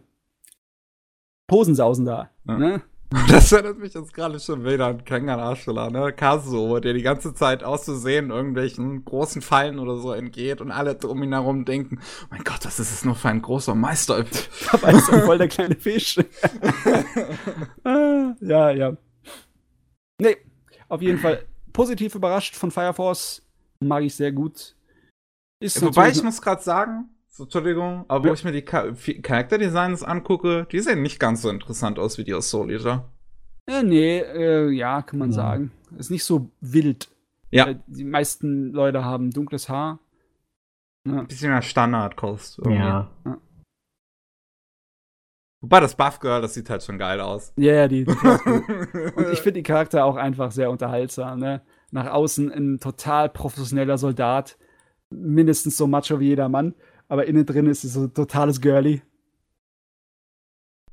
[1.46, 2.30] Posensausen da.
[2.46, 2.58] Ja.
[2.58, 2.82] Ne?
[3.28, 6.12] das erinnert mich jetzt gerade schon wieder an Kengan Ashula, ne?
[6.12, 11.22] Kazuo, der die ganze Zeit auszusehen irgendwelchen großen Fallen oder so entgeht und alle um
[11.22, 12.00] ihn herum denken,
[12.30, 14.24] mein Gott, was ist das nur für ein großer Meister?
[14.72, 16.18] Dabei ist er voll der kleine Fisch.
[18.40, 18.96] Ja, ja.
[20.20, 20.36] Nee,
[20.88, 23.42] auf jeden Fall positiv überrascht von Fire Force.
[23.80, 24.76] Mag ich sehr gut.
[25.60, 28.34] Ist Wobei ich muss gerade sagen, so, Entschuldigung, aber wo Ja.
[28.34, 32.32] ich mir die Cha Charakterdesigns angucke, die sehen nicht ganz so interessant aus wie die
[32.34, 33.10] aus Soul Eater.
[33.66, 35.34] Äh, nee, äh, ja, kann man Ja.
[35.36, 35.72] sagen.
[35.98, 37.08] Ist nicht so wild.
[37.50, 39.98] Ja, Äh, die meisten Leute haben dunkles Haar.
[41.06, 41.20] Ja.
[41.20, 42.58] ein bisschen mehr Standardkost.
[42.58, 42.76] irgendwie.
[42.78, 43.10] Ja.
[45.60, 47.52] Wobei das Buff Girl, das sieht halt schon geil aus.
[47.56, 48.10] Ja, yeah, die, die
[49.16, 51.38] Und ich finde die Charakter auch einfach sehr unterhaltsam.
[51.40, 51.62] Ne?
[51.90, 54.58] Nach außen ein total professioneller Soldat.
[55.10, 56.74] Mindestens so macho wie jeder Mann.
[57.14, 59.00] Aber innen drin ist es so ein totales Girly.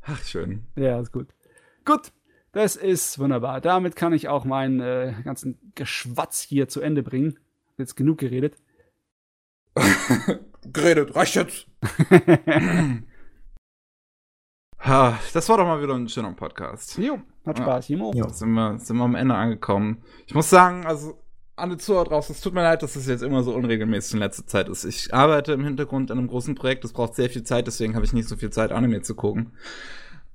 [0.03, 0.67] Ach, schön.
[0.75, 1.33] Ja, ist gut.
[1.83, 2.11] Gut,
[2.51, 3.59] das ist wunderbar.
[3.59, 7.39] Damit kann ich auch meinen äh, ganzen Geschwatz hier zu Ende bringen.
[7.79, 8.55] Jetzt genug geredet.
[10.71, 11.67] Geredet, reicht jetzt.
[14.83, 16.97] Ha, das war doch mal wieder ein schöner Podcast.
[16.97, 17.63] jo, hat Ja.
[17.65, 17.87] Spaß.
[17.87, 18.11] Jimo.
[18.15, 18.27] Jo.
[18.29, 20.03] Sind wir, sind wir am Ende angekommen.
[20.27, 21.20] Ich muss sagen, also
[21.61, 24.45] alle Zuhörer draußen, es tut mir leid, dass es jetzt immer so unregelmäßig in letzter
[24.45, 24.83] Zeit ist.
[24.83, 28.05] Ich arbeite im Hintergrund an einem großen Projekt, das braucht sehr viel Zeit, deswegen habe
[28.05, 29.53] ich nicht so viel Zeit, Anime zu gucken.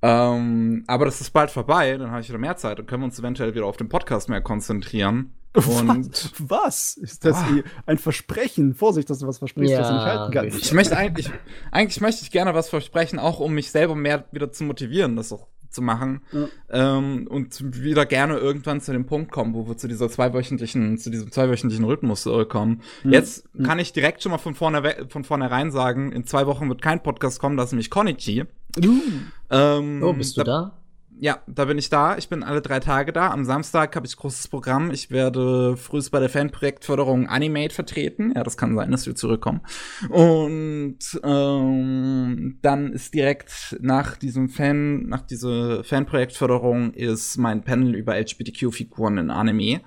[0.01, 3.07] Ähm, aber das ist bald vorbei, dann habe ich wieder mehr Zeit und können wir
[3.07, 5.33] uns eventuell wieder auf den Podcast mehr konzentrieren.
[5.57, 6.95] Und was?
[6.95, 6.97] was?
[6.97, 7.61] Ist das oh.
[7.87, 8.75] ein Versprechen?
[8.75, 10.59] Vorsicht, dass du was versprichst, ja, was du nicht halten kannst.
[10.59, 11.31] Ich möchte eigentlich,
[11.71, 15.31] eigentlich möchte ich gerne was versprechen, auch um mich selber mehr wieder zu motivieren, das
[15.31, 16.21] auch zu machen.
[16.31, 16.97] Ja.
[16.97, 21.09] Ähm, und wieder gerne irgendwann zu dem Punkt kommen, wo wir zu dieser zweiwöchentlichen, zu
[21.09, 22.81] diesem zweiwöchentlichen Rhythmus äh, kommen.
[23.03, 23.13] Mhm.
[23.13, 23.63] Jetzt mhm.
[23.63, 27.01] kann ich direkt schon mal von vorne von vornherein sagen, in zwei Wochen wird kein
[27.03, 28.45] Podcast kommen, das ist nämlich Konichi.
[28.77, 29.01] Uh.
[29.49, 30.51] Ähm, oh, bist du da?
[30.61, 30.76] da?
[31.19, 32.17] Ja, da bin ich da.
[32.17, 33.31] Ich bin alle drei Tage da.
[33.31, 34.91] Am Samstag habe ich großes Programm.
[34.91, 38.33] Ich werde frühest bei der Fanprojektförderung Animate vertreten.
[38.35, 39.61] Ja, das kann sein, dass wir zurückkommen.
[40.09, 48.15] Und ähm, dann ist direkt nach diesem Fan, nach dieser Fanprojektförderung ist mein Panel über
[48.19, 49.81] LGBTQ-Figuren in Anime.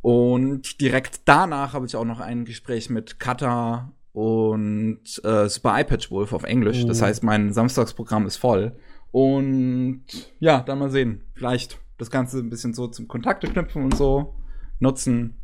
[0.00, 6.10] Und direkt danach habe ich auch noch ein Gespräch mit Kata und äh, Super iPad
[6.10, 6.82] Wolf auf Englisch.
[6.82, 6.88] Oh.
[6.88, 8.76] Das heißt, mein Samstagsprogramm ist voll.
[9.10, 10.02] Und
[10.38, 11.22] ja, dann mal sehen.
[11.34, 14.34] Vielleicht das Ganze ein bisschen so zum Kontakte knüpfen und so
[14.78, 15.34] nutzen.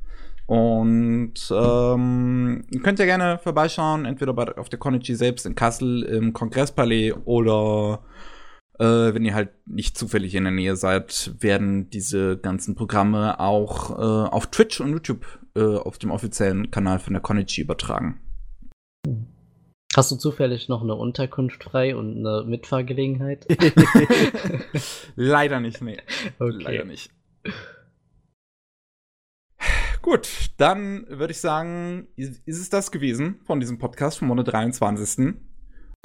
[0.46, 6.02] Und ähm, ihr könnt ja gerne vorbeischauen, entweder bei, auf der Konichi selbst in Kassel
[6.02, 8.02] im Kongresspalais oder
[8.78, 13.90] äh, wenn ihr halt nicht zufällig in der Nähe seid, werden diese ganzen Programme auch
[13.90, 15.24] äh, auf Twitch und YouTube
[15.56, 18.20] äh, auf dem offiziellen Kanal von der Konichi übertragen.
[19.96, 23.46] Hast du zufällig noch eine Unterkunft frei und eine Mitfahrgelegenheit?
[25.14, 25.98] Leider nicht, nee.
[26.40, 26.62] Okay.
[26.62, 27.12] Leider nicht.
[30.02, 35.34] Gut, dann würde ich sagen, ist es das gewesen von diesem Podcast vom Monat 23.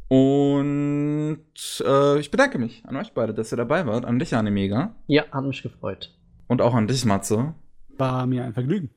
[0.06, 1.44] Und
[1.84, 4.04] äh, ich bedanke mich an euch beide, dass ihr dabei wart.
[4.04, 4.94] An dich, Mega.
[5.08, 6.16] Ja, hat mich gefreut.
[6.46, 7.54] Und auch an dich, Matze.
[7.98, 8.90] War mir ein Vergnügen.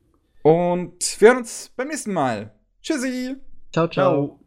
[0.44, 2.54] Und wir hören uns beim nächsten Mal.
[2.82, 3.36] Tschüssi.
[3.72, 4.28] Ciao, ciao.
[4.28, 4.43] ciao.